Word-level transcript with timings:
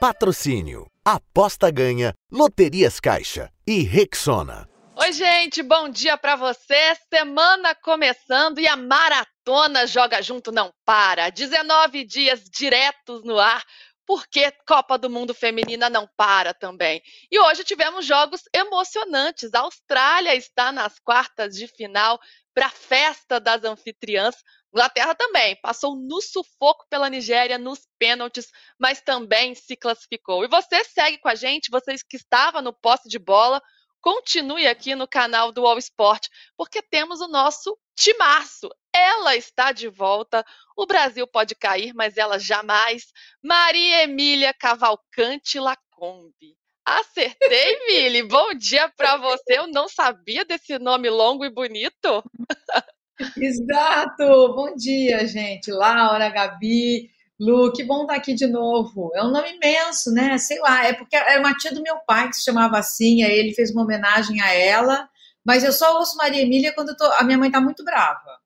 Patrocínio. 0.00 0.86
Aposta 1.04 1.72
ganha. 1.72 2.14
Loterias 2.30 3.00
Caixa. 3.00 3.50
E 3.66 3.82
Rexona. 3.82 4.68
Oi, 4.94 5.12
gente, 5.12 5.60
bom 5.60 5.88
dia 5.88 6.16
para 6.16 6.36
você. 6.36 6.94
Semana 7.12 7.74
começando 7.74 8.60
e 8.60 8.68
a 8.68 8.76
maratona 8.76 9.88
Joga 9.88 10.22
Junto 10.22 10.52
não 10.52 10.72
para. 10.84 11.30
19 11.30 12.04
dias 12.04 12.44
diretos 12.44 13.24
no 13.24 13.40
ar 13.40 13.64
porque 14.06 14.52
Copa 14.66 14.96
do 14.96 15.10
Mundo 15.10 15.34
Feminina 15.34 15.90
não 15.90 16.08
para 16.16 16.54
também. 16.54 17.02
E 17.30 17.38
hoje 17.40 17.64
tivemos 17.64 18.06
jogos 18.06 18.42
emocionantes. 18.54 19.52
A 19.52 19.60
Austrália 19.60 20.34
está 20.34 20.70
nas 20.70 20.98
quartas 21.00 21.54
de 21.54 21.66
final 21.66 22.18
para 22.54 22.66
a 22.66 22.70
festa 22.70 23.38
das 23.38 23.64
anfitriãs. 23.64 24.36
Inglaterra 24.72 25.14
também 25.14 25.56
passou 25.62 25.96
no 25.96 26.20
sufoco 26.20 26.86
pela 26.90 27.08
Nigéria 27.08 27.58
nos 27.58 27.86
pênaltis, 27.98 28.48
mas 28.78 29.00
também 29.00 29.54
se 29.54 29.76
classificou. 29.76 30.44
E 30.44 30.48
você 30.48 30.84
segue 30.84 31.18
com 31.18 31.28
a 31.28 31.34
gente, 31.34 31.70
vocês 31.70 32.02
que 32.02 32.16
estavam 32.16 32.60
no 32.60 32.72
posse 32.72 33.08
de 33.08 33.18
bola, 33.18 33.62
continue 34.00 34.66
aqui 34.66 34.94
no 34.94 35.08
canal 35.08 35.50
do 35.52 35.66
All 35.66 35.78
Sport, 35.78 36.28
porque 36.56 36.82
temos 36.82 37.20
o 37.20 37.28
nosso 37.28 37.76
timaço. 37.96 38.68
Ela 38.94 39.36
está 39.36 39.72
de 39.72 39.88
volta. 39.88 40.44
O 40.76 40.86
Brasil 40.86 41.26
pode 41.26 41.54
cair, 41.54 41.92
mas 41.94 42.16
ela 42.16 42.38
jamais. 42.38 43.04
Maria 43.42 44.04
Emília 44.04 44.52
Cavalcante 44.52 45.58
Lacombe. 45.58 46.56
Acertei, 46.84 47.86
Mili. 47.86 48.22
Bom 48.22 48.54
dia 48.54 48.88
para 48.96 49.16
você. 49.18 49.58
Eu 49.58 49.66
não 49.66 49.88
sabia 49.88 50.44
desse 50.44 50.78
nome 50.78 51.10
longo 51.10 51.44
e 51.44 51.50
bonito. 51.50 52.24
Exato. 53.36 54.54
Bom 54.54 54.74
dia, 54.74 55.26
gente. 55.26 55.70
Laura, 55.70 56.28
Gabi, 56.28 57.10
Lu, 57.38 57.72
que 57.72 57.84
bom 57.84 58.02
estar 58.02 58.14
aqui 58.14 58.34
de 58.34 58.46
novo. 58.46 59.10
É 59.14 59.22
um 59.22 59.30
nome 59.30 59.54
imenso, 59.54 60.12
né? 60.12 60.38
Sei 60.38 60.58
lá, 60.60 60.84
é 60.86 60.92
porque 60.92 61.16
era 61.16 61.40
uma 61.40 61.54
tia 61.54 61.72
do 61.72 61.82
meu 61.82 61.98
pai 62.06 62.28
que 62.28 62.36
se 62.36 62.44
chamava 62.44 62.78
assim, 62.78 63.22
aí 63.22 63.32
ele 63.38 63.54
fez 63.54 63.70
uma 63.70 63.82
homenagem 63.82 64.40
a 64.40 64.52
ela, 64.52 65.08
mas 65.44 65.64
eu 65.64 65.72
só 65.72 65.98
ouço 65.98 66.16
Maria 66.16 66.42
Emília 66.42 66.74
quando 66.74 66.96
tô... 66.96 67.04
a 67.04 67.22
minha 67.24 67.38
mãe 67.38 67.48
está 67.48 67.60
muito 67.60 67.84
brava. 67.84 68.38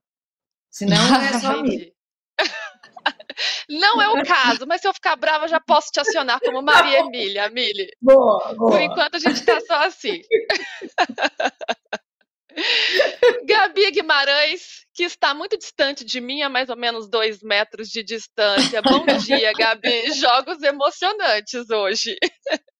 Senão 0.71 0.97
é 1.17 1.39
só 1.39 1.53
a 1.61 1.63
Não 3.69 4.01
é 4.01 4.09
o 4.09 4.25
caso, 4.25 4.67
mas 4.67 4.81
se 4.81 4.89
eu 4.89 4.95
ficar 4.95 5.17
brava, 5.17 5.49
já 5.49 5.61
posso 5.61 5.91
te 5.91 6.01
acionar 6.01 6.41
como 6.41 6.63
Maria 6.63 7.01
Emília, 7.01 7.51
Mili. 7.51 7.89
Boa, 8.01 8.55
boa. 8.55 8.73
Por 8.73 8.81
enquanto 8.81 9.17
a 9.17 9.19
gente 9.19 9.41
está 9.41 9.61
só 9.61 9.87
assim. 9.87 10.21
Gabi 13.47 13.91
Guimarães, 13.91 14.87
que 14.95 15.05
está 15.05 15.35
muito 15.35 15.57
distante 15.59 16.05
de 16.05 16.21
mim, 16.21 16.43
a 16.43 16.49
mais 16.49 16.69
ou 16.69 16.77
menos 16.77 17.09
dois 17.09 17.43
metros 17.43 17.89
de 17.89 18.03
distância. 18.03 18.83
Bom 18.83 19.05
dia, 19.25 19.53
Gabi. 19.53 20.13
Jogos 20.13 20.63
emocionantes 20.63 21.71
hoje. 21.71 22.17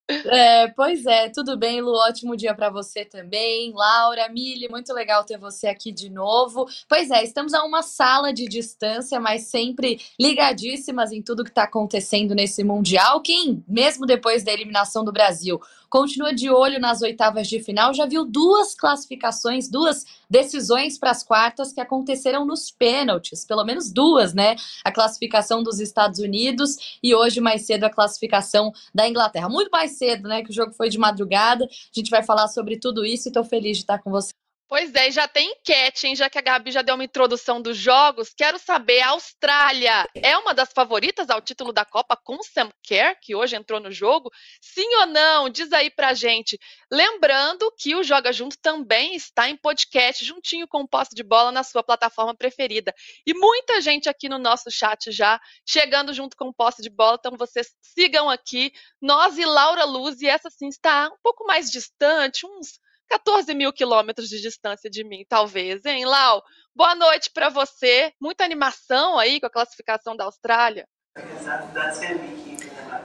É, 0.09 0.67
pois 0.69 1.05
é, 1.05 1.29
tudo 1.29 1.57
bem, 1.57 1.81
Lu? 1.81 1.93
Ótimo 1.93 2.35
dia 2.35 2.53
para 2.53 2.69
você 2.69 3.05
também. 3.05 3.71
Laura, 3.73 4.27
Mili, 4.29 4.67
muito 4.69 4.93
legal 4.93 5.23
ter 5.23 5.37
você 5.37 5.67
aqui 5.67 5.93
de 5.93 6.09
novo. 6.09 6.65
Pois 6.89 7.09
é, 7.09 7.23
estamos 7.23 7.53
a 7.53 7.63
uma 7.63 7.81
sala 7.81 8.33
de 8.33 8.45
distância, 8.45 9.19
mas 9.19 9.47
sempre 9.47 9.99
ligadíssimas 10.19 11.11
em 11.11 11.21
tudo 11.21 11.43
que 11.43 11.49
está 11.49 11.63
acontecendo 11.63 12.35
nesse 12.35 12.63
Mundial. 12.63 13.21
Quem, 13.21 13.63
mesmo 13.67 14.05
depois 14.05 14.43
da 14.43 14.51
eliminação 14.51 15.05
do 15.05 15.11
Brasil, 15.11 15.59
continua 15.93 16.33
de 16.33 16.49
olho 16.49 16.79
nas 16.79 17.03
oitavas 17.03 17.47
de 17.47 17.59
final, 17.59 17.93
já 17.93 18.07
viu 18.07 18.25
duas 18.25 18.73
classificações, 18.73 19.69
duas 19.69 20.03
decisões 20.27 20.97
para 20.97 21.11
as 21.11 21.21
quartas 21.21 21.71
que 21.71 21.79
aconteceram 21.79 22.47
nos 22.47 22.71
pênaltis, 22.71 23.45
pelo 23.45 23.63
menos 23.63 23.93
duas, 23.93 24.33
né? 24.33 24.55
A 24.83 24.91
classificação 24.91 25.61
dos 25.61 25.79
Estados 25.79 26.17
Unidos 26.17 26.97
e 27.03 27.13
hoje 27.13 27.39
mais 27.39 27.67
cedo 27.67 27.83
a 27.83 27.91
classificação 27.91 28.71
da 28.91 29.07
Inglaterra. 29.07 29.47
Muito 29.47 29.69
mais 29.69 29.91
cedo, 29.91 30.27
né? 30.27 30.41
Que 30.41 30.49
o 30.49 30.53
jogo 30.53 30.73
foi 30.73 30.89
de 30.89 30.97
madrugada. 30.97 31.65
A 31.65 31.69
gente 31.93 32.09
vai 32.09 32.23
falar 32.23 32.47
sobre 32.47 32.79
tudo 32.79 33.05
isso 33.05 33.27
e 33.27 33.29
estou 33.29 33.43
feliz 33.43 33.77
de 33.77 33.83
estar 33.83 33.99
com 33.99 34.09
você. 34.09 34.33
Pois 34.73 34.91
é, 34.95 35.11
já 35.11 35.27
tem 35.27 35.51
enquete, 35.51 36.07
hein? 36.07 36.15
Já 36.15 36.31
que 36.31 36.39
a 36.39 36.41
Gabi 36.41 36.71
já 36.71 36.81
deu 36.81 36.95
uma 36.95 37.03
introdução 37.03 37.61
dos 37.61 37.77
jogos, 37.77 38.33
quero 38.35 38.57
saber, 38.57 39.01
a 39.01 39.09
Austrália 39.09 40.09
é 40.15 40.35
uma 40.35 40.51
das 40.51 40.73
favoritas 40.73 41.29
ao 41.29 41.39
título 41.39 41.71
da 41.71 41.85
Copa 41.85 42.17
com 42.17 42.41
Sam 42.41 42.71
Kerr, 42.81 43.15
que 43.21 43.35
hoje 43.35 43.55
entrou 43.55 43.79
no 43.79 43.91
jogo? 43.91 44.31
Sim 44.59 44.95
ou 45.01 45.05
não? 45.05 45.47
Diz 45.47 45.71
aí 45.71 45.91
pra 45.91 46.15
gente. 46.15 46.57
Lembrando 46.91 47.71
que 47.77 47.93
o 47.93 48.01
Joga 48.01 48.33
Junto 48.33 48.57
também 48.57 49.15
está 49.15 49.47
em 49.47 49.55
podcast, 49.55 50.25
juntinho 50.25 50.67
com 50.67 50.81
o 50.81 50.87
Posse 50.87 51.13
de 51.13 51.21
Bola 51.21 51.51
na 51.51 51.61
sua 51.61 51.83
plataforma 51.83 52.33
preferida. 52.33 52.95
E 53.27 53.33
muita 53.35 53.79
gente 53.79 54.09
aqui 54.09 54.27
no 54.27 54.39
nosso 54.39 54.71
chat 54.71 55.11
já 55.11 55.39
chegando 55.69 56.11
junto 56.13 56.35
com 56.35 56.45
o 56.45 56.53
Posse 56.53 56.81
de 56.81 56.89
Bola, 56.89 57.17
então 57.19 57.37
vocês 57.37 57.75
sigam 57.79 58.27
aqui. 58.27 58.73
Nós 58.99 59.37
e 59.37 59.45
Laura 59.45 59.85
Luz, 59.85 60.19
e 60.19 60.27
essa 60.27 60.49
sim 60.49 60.67
está 60.67 61.09
um 61.09 61.17
pouco 61.21 61.45
mais 61.45 61.69
distante, 61.69 62.47
uns 62.47 62.81
14 63.09 63.53
mil 63.53 63.71
quilômetros 63.71 64.29
de 64.29 64.41
distância 64.41 64.89
de 64.89 65.03
mim, 65.03 65.25
talvez, 65.27 65.85
hein, 65.85 66.05
Lau? 66.05 66.43
Boa 66.75 66.95
noite 66.95 67.29
para 67.33 67.49
você. 67.49 68.11
Muita 68.19 68.43
animação 68.43 69.17
aí 69.19 69.39
com 69.39 69.45
a 69.45 69.51
classificação 69.51 70.15
da 70.15 70.25
Austrália. 70.25 70.87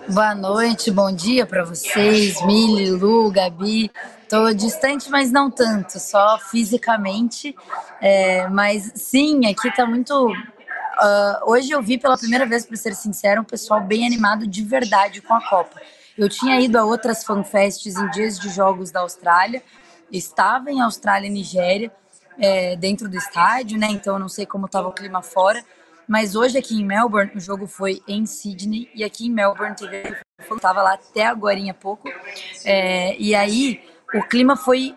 Boa 0.08 0.34
noite, 0.34 0.90
bom 0.90 1.12
dia 1.14 1.44
para 1.44 1.62
vocês, 1.62 2.40
Mili, 2.46 2.90
Lu, 2.90 3.30
Gabi. 3.30 3.90
Estou 4.22 4.54
distante, 4.54 5.10
mas 5.10 5.30
não 5.30 5.50
tanto, 5.50 5.98
só 6.00 6.38
fisicamente. 6.38 7.54
É, 8.00 8.48
mas 8.48 8.92
sim, 8.94 9.46
aqui 9.46 9.68
está 9.68 9.84
muito. 9.84 10.30
Uh, 10.30 11.50
hoje 11.50 11.70
eu 11.70 11.82
vi 11.82 11.98
pela 11.98 12.16
primeira 12.16 12.46
vez, 12.46 12.64
para 12.64 12.76
ser 12.76 12.94
sincero, 12.94 13.42
um 13.42 13.44
pessoal 13.44 13.82
bem 13.82 14.06
animado 14.06 14.46
de 14.46 14.64
verdade 14.64 15.20
com 15.20 15.34
a 15.34 15.46
Copa. 15.46 15.78
Eu 16.16 16.28
tinha 16.28 16.58
ido 16.60 16.78
a 16.78 16.84
outras 16.84 17.22
fanfests 17.22 17.94
em 17.94 18.10
dias 18.10 18.38
de 18.38 18.48
jogos 18.48 18.90
da 18.90 19.00
Austrália, 19.00 19.62
estava 20.10 20.70
em 20.70 20.80
Austrália 20.80 21.26
e 21.26 21.30
Nigéria, 21.30 21.92
é, 22.38 22.76
dentro 22.76 23.08
do 23.08 23.16
estádio, 23.16 23.78
né? 23.78 23.88
Então 23.90 24.14
eu 24.14 24.20
não 24.20 24.28
sei 24.28 24.46
como 24.46 24.66
estava 24.66 24.88
o 24.88 24.92
clima 24.92 25.22
fora. 25.22 25.64
Mas 26.06 26.34
hoje 26.34 26.56
aqui 26.56 26.80
em 26.80 26.84
Melbourne, 26.84 27.32
o 27.34 27.40
jogo 27.40 27.66
foi 27.66 28.00
em 28.08 28.24
Sydney 28.24 28.88
e 28.94 29.04
aqui 29.04 29.26
em 29.26 29.30
Melbourne 29.30 29.76
teve 29.76 30.16
estava 30.50 30.82
lá 30.82 30.94
até 30.94 31.26
agora 31.26 31.58
há 31.70 31.74
pouco. 31.74 32.08
É, 32.64 33.16
e 33.18 33.34
aí 33.34 33.82
o 34.14 34.22
clima 34.22 34.56
foi 34.56 34.96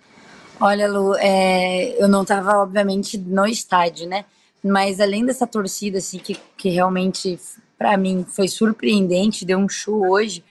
Olha, 0.59 0.89
Lu, 0.91 1.15
é, 1.17 2.03
eu 2.03 2.09
não 2.09 2.23
estava, 2.23 2.59
obviamente, 2.59 3.19
no 3.19 3.47
estádio, 3.47 4.09
né? 4.09 4.25
Mas 4.65 5.01
além 5.01 5.25
dessa 5.27 5.47
torcida, 5.47 5.99
assim, 5.99 6.19
que, 6.19 6.35
que 6.57 6.71
realmente, 6.71 7.39
para 7.77 7.95
mim, 7.99 8.25
foi 8.27 8.49
surpreendente, 8.49 9.45
deu 9.45 9.59
um 9.59 9.69
show 9.69 10.09
hoje, 10.09 10.43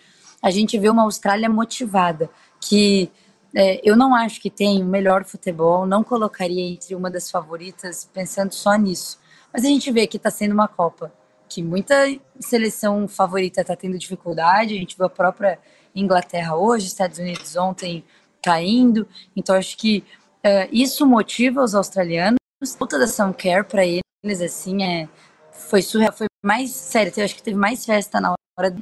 a 0.44 0.52
gente 0.52 0.78
vê 0.78 0.90
uma 0.90 1.02
Austrália 1.02 1.50
motivada, 1.50 2.30
que 2.62 3.10
é, 3.56 3.82
eu 3.84 3.96
não 3.96 4.14
acho 4.14 4.40
que 4.40 4.50
tem 4.50 4.84
o 4.84 4.86
melhor 4.86 5.24
futebol, 5.26 5.88
não 5.88 6.04
colocaria 6.04 6.62
entre 6.62 6.94
uma 6.94 7.10
das 7.10 7.32
favoritas 7.32 8.08
pensando 8.14 8.54
só 8.54 8.76
nisso. 8.76 9.18
Mas 9.52 9.66
a 9.66 9.68
gente 9.68 9.92
vê 9.92 10.06
que 10.06 10.18
está 10.18 10.30
sendo 10.30 10.54
uma 10.54 10.68
Copa, 10.68 11.12
que 11.50 11.64
muita 11.64 11.96
seleção 12.40 13.08
favorita 13.08 13.62
está 13.62 13.76
tendo 13.76 13.98
dificuldade, 13.98 14.76
a 14.76 14.78
gente 14.78 14.96
viu 14.96 15.08
a 15.08 15.10
própria 15.10 15.58
Inglaterra 15.96 16.56
hoje, 16.56 16.86
Estados 16.88 17.18
Unidos 17.18 17.56
ontem 17.56 18.04
caindo. 18.46 19.08
Então, 19.36 19.56
acho 19.56 19.76
que 19.76 20.04
uh, 20.46 20.70
isso 20.72 21.06
motiva 21.08 21.64
os 21.64 21.74
australianos. 21.74 22.38
Puta 22.78 23.00
da 23.00 23.08
Care 23.34 23.64
para 23.64 23.84
eles, 23.86 24.42
assim, 24.42 24.84
é, 24.84 25.10
foi 25.52 25.82
surreal. 25.82 26.14
Foi 26.14 26.28
mais, 26.44 26.72
sério, 26.72 27.12
eu 27.18 27.26
acho 27.26 27.36
que 27.36 27.44
teve 27.44 27.58
mais 27.58 27.84
festa 27.84 28.22
na 28.22 28.36
hora 28.58 28.76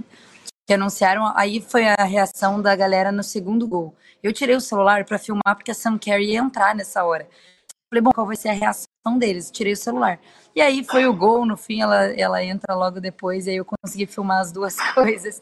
que 0.67 0.73
anunciaram. 0.73 1.31
Aí 1.35 1.61
foi 1.61 1.87
a 1.87 2.03
reação 2.03 2.61
da 2.61 2.75
galera 2.75 3.11
no 3.11 3.23
segundo 3.23 3.65
gol. 3.65 3.95
Eu 4.21 4.33
tirei 4.33 4.55
o 4.55 4.61
celular 4.61 5.05
para 5.05 5.17
filmar 5.17 5.55
porque 5.55 5.71
a 5.71 5.73
Sam 5.73 5.97
Carey 5.97 6.31
ia 6.31 6.39
entrar 6.39 6.75
nessa 6.75 7.03
hora. 7.05 7.27
Falei, 7.93 8.01
bom, 8.01 8.11
qual 8.11 8.25
vai 8.25 8.35
ser 8.35 8.49
a 8.49 8.53
reação 8.53 9.19
deles? 9.19 9.51
Tirei 9.51 9.73
o 9.73 9.77
celular. 9.77 10.19
E 10.55 10.61
aí 10.61 10.83
foi 10.83 11.05
o 11.05 11.13
gol, 11.13 11.45
no 11.45 11.55
fim 11.55 11.79
ela, 11.79 12.05
ela 12.19 12.43
entra 12.43 12.73
logo 12.73 12.99
depois, 12.99 13.45
e 13.45 13.51
aí 13.51 13.57
eu 13.57 13.65
consegui 13.65 14.07
filmar 14.07 14.41
as 14.41 14.51
duas 14.51 14.75
coisas. 14.95 15.39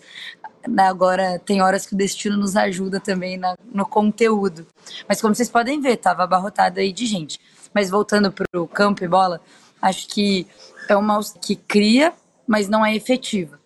Agora, 0.78 1.40
tem 1.40 1.62
horas 1.62 1.86
que 1.86 1.94
o 1.94 1.98
destino 1.98 2.36
nos 2.36 2.58
ajuda 2.58 3.00
também 3.00 3.38
na, 3.38 3.56
no 3.74 3.86
conteúdo. 3.86 4.68
Mas 5.08 5.22
como 5.22 5.34
vocês 5.34 5.48
podem 5.48 5.80
ver, 5.80 5.96
tava 5.96 6.24
abarrotado 6.24 6.82
aí 6.82 6.92
de 6.92 7.06
gente. 7.06 7.40
Mas 7.74 7.90
voltando 7.90 8.30
para 8.34 8.46
o 8.60 8.68
campo 8.68 9.02
e 9.02 9.08
bola, 9.08 9.40
acho 9.82 10.10
que 10.10 10.46
é 10.90 10.96
uma 10.98 11.22
que 11.42 11.56
cria, 11.56 12.12
mas 12.46 12.68
não 12.68 12.86
é 12.86 12.94
efetiva. 12.94 13.61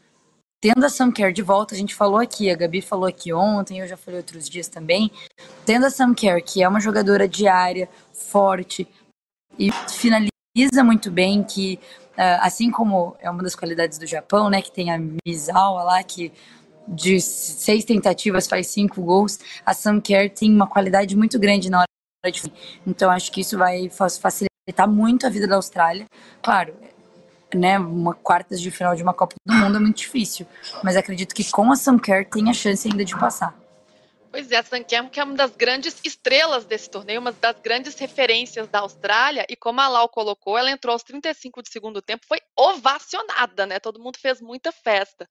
Tendo 0.65 0.83
a 0.83 0.89
Sam 0.89 1.11
Kerr 1.11 1.31
de 1.31 1.43
volta, 1.43 1.75
a 1.75 1.77
gente 1.77 1.93
falou 1.93 2.17
aqui, 2.17 2.49
a 2.49 2.55
Gabi 2.55 2.81
falou 2.81 3.05
aqui 3.05 3.31
ontem, 3.31 3.81
eu 3.81 3.87
já 3.87 3.95
falei 3.95 4.19
outros 4.19 4.49
dias 4.49 4.67
também. 4.67 5.11
Tendo 5.63 5.85
a 5.85 5.91
Sam 5.91 6.11
Kerr, 6.15 6.41
que 6.43 6.63
é 6.63 6.67
uma 6.67 6.79
jogadora 6.79 7.27
diária, 7.27 7.87
forte 8.11 8.87
e 9.59 9.71
finaliza 9.71 10.83
muito 10.83 11.11
bem, 11.11 11.43
que 11.43 11.79
uh, 12.17 12.41
assim 12.41 12.71
como 12.71 13.15
é 13.19 13.29
uma 13.29 13.43
das 13.43 13.55
qualidades 13.55 13.99
do 13.99 14.07
Japão, 14.07 14.49
né, 14.49 14.59
que 14.59 14.71
tem 14.71 14.91
a 14.91 14.97
Misawa 15.23 15.83
lá, 15.83 16.03
que 16.03 16.33
de 16.87 17.21
seis 17.21 17.85
tentativas 17.85 18.47
faz 18.47 18.65
cinco 18.65 19.03
gols, 19.03 19.37
a 19.63 19.71
Sam 19.71 20.01
Kerr 20.01 20.31
tem 20.31 20.51
uma 20.51 20.65
qualidade 20.65 21.15
muito 21.15 21.37
grande 21.37 21.69
na 21.69 21.81
hora 21.81 22.31
de 22.31 22.41
então 22.87 23.11
acho 23.11 23.31
que 23.31 23.41
isso 23.41 23.55
vai 23.55 23.87
facilitar 23.87 24.89
muito 24.89 25.27
a 25.27 25.29
vida 25.29 25.47
da 25.47 25.57
Austrália. 25.57 26.07
Claro, 26.41 26.73
né, 27.55 27.79
uma 27.79 28.13
quartas 28.13 28.61
de 28.61 28.69
final 28.69 28.95
de 28.95 29.03
uma 29.03 29.13
Copa 29.13 29.35
do 29.45 29.53
Mundo 29.53 29.77
é 29.77 29.79
muito 29.79 29.97
difícil, 29.97 30.45
mas 30.83 30.95
acredito 30.95 31.33
que 31.33 31.49
com 31.49 31.71
a 31.71 31.75
Sam 31.75 31.97
Kerr 31.97 32.29
tem 32.29 32.49
a 32.49 32.53
chance 32.53 32.87
ainda 32.87 33.03
de 33.03 33.17
passar. 33.17 33.55
Pois 34.35 34.51
é, 34.51 34.57
a 34.57 34.63
Sankem, 34.63 35.07
que 35.07 35.17
é 35.17 35.23
uma 35.23 35.33
das 35.33 35.55
grandes 35.55 35.95
estrelas 36.03 36.65
desse 36.65 36.89
torneio, 36.89 37.21
uma 37.21 37.31
das 37.31 37.57
grandes 37.61 37.95
referências 37.95 38.67
da 38.67 38.79
Austrália, 38.79 39.45
e 39.47 39.55
como 39.55 39.79
a 39.79 39.87
Lau 39.87 40.09
colocou, 40.09 40.57
ela 40.57 40.69
entrou 40.69 40.91
aos 40.91 41.03
35 41.03 41.63
de 41.63 41.69
segundo 41.69 42.01
tempo, 42.01 42.25
foi 42.27 42.39
ovacionada, 42.53 43.65
né? 43.65 43.79
Todo 43.79 43.97
mundo 43.97 44.19
fez 44.19 44.41
muita 44.41 44.73
festa. 44.73 45.25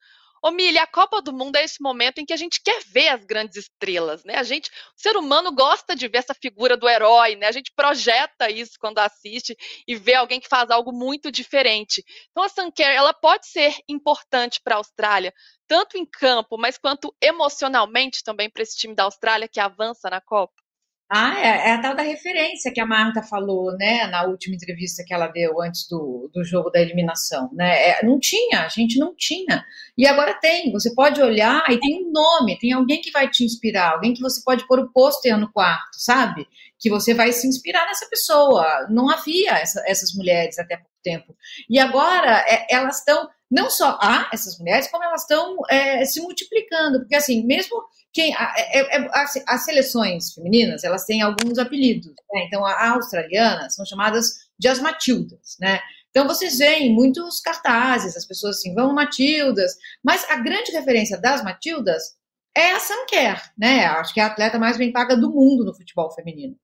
Ô, 0.47 0.51
Milha, 0.51 0.83
a 0.83 0.87
Copa 0.87 1.23
do 1.23 1.33
Mundo 1.33 1.57
é 1.57 1.65
esse 1.65 1.83
momento 1.83 2.19
em 2.19 2.27
que 2.27 2.33
a 2.35 2.37
gente 2.37 2.61
quer 2.63 2.83
ver 2.85 3.09
as 3.09 3.25
grandes 3.25 3.57
estrelas, 3.57 4.23
né? 4.25 4.35
A 4.37 4.43
gente, 4.43 4.69
o 4.69 5.01
ser 5.01 5.17
humano 5.17 5.51
gosta 5.55 5.97
de 5.97 6.07
ver 6.07 6.19
essa 6.19 6.35
figura 6.35 6.77
do 6.77 6.87
herói, 6.87 7.35
né? 7.35 7.47
A 7.47 7.51
gente 7.53 7.73
projeta 7.75 8.51
isso 8.51 8.75
quando 8.79 8.99
assiste 8.99 9.57
e 9.89 9.97
vê 9.97 10.13
alguém 10.13 10.39
que 10.39 10.47
faz 10.47 10.71
algo 10.71 10.93
muito 10.93 11.33
diferente. 11.33 12.05
Então 12.31 12.45
a 12.45 12.51
Sunker, 12.51 12.91
ela 12.91 13.15
pode 13.15 13.47
ser 13.47 13.75
importante 13.89 14.61
para 14.63 14.75
a 14.75 14.79
Austrália, 14.79 15.33
tanto 15.67 15.97
em 15.97 16.05
campo, 16.05 16.59
mas 16.59 16.77
quanto 16.77 17.17
emocionalmente 17.23 18.23
também 18.23 18.51
para 18.51 18.63
esse 18.63 18.77
time 18.77 18.95
da 18.95 19.05
Austrália 19.05 19.49
que 19.49 19.59
avança 19.59 20.11
na 20.11 20.21
Copa. 20.21 20.64
Ah, 21.11 21.39
é, 21.39 21.69
é, 21.69 21.73
a 21.75 21.83
tal 21.83 21.95
da 21.95 22.03
referência 22.03 22.73
que 22.73 22.81
a 22.81 22.87
Marta 22.87 23.23
falou, 23.23 23.77
né, 23.77 24.07
na 24.07 24.25
última 24.25 24.55
entrevista 24.55 25.05
que 25.07 25.13
ela 25.13 25.29
deu 25.29 25.61
antes 25.61 25.87
do, 25.87 26.31
do 26.33 26.43
jogo 26.43 26.71
da 26.71 26.81
eliminação, 26.81 27.51
né? 27.53 27.91
É, 27.91 28.05
não 28.05 28.19
tinha, 28.19 28.63
a 28.65 28.69
gente 28.69 28.99
não 28.99 29.15
tinha. 29.15 29.65
E 29.99 30.07
agora 30.07 30.33
tem, 30.41 30.73
você 30.73 30.95
pode 30.95 31.21
olhar 31.21 31.63
e 31.71 31.79
tem 31.79 32.07
um 32.07 32.11
nome, 32.11 32.59
tem 32.59 32.73
alguém 32.73 33.03
que 33.03 33.11
vai 33.11 33.31
te 33.31 33.45
inspirar, 33.45 33.93
alguém 33.93 34.15
que 34.15 34.23
você 34.23 34.43
pode 34.43 34.67
pôr 34.67 34.81
o 34.81 34.91
pôster 34.93 35.39
no 35.39 35.53
quarto, 35.53 35.99
sabe? 35.99 36.49
Que 36.81 36.89
você 36.89 37.13
vai 37.13 37.33
se 37.33 37.47
inspirar 37.47 37.87
nessa 37.87 38.09
pessoa. 38.09 38.87
Não 38.91 39.11
havia 39.11 39.53
essa, 39.53 39.85
essas 39.87 40.15
mulheres 40.15 40.59
até 40.59 40.77
pouco 40.77 40.91
tempo. 41.03 41.37
E 41.69 41.79
agora 41.79 42.45
é, 42.49 42.67
elas 42.75 43.01
estão, 43.01 43.29
não 43.51 43.69
só 43.69 43.99
há 44.01 44.31
essas 44.33 44.59
mulheres, 44.59 44.91
como 44.91 45.05
elas 45.05 45.21
estão 45.23 45.59
é, 45.71 46.05
se 46.07 46.21
multiplicando, 46.23 47.01
porque 47.01 47.15
assim, 47.15 47.45
mesmo 47.47 47.77
quem 48.15 48.33
é, 48.33 48.79
é, 48.79 49.03
é, 49.03 49.11
as 49.47 49.65
seleções 49.65 50.33
femininas 50.33 50.85
elas 50.85 51.05
têm 51.05 51.21
alguns 51.21 51.59
apelidos 51.59 52.15
né? 52.33 52.45
então 52.47 52.65
a 52.65 52.91
australiana 52.91 53.69
são 53.69 53.85
chamadas 53.85 54.45
de 54.59 54.69
as 54.69 54.79
Matildas 54.79 55.57
né? 55.61 55.81
Então 56.11 56.29
vocês 56.29 56.59
veem 56.59 56.95
muitos 56.95 57.41
cartazes 57.41 58.17
as 58.17 58.25
pessoas 58.25 58.57
assim 58.57 58.73
vão 58.73 58.95
Matildas 58.95 59.73
mas 60.03 60.25
a 60.31 60.37
grande 60.37 60.71
referência 60.71 61.21
das 61.21 61.43
Matildas 61.43 62.17
é 62.57 62.71
a 62.71 62.79
Sam 62.79 63.05
Kerr 63.09 63.43
né? 63.59 63.85
Acho 63.87 64.15
que 64.15 64.21
é 64.21 64.23
a 64.23 64.29
atleta 64.29 64.59
mais 64.61 64.79
bem 64.79 64.93
paga 64.93 65.17
do 65.17 65.31
mundo 65.31 65.65
no 65.65 65.75
futebol 65.75 66.11
feminino. 66.13 66.57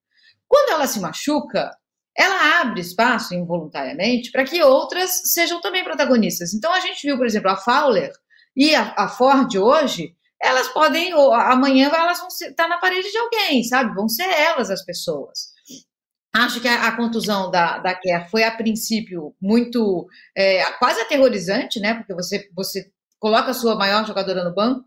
Quando 0.47 0.71
ela 0.71 0.87
se 0.87 1.01
machuca 1.01 1.77
ela 2.17 2.61
abre 2.61 2.81
espaço 2.81 3.35
involuntariamente 3.35 4.31
para 4.31 4.45
que 4.45 4.63
outras 4.63 5.33
sejam 5.33 5.61
também 5.61 5.83
protagonistas. 5.83 6.55
Então 6.55 6.73
a 6.73 6.79
gente 6.79 7.05
viu 7.05 7.17
por 7.17 7.27
exemplo 7.27 7.51
a 7.51 7.57
Fowler 7.57 8.13
e 8.57 8.73
a, 8.75 8.95
a 8.97 9.09
Ford 9.09 9.53
hoje 9.57 10.15
elas 10.43 10.69
podem, 10.69 11.13
amanhã 11.13 11.91
elas 11.93 12.19
vão 12.19 12.29
estar 12.29 12.55
tá 12.55 12.69
na 12.69 12.79
parede 12.79 13.11
de 13.11 13.19
alguém, 13.19 13.63
sabe? 13.63 13.95
Vão 13.95 14.09
ser 14.09 14.25
elas 14.25 14.71
as 14.71 14.85
pessoas. 14.85 15.51
Acho 16.33 16.61
que 16.61 16.69
a, 16.69 16.87
a 16.87 16.97
contusão 16.97 17.51
da, 17.51 17.79
da 17.79 17.95
Kerr 17.95 18.29
foi, 18.31 18.45
a 18.45 18.51
princípio, 18.51 19.35
muito, 19.41 20.07
é, 20.37 20.65
quase 20.73 21.01
aterrorizante, 21.01 21.81
né? 21.81 21.95
Porque 21.95 22.15
você, 22.15 22.49
você 22.55 22.91
coloca 23.19 23.51
a 23.51 23.55
sua 23.55 23.75
maior 23.75 24.07
jogadora 24.07 24.45
no 24.45 24.55
banco, 24.55 24.85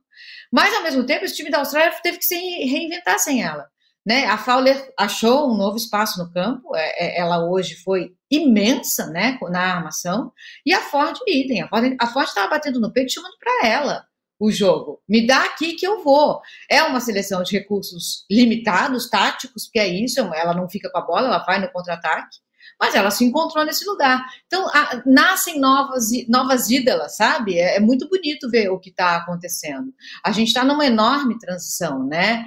mas, 0.51 0.74
ao 0.74 0.83
mesmo 0.83 1.05
tempo, 1.05 1.25
esse 1.25 1.36
time 1.36 1.51
da 1.51 1.60
Austrália 1.60 1.93
teve 2.01 2.17
que 2.17 2.25
se 2.25 2.36
reinventar 2.36 3.19
sem 3.19 3.43
ela. 3.43 3.67
Né? 4.05 4.25
A 4.25 4.38
Fowler 4.38 4.91
achou 4.98 5.51
um 5.51 5.57
novo 5.57 5.77
espaço 5.77 6.19
no 6.22 6.31
campo, 6.31 6.75
é, 6.75 7.05
é, 7.05 7.19
ela 7.19 7.45
hoje 7.45 7.75
foi 7.75 8.12
imensa 8.29 9.07
né, 9.07 9.38
na 9.50 9.75
armação, 9.75 10.31
e 10.65 10.74
a 10.74 10.81
Ford 10.81 11.17
idem. 11.27 11.62
A 11.62 12.07
Ford 12.07 12.27
estava 12.27 12.50
batendo 12.50 12.79
no 12.79 12.91
peito 12.91 13.13
chamando 13.13 13.38
para 13.39 13.67
ela 13.67 14.05
o 14.43 14.51
jogo. 14.51 15.01
Me 15.07 15.25
dá 15.25 15.45
aqui 15.45 15.73
que 15.73 15.88
eu 15.88 16.03
vou. 16.03 16.41
É 16.69 16.83
uma 16.83 17.00
seleção 17.00 17.43
de 17.43 17.57
recursos 17.57 18.25
limitados, 18.29 19.09
táticos, 19.09 19.65
porque 19.65 19.79
é 19.79 19.88
isso, 19.88 20.19
ela 20.19 20.53
não 20.53 20.67
fica 20.67 20.89
com 20.91 20.97
a 20.97 21.05
bola, 21.05 21.27
ela 21.27 21.45
vai 21.45 21.62
no 21.62 21.71
contra-ataque, 21.71 22.39
mas 22.77 22.93
ela 22.93 23.09
se 23.09 23.23
encontrou 23.23 23.63
nesse 23.63 23.85
lugar. 23.85 24.21
Então, 24.45 24.67
a, 24.67 25.01
nascem 25.05 25.62
novas, 25.62 26.09
novas 26.27 26.69
ídolas, 26.69 27.15
sabe? 27.15 27.57
É, 27.57 27.77
é 27.77 27.79
muito 27.79 28.09
bonito 28.09 28.50
ver 28.50 28.67
o 28.67 28.79
que 28.79 28.89
está 28.89 29.15
acontecendo. 29.15 29.93
A 30.25 30.31
gente 30.33 30.50
está 30.50 30.65
numa 30.65 30.85
enorme 30.85 31.39
transição, 31.39 32.05
né? 32.05 32.45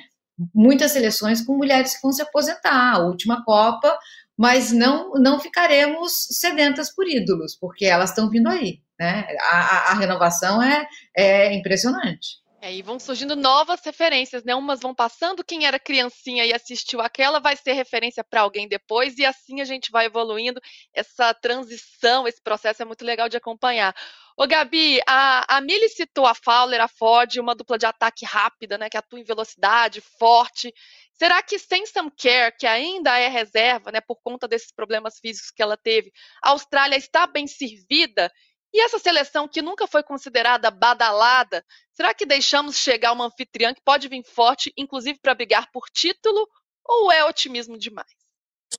Muitas 0.54 0.92
seleções 0.92 1.40
com 1.40 1.56
mulheres 1.56 1.94
que 1.94 2.02
vão 2.02 2.12
se 2.12 2.20
aposentar. 2.20 2.96
A 2.96 2.98
última 2.98 3.42
Copa, 3.42 3.96
mas 4.37 4.73
não, 4.73 5.12
não 5.12 5.40
ficaremos 5.40 6.12
sedentas 6.31 6.95
por 6.95 7.09
ídolos, 7.09 7.57
porque 7.59 7.87
elas 7.87 8.11
estão 8.11 8.28
vindo 8.28 8.49
aí. 8.49 8.81
Né? 8.99 9.26
A, 9.40 9.93
a, 9.93 9.95
renovação 9.95 10.62
é, 10.62 10.87
é 11.16 11.55
impressionante. 11.55 12.40
É, 12.61 12.73
e 12.73 12.83
vão 12.83 12.99
surgindo 12.99 13.37
novas 13.37 13.81
referências, 13.85 14.43
né? 14.43 14.55
Umas 14.55 14.81
vão 14.81 14.95
passando, 14.95 15.45
quem 15.45 15.66
era 15.66 15.78
criancinha 15.78 16.45
e 16.45 16.52
assistiu 16.52 17.00
aquela 17.00 17.38
vai 17.38 17.55
ser 17.55 17.75
referência 17.75 18.25
para 18.25 18.40
alguém 18.40 18.66
depois, 18.66 19.19
e 19.19 19.25
assim 19.25 19.61
a 19.61 19.64
gente 19.64 19.90
vai 19.90 20.07
evoluindo. 20.07 20.61
Essa 20.93 21.35
transição, 21.35 22.26
esse 22.26 22.43
processo 22.43 22.83
é 22.83 22.85
muito 22.85 23.05
legal 23.05 23.28
de 23.28 23.37
acompanhar. 23.37 23.95
Ô, 24.37 24.47
Gabi, 24.47 25.00
a, 25.07 25.57
a 25.57 25.61
Mili 25.61 25.88
citou 25.90 26.26
a 26.26 26.35
Fowler, 26.35 26.81
a 26.81 26.88
Ford, 26.88 27.37
uma 27.38 27.55
dupla 27.55 27.78
de 27.78 27.87
ataque 27.87 28.25
rápida, 28.25 28.76
né? 28.76 28.88
Que 28.88 28.97
atua 28.97 29.21
em 29.21 29.25
velocidade, 29.25 30.00
forte. 30.19 30.73
Será 31.18 31.42
que 31.42 31.58
sem 31.58 31.87
Sam 31.87 32.11
Kerr, 32.11 32.54
que 32.58 32.66
ainda 32.66 33.18
é 33.18 33.28
reserva, 33.28 33.90
né? 33.90 34.00
Por 34.00 34.16
conta 34.23 34.46
desses 34.46 34.70
problemas 34.70 35.18
físicos 35.18 35.50
que 35.50 35.62
ela 35.62 35.76
teve, 35.76 36.12
a 36.42 36.50
Austrália 36.50 36.96
está 36.96 37.26
bem 37.26 37.46
servida? 37.46 38.30
E 38.73 38.82
essa 38.82 38.99
seleção 38.99 39.49
que 39.49 39.62
nunca 39.62 39.87
foi 39.87 40.02
considerada 40.02 40.70
badalada, 40.70 41.64
será 41.92 42.12
que 42.12 42.26
deixamos 42.26 42.76
chegar 42.76 43.12
uma 43.12 43.26
anfitriã 43.26 43.73
que 43.73 43.80
pode 43.82 44.08
vir 44.08 44.23
forte, 44.25 44.73
inclusive 44.76 45.18
para 45.18 45.35
brigar 45.35 45.70
por 45.73 45.88
título, 45.88 46.46
ou 46.85 47.11
é 47.11 47.25
otimismo 47.25 47.78
demais? 47.78 48.25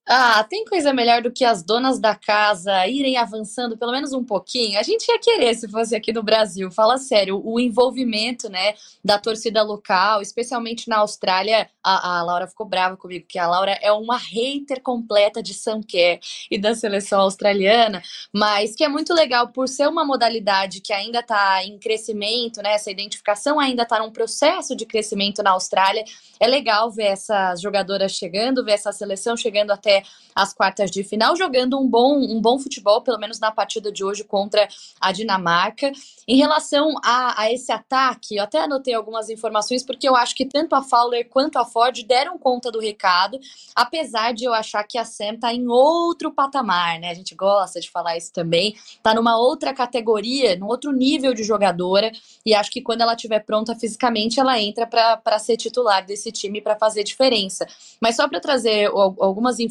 Ah, 0.10 0.42
tem 0.46 0.64
coisa 0.64 0.94
melhor 0.94 1.22
do 1.22 1.32
que 1.32 1.44
as 1.44 1.62
donas 1.62 2.00
da 2.00 2.16
casa 2.16 2.88
irem 2.88 3.18
avançando 3.18 3.78
pelo 3.78 3.92
menos 3.92 4.14
um 4.14 4.24
pouquinho? 4.24 4.80
A 4.80 4.84
gente 4.84 5.06
ia 5.10 5.20
querer 5.20 5.54
se 5.54 5.68
fosse 5.68 5.94
aqui 5.96 6.14
no 6.14 6.24
Brasil. 6.24 6.72
Fala 6.72 6.98
sério, 6.98 7.42
o 7.44 7.60
envolvimento, 7.60 8.50
né, 8.50 8.74
da 9.04 9.20
torcida 9.20 9.62
local, 9.64 10.22
especialmente 10.22 10.88
na 10.88 11.00
Austrália. 11.00 11.70
A, 11.84 12.20
a 12.20 12.24
Laura 12.24 12.48
ficou 12.48 12.66
brava 12.66 12.96
comigo, 12.96 13.26
que 13.28 13.38
a 13.38 13.48
Laura 13.48 13.78
é 13.82 13.92
uma 13.92 14.18
hater 14.18 14.82
completa 14.82 15.44
de 15.44 15.54
Sanquer 15.54 16.22
e 16.50 16.58
da 16.58 16.74
seleção 16.74 17.20
australiana, 17.22 18.02
mas 18.34 18.76
que 18.76 18.86
é 18.86 18.88
muito 18.88 19.14
legal 19.14 19.50
por 19.50 19.68
ser 19.68 19.90
uma 19.90 20.06
modalidade 20.06 20.80
que 20.80 20.94
ainda 20.94 21.20
está 21.20 21.64
em 21.66 21.78
crescimento, 21.78 22.62
né? 22.62 22.74
Essa 22.74 22.92
identificação 22.92 23.60
ainda 23.60 23.84
está 23.84 24.00
num 24.00 24.12
processo 24.12 24.74
de 24.74 24.86
crescimento 24.86 25.44
na 25.44 25.52
Austrália. 25.52 26.06
É 26.40 26.48
legal 26.48 26.90
ver 26.90 27.08
essas 27.08 27.60
jogadoras 27.60 28.14
chegando, 28.14 28.64
ver 28.64 28.74
essa 28.74 28.94
seleção 28.94 29.36
chegando 29.36 29.72
até 29.72 29.87
as 30.38 30.54
quartas 30.54 30.92
de 30.92 31.04
final, 31.04 31.36
jogando 31.36 31.80
um 31.80 31.88
bom, 31.88 32.16
um 32.20 32.40
bom 32.40 32.60
futebol, 32.60 33.02
pelo 33.02 33.18
menos 33.18 33.40
na 33.40 33.52
partida 33.52 33.92
de 33.92 34.04
hoje 34.04 34.24
contra 34.24 34.68
a 35.02 35.12
Dinamarca. 35.12 35.92
Em 36.28 36.38
relação 36.38 36.94
a, 37.04 37.42
a 37.42 37.52
esse 37.52 37.72
ataque, 37.72 38.36
eu 38.36 38.44
até 38.44 38.60
anotei 38.60 38.94
algumas 38.94 39.30
informações, 39.30 39.84
porque 39.84 40.08
eu 40.08 40.16
acho 40.16 40.36
que 40.36 40.46
tanto 40.46 40.76
a 40.76 40.84
Fowler 40.84 41.28
quanto 41.28 41.58
a 41.58 41.66
Ford 41.66 42.04
deram 42.04 42.38
conta 42.38 42.72
do 42.72 42.80
recado, 42.80 43.40
apesar 43.76 44.34
de 44.34 44.44
eu 44.46 44.54
achar 44.54 44.84
que 44.84 44.98
a 44.98 45.06
Sam 45.06 45.34
está 45.34 45.54
em 45.54 45.68
outro 45.68 46.32
patamar, 46.32 47.00
né? 47.00 47.10
A 47.10 47.16
gente 47.16 47.34
gosta 47.34 47.80
de 47.80 47.90
falar 47.90 48.16
isso 48.16 48.32
também, 48.32 48.76
está 48.76 49.16
numa 49.16 49.40
outra 49.40 49.74
categoria, 49.74 50.56
num 50.56 50.68
outro 50.68 50.92
nível 50.92 51.34
de 51.34 51.44
jogadora, 51.44 52.12
e 52.46 52.54
acho 52.54 52.70
que 52.70 52.82
quando 52.82 53.02
ela 53.02 53.14
estiver 53.14 53.40
pronta 53.40 53.74
fisicamente, 53.74 54.40
ela 54.40 54.60
entra 54.60 54.86
para 54.86 55.40
ser 55.40 55.58
titular 55.58 56.06
desse 56.06 56.32
time 56.32 56.62
para 56.62 56.76
fazer 56.76 57.04
diferença. 57.04 57.66
Mas 58.00 58.16
só 58.16 58.28
para 58.28 58.40
trazer 58.40 58.88
algumas 58.88 59.60
informações 59.60 59.67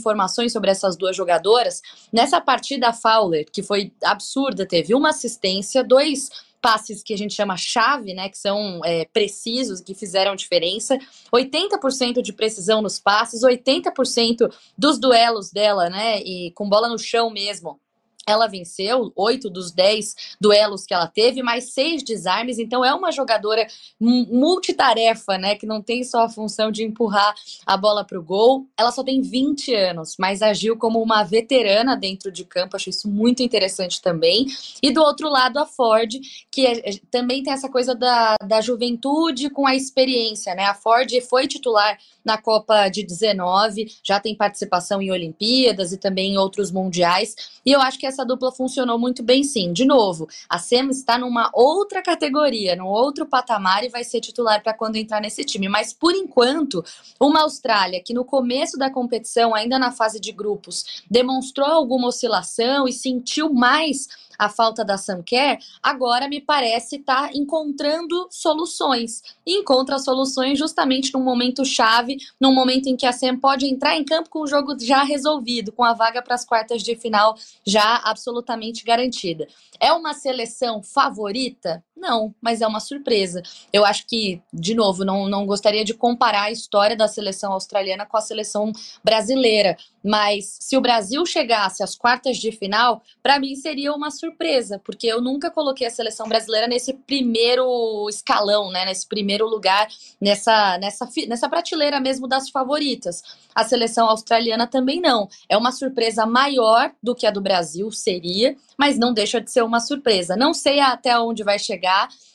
sobre 0.51 0.71
essas 0.71 0.97
duas 0.97 1.17
jogadoras, 1.17 1.83
nessa 2.13 2.41
partida 2.41 2.89
a 2.89 2.93
Fowler, 2.93 3.47
que 3.51 3.63
foi 3.63 3.93
absurda, 4.03 4.67
teve 4.67 4.95
uma 4.95 5.11
assistência, 5.11 5.85
dois 5.85 6.31
passes 6.61 7.03
que 7.03 7.15
a 7.15 7.19
gente 7.19 7.35
chama 7.35 7.57
chave, 7.57 8.13
né, 8.13 8.29
que 8.29 8.39
são 8.39 8.81
é, 8.85 9.05
precisos, 9.05 9.81
que 9.81 9.95
fizeram 9.95 10.35
diferença, 10.35 10.99
80% 11.33 12.21
de 12.21 12.33
precisão 12.33 12.83
nos 12.83 12.99
passes, 12.99 13.43
80% 13.43 14.53
dos 14.77 14.99
duelos 14.99 15.53
dela, 15.53 15.89
né, 15.89 16.21
e 16.23 16.51
com 16.53 16.69
bola 16.69 16.89
no 16.89 16.99
chão 16.99 17.31
mesmo, 17.31 17.79
ela 18.27 18.47
venceu 18.47 19.13
oito 19.15 19.49
dos 19.49 19.71
dez 19.71 20.37
duelos 20.41 20.85
que 20.85 20.93
ela 20.93 21.07
teve, 21.07 21.43
mais 21.43 21.73
seis 21.73 22.03
desarmes, 22.03 22.59
então 22.59 22.85
é 22.85 22.93
uma 22.93 23.13
jogadora 23.13 23.67
multitarefa, 24.01 25.39
né? 25.39 25.55
Que 25.55 25.67
não 25.67 25.81
tem 25.81 26.03
só 26.03 26.25
a 26.25 26.29
função 26.29 26.71
de 26.71 26.83
empurrar 26.83 27.35
a 27.65 27.77
bola 27.77 28.05
para 28.05 28.19
o 28.19 28.23
gol. 28.23 28.67
Ela 28.77 28.91
só 28.91 29.05
tem 29.05 29.23
20 29.23 29.75
anos, 29.75 30.17
mas 30.19 30.43
agiu 30.43 30.77
como 30.77 31.01
uma 31.01 31.23
veterana 31.23 31.97
dentro 31.97 32.33
de 32.33 32.45
campo, 32.45 32.77
acho 32.77 32.91
isso 32.91 33.09
muito 33.09 33.43
interessante 33.43 34.03
também. 34.03 34.47
E 34.83 34.91
do 34.91 35.01
outro 35.01 35.29
lado, 35.29 35.59
a 35.59 35.67
Ford, 35.67 36.15
que 36.51 36.67
é, 36.67 36.79
é, 36.79 36.93
também 37.11 37.43
tem 37.43 37.53
essa 37.53 37.69
coisa 37.69 37.95
da, 37.95 38.37
da 38.45 38.61
juventude 38.61 39.51
com 39.51 39.67
a 39.67 39.75
experiência, 39.75 40.55
né? 40.55 40.65
A 40.65 40.75
Ford 40.75 41.11
foi 41.29 41.47
titular 41.47 41.99
na 42.25 42.37
Copa 42.37 42.89
de 42.89 43.05
19, 43.05 43.87
já 44.03 44.19
tem 44.19 44.35
participação 44.35 45.01
em 45.01 45.13
Olimpíadas 45.13 45.93
e 45.93 45.97
também 45.97 46.33
em 46.33 46.39
outros 46.39 46.73
mundiais, 46.73 47.37
e 47.65 47.71
eu 47.71 47.81
acho 47.81 47.99
que 47.99 48.07
dupla 48.25 48.53
funcionou 48.53 48.99
muito 48.99 49.23
bem 49.23 49.43
sim. 49.43 49.73
De 49.73 49.85
novo, 49.85 50.29
a 50.49 50.59
Sem 50.59 50.89
está 50.91 51.19
numa 51.19 51.51
outra 51.55 52.03
categoria, 52.03 52.77
num 52.77 52.87
outro 52.87 53.27
patamar 53.27 53.85
e 53.85 53.89
vai 53.89 54.05
ser 54.05 54.21
titular 54.21 54.63
para 54.63 54.75
quando 54.75 54.97
entrar 54.97 55.21
nesse 55.21 55.45
time. 55.45 55.69
Mas 55.69 55.93
por 55.93 56.15
enquanto, 56.15 56.85
uma 57.19 57.43
Austrália 57.43 58.03
que 58.03 58.15
no 58.15 58.25
começo 58.25 58.77
da 58.79 58.91
competição, 58.91 59.55
ainda 59.55 59.79
na 59.79 59.91
fase 59.91 60.21
de 60.21 60.33
grupos, 60.33 61.03
demonstrou 61.11 61.69
alguma 61.69 62.09
oscilação 62.09 62.87
e 62.87 62.93
sentiu 62.93 63.53
mais 63.53 64.09
a 64.39 64.49
falta 64.49 64.85
da 64.85 64.97
Samcare, 64.97 65.59
agora 65.83 66.29
me 66.29 66.41
parece 66.41 66.97
estar 66.97 67.29
tá 67.29 67.31
encontrando 67.35 68.29
soluções. 68.31 69.23
E 69.47 69.59
encontra 69.59 69.99
soluções 69.99 70.59
justamente 70.59 71.13
num 71.15 71.23
momento 71.23 71.65
chave, 71.65 72.19
num 72.41 72.53
momento 72.53 72.89
em 72.89 72.97
que 72.97 73.07
a 73.07 73.13
Sam 73.13 73.39
pode 73.39 73.67
entrar 73.67 73.97
em 73.97 74.05
campo 74.05 74.29
com 74.29 74.41
o 74.41 74.47
jogo 74.47 74.77
já 74.79 75.03
resolvido, 75.03 75.73
com 75.73 75.85
a 75.85 75.93
vaga 75.93 76.21
para 76.21 76.35
as 76.35 76.45
quartas 76.45 76.83
de 76.83 76.97
final 76.97 77.37
já 77.65 77.97
absolutamente 78.05 78.85
garantida. 78.85 79.47
É 79.81 79.93
uma 79.93 80.15
seleção 80.15 80.83
favorita? 80.83 81.86
Não, 81.97 82.35
mas 82.43 82.61
é 82.61 82.67
uma 82.67 82.79
surpresa. 82.79 83.43
Eu 83.73 83.85
acho 83.85 84.07
que, 84.07 84.43
de 84.53 84.75
novo, 84.75 85.03
não, 85.03 85.27
não 85.27 85.47
gostaria 85.47 85.83
de 85.83 85.95
comparar 85.95 86.43
a 86.43 86.51
história 86.51 86.95
da 86.95 87.09
seleção 87.09 87.53
australiana 87.53 88.05
com 88.05 88.19
a 88.19 88.21
seleção 88.21 88.71
brasileira, 89.03 89.79
mas 90.05 90.59
se 90.61 90.77
o 90.77 90.81
Brasil 90.81 91.25
chegasse 91.25 91.83
às 91.83 91.97
quartas 91.97 92.37
de 92.37 92.53
final, 92.53 93.03
para 93.23 93.41
mim 93.41 93.57
seria 93.57 93.93
uma 93.95 94.11
surpresa, 94.11 94.79
porque 94.85 95.07
eu 95.07 95.23
nunca 95.23 95.51
coloquei 95.51 95.87
a 95.87 95.91
seleção 95.91 96.29
brasileira 96.29 96.69
nesse 96.69 96.93
primeiro 96.93 98.07
escalão, 98.09 98.71
né, 98.71 98.85
nesse 98.85 99.09
primeiro 99.09 99.49
lugar, 99.49 99.89
nessa, 100.21 100.79
nessa, 100.79 101.09
nessa 101.27 101.49
prateleira 101.49 101.99
mesmo 101.99 102.29
das 102.29 102.51
favoritas. 102.51 103.23
A 103.55 103.65
seleção 103.65 104.07
australiana 104.09 104.67
também 104.67 105.01
não. 105.01 105.29
É 105.49 105.57
uma 105.57 105.73
surpresa 105.73 106.27
maior 106.27 106.93
do 107.03 107.15
que 107.15 107.27
a 107.27 107.31
do 107.31 107.41
Brasil, 107.41 107.91
seria, 107.91 108.55
mas 108.79 108.99
não 108.99 109.15
deixa 109.15 109.41
de 109.41 109.51
ser 109.51 109.63
uma 109.65 109.81
surpresa. 109.81 110.37
Não 110.37 110.53
sei 110.53 110.79
até 110.79 111.19
onde 111.19 111.43
vai 111.43 111.59
chegar. 111.59 111.86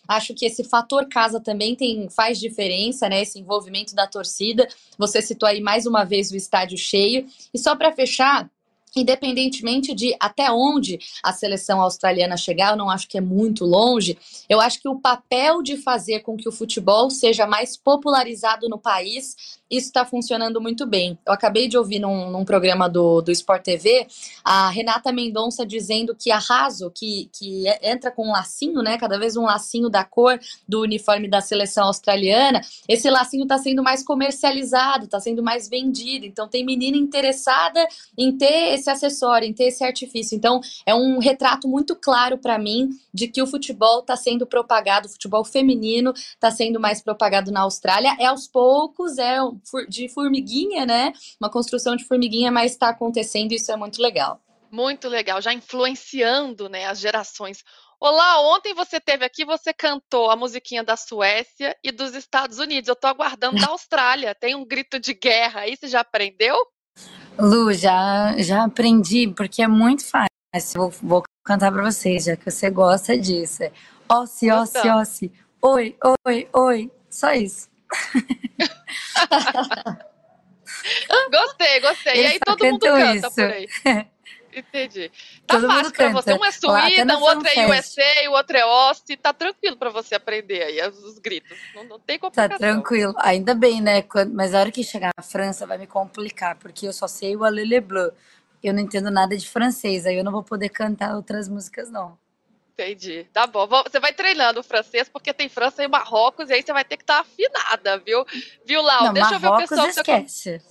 Acho 0.08 0.34
que 0.34 0.46
esse 0.46 0.64
fator 0.64 1.08
casa 1.08 1.40
também 1.40 1.76
tem 1.76 2.10
faz 2.10 2.40
diferença, 2.40 3.08
né? 3.08 3.22
Esse 3.22 3.40
envolvimento 3.40 3.96
da 3.96 4.08
torcida. 4.08 4.68
Você 4.98 5.22
citou 5.22 5.48
aí 5.48 5.62
mais 5.62 5.86
uma 5.86 6.04
vez 6.04 6.32
o 6.32 6.36
estádio 6.36 6.78
cheio. 6.78 7.26
E 7.54 7.58
só 7.58 7.76
para 7.76 7.92
fechar, 7.92 8.50
independentemente 8.96 9.94
de 9.94 10.16
até 10.20 10.52
onde 10.52 11.00
a 11.24 11.32
seleção 11.32 11.82
australiana 11.82 12.36
chegar, 12.36 12.72
eu 12.72 12.78
não 12.78 12.90
acho 12.90 13.08
que 13.08 13.18
é 13.18 13.22
muito 13.22 13.66
longe. 13.66 14.18
Eu 14.50 14.60
acho 14.60 14.82
que 14.82 14.90
o 14.90 15.00
papel 15.00 15.62
de 15.62 15.78
fazer 15.78 16.20
com 16.22 16.36
que 16.36 16.50
o 16.50 16.52
futebol 16.52 17.10
seja 17.10 17.48
mais 17.48 17.78
popularizado 17.78 18.68
no 18.68 18.78
país 18.78 19.60
isso 19.72 19.88
está 19.88 20.06
funcionando 20.06 20.60
muito 20.60 20.86
bem. 20.86 21.18
Eu 21.26 21.32
acabei 21.32 21.70
de 21.70 21.78
ouvir 21.78 22.00
num, 22.00 22.30
num, 22.30 22.44
programa 22.44 22.90
do, 22.90 23.22
do 23.22 23.32
Sport 23.32 23.64
TV 23.64 24.06
a 24.44 24.70
Renata 24.70 25.14
Mendonça 25.14 25.66
dizendo 25.66 26.14
que 26.14 26.30
a 26.30 26.38
Raso, 26.38 26.92
que, 26.92 27.30
que 27.32 27.64
entra 27.82 28.12
com 28.12 28.28
um 28.28 28.32
lacinho, 28.32 28.82
né? 28.82 28.98
Cada 28.98 29.18
vez 29.18 29.38
um 29.38 29.44
lacinho 29.44 29.90
da 29.90 30.04
cor 30.04 30.38
do 30.68 30.82
uniforme 30.82 31.30
da 31.30 31.40
seleção 31.40 31.86
australiana, 31.86 32.60
esse 32.86 33.10
lacinho 33.10 33.44
está 33.44 33.58
sendo 33.58 33.82
mais 33.82 34.04
comercializado, 34.04 35.06
está 35.06 35.22
sendo 35.22 35.42
mais 35.42 35.70
vendido. 35.70 36.26
Então 36.26 36.50
tem 36.50 36.66
menina 36.66 36.98
interessada 36.98 37.88
em 38.18 38.38
ter 38.38 38.74
esse 38.74 38.90
acessório, 38.90 39.48
em 39.48 39.54
ter 39.54 39.66
esse 39.66 39.86
artifício. 39.86 40.36
Então 40.36 40.60
é 40.86 40.94
um 40.94 41.18
retrato 41.20 41.68
muito 41.68 41.96
claro 41.96 42.38
para 42.38 42.60
mim 42.60 42.90
de 43.14 43.28
que 43.30 43.42
o 43.42 43.48
futebol 43.48 44.00
está 44.00 44.18
sendo 44.18 44.46
propagado, 44.46 45.08
o 45.08 45.12
futebol 45.12 45.46
feminino 45.46 46.12
está 46.14 46.52
sendo 46.52 46.78
mais 46.78 47.02
propagado 47.02 47.52
na 47.52 47.62
Austrália. 47.62 48.18
É 48.20 48.26
aos 48.26 48.48
poucos, 48.48 49.18
é 49.18 49.40
de 49.88 50.10
formiguinha, 50.10 50.86
né? 50.86 51.14
Uma 51.40 51.50
construção 51.50 51.96
de 51.96 52.06
formiguinha, 52.06 52.52
mas 52.52 52.72
está 52.72 52.90
acontecendo 52.90 53.52
e 53.52 53.56
isso 53.56 53.72
é 53.72 53.76
muito 53.76 54.02
legal. 54.02 54.42
Muito 54.72 55.10
legal, 55.10 55.42
já 55.42 55.54
influenciando 55.54 56.70
né, 56.70 56.86
as 56.86 57.00
gerações. 57.00 57.64
Olá, 58.00 58.42
ontem 58.42 58.74
você 58.74 59.00
teve 59.00 59.24
aqui, 59.24 59.46
você 59.46 59.74
cantou 59.74 60.32
a 60.32 60.36
musiquinha 60.36 60.84
da 60.84 60.98
Suécia 60.98 61.76
e 61.84 61.92
dos 61.92 62.16
Estados 62.16 62.58
Unidos. 62.58 62.88
Eu 62.88 62.94
estou 62.94 63.10
aguardando 63.10 63.62
da 63.62 63.68
Austrália. 63.68 64.34
Tem 64.34 64.56
um 64.56 64.66
grito 64.66 65.00
de 65.00 65.14
guerra 65.14 65.62
aí, 65.62 65.78
você 65.78 65.88
já 65.88 66.00
aprendeu? 66.00 66.56
Lu, 67.38 67.72
já, 67.74 68.36
já 68.40 68.64
aprendi, 68.64 69.28
porque 69.28 69.62
é 69.62 69.68
muito 69.68 70.04
fácil. 70.04 70.30
Vou, 70.74 70.90
vou 71.02 71.24
cantar 71.44 71.72
para 71.72 71.84
vocês, 71.84 72.24
já 72.24 72.36
que 72.36 72.50
você 72.50 72.70
gosta 72.70 73.16
disso. 73.18 73.64
É 73.64 73.72
ossi, 74.10 74.50
ossi, 74.50 74.90
ossi. 74.90 75.32
Oi, 75.62 75.96
oi, 76.26 76.48
oi. 76.54 76.92
Só 77.10 77.34
isso. 77.34 77.70
gostei, 81.32 81.80
gostei. 81.80 82.24
e 82.24 82.26
aí 82.26 82.40
todo 82.40 82.66
mundo 82.66 82.80
canta 82.80 83.16
isso. 83.16 83.36
por 83.36 83.44
aí. 83.44 83.68
Entendi. 84.54 85.12
Tá 85.48 85.60
Todo 85.60 85.68
fácil 85.68 85.92
pra 85.92 86.10
você. 86.12 86.34
Um 86.34 86.46
é 86.46 86.52
Suída, 86.52 87.18
o 87.18 87.22
outro 87.22 87.48
é 87.48 87.68
USA, 87.68 88.30
o 88.30 88.32
outro 88.32 88.56
é 88.56 88.62
Austin. 88.62 89.18
Tá 89.18 89.34
tranquilo 89.34 89.76
pra 89.76 89.90
você 89.90 90.16
aprender 90.16 90.64
aí 90.64 90.80
os 90.88 91.20
gritos. 91.20 91.58
Não, 91.76 91.84
não 91.84 92.00
tem 92.00 92.18
tá 92.18 92.28
complicação. 92.28 92.58
Tá 92.58 92.58
tranquilo. 92.58 93.14
Ainda 93.18 93.54
bem, 93.54 93.82
né? 93.82 94.02
Mas 94.34 94.54
a 94.54 94.62
hora 94.62 94.72
que 94.72 94.82
chegar 94.82 95.12
na 95.18 95.24
França 95.24 95.68
vai 95.68 95.78
me 95.78 95.88
complicar, 95.88 96.56
porque 96.56 96.88
eu 96.88 96.94
só 96.94 97.06
sei 97.06 97.36
o 97.36 97.44
Allez 97.44 97.68
le 97.68 97.82
Bleu. 97.82 98.14
Eu 98.64 98.74
não 98.74 98.80
entendo 98.80 99.12
nada 99.12 99.36
de 99.36 99.50
francês, 99.50 100.06
aí 100.06 100.16
eu 100.16 100.24
não 100.24 100.32
vou 100.32 100.44
poder 100.44 100.70
cantar 100.70 101.16
outras 101.16 101.50
músicas, 101.50 101.92
não. 101.92 102.18
Entendi. 102.82 103.28
Tá 103.32 103.46
bom. 103.46 103.68
Você 103.68 104.00
vai 104.00 104.14
treinando 104.14 104.60
o 104.60 104.64
francês, 104.64 105.08
porque 105.08 105.34
tem 105.34 105.48
França 105.48 105.84
e 105.84 105.88
Marrocos, 105.88 106.50
e 106.50 106.54
aí 106.54 106.64
você 106.64 106.74
vai 106.74 106.84
ter 106.84 106.98
que 106.98 107.04
estar 107.04 107.16
tá 107.16 107.22
afinada, 107.22 108.00
viu? 108.00 108.26
Viu, 108.66 108.82
Lau? 108.82 109.06
Não, 109.06 109.14
Deixa 109.14 109.38
Marrocos 109.40 109.72
eu 109.72 109.78
ver 109.78 109.84
o 109.84 109.88
pessoal. 109.88 110.20
Esquece. 110.22 110.62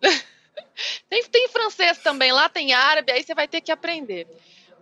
Você... 0.00 0.24
Tem, 1.08 1.22
tem 1.24 1.48
francês 1.48 1.98
também 1.98 2.32
lá, 2.32 2.48
tem 2.48 2.72
árabe, 2.72 3.12
aí 3.12 3.22
você 3.22 3.32
vai 3.32 3.46
ter 3.46 3.60
que 3.60 3.70
aprender. 3.70 4.26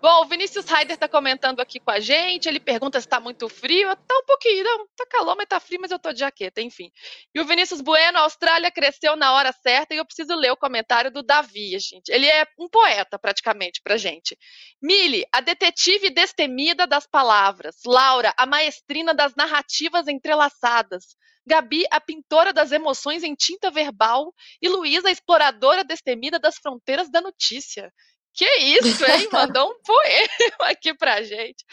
Bom, 0.03 0.23
o 0.23 0.25
Vinícius 0.25 0.65
Ryder 0.65 0.95
está 0.95 1.09
comentando 1.09 1.61
aqui 1.61 1.79
com 1.79 1.93
a 1.93 2.01
gente. 2.01 2.49
Ele 2.49 2.59
pergunta 2.59 3.01
se 3.01 3.07
está 3.07 3.21
muito 3.21 3.49
frio. 3.49 3.89
Tá 3.95 4.19
um 4.19 4.25
pouquinho, 4.27 4.65
não, 4.65 4.85
tá 4.97 5.07
calor, 5.07 5.37
mas 5.37 5.47
tá 5.47 5.61
frio, 5.61 5.79
mas 5.81 5.93
eu 5.93 5.99
tô 5.99 6.13
de 6.13 6.19
jaqueta, 6.19 6.61
enfim. 6.61 6.91
E 7.33 7.41
o 7.41 7.45
Vinícius 7.45 7.81
Bueno, 7.81 8.19
a 8.19 8.23
Austrália 8.23 8.69
cresceu 8.73 9.15
na 9.15 9.33
hora 9.33 9.53
certa 9.53 9.95
e 9.95 9.99
eu 9.99 10.05
preciso 10.05 10.35
ler 10.35 10.51
o 10.51 10.57
comentário 10.57 11.09
do 11.09 11.23
Davi, 11.23 11.79
gente. 11.79 12.09
Ele 12.09 12.27
é 12.27 12.45
um 12.59 12.69
poeta, 12.69 13.17
praticamente, 13.17 13.81
pra 13.81 13.97
gente. 13.97 14.37
Mili, 14.83 15.25
a 15.31 15.41
detetive 15.41 16.11
destemida 16.11 16.85
das 16.85 17.07
palavras. 17.07 17.77
Laura, 17.87 18.35
a 18.37 18.45
maestrina 18.45 19.15
das 19.15 19.37
narrativas 19.37 20.09
entrelaçadas. 20.09 21.15
Gabi, 21.47 21.85
a 21.91 22.01
pintora 22.01 22.53
das 22.53 22.71
emoções 22.71 23.23
em 23.23 23.35
tinta 23.35 23.71
verbal, 23.71 24.33
e 24.61 24.69
Luísa, 24.69 25.09
a 25.09 25.11
exploradora 25.11 25.83
destemida 25.83 26.39
das 26.39 26.57
fronteiras 26.57 27.11
da 27.11 27.21
notícia. 27.21 27.93
Que 28.35 28.47
isso, 28.59 29.05
hein? 29.05 29.29
Mandou 29.33 29.71
um 29.71 29.83
poema 29.83 30.71
aqui 30.71 30.95
pra 30.95 31.23
gente. 31.23 31.65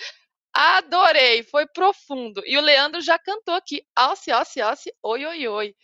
Adorei, 0.54 1.44
foi 1.44 1.68
profundo. 1.68 2.42
E 2.46 2.58
o 2.58 2.62
Leandro 2.62 3.02
já 3.02 3.18
cantou 3.18 3.54
aqui. 3.56 3.84
Alce, 3.96 4.32
alce, 4.32 4.60
alce, 4.62 4.94
oi, 5.04 5.26
oi, 5.26 5.48
oi. 5.48 5.76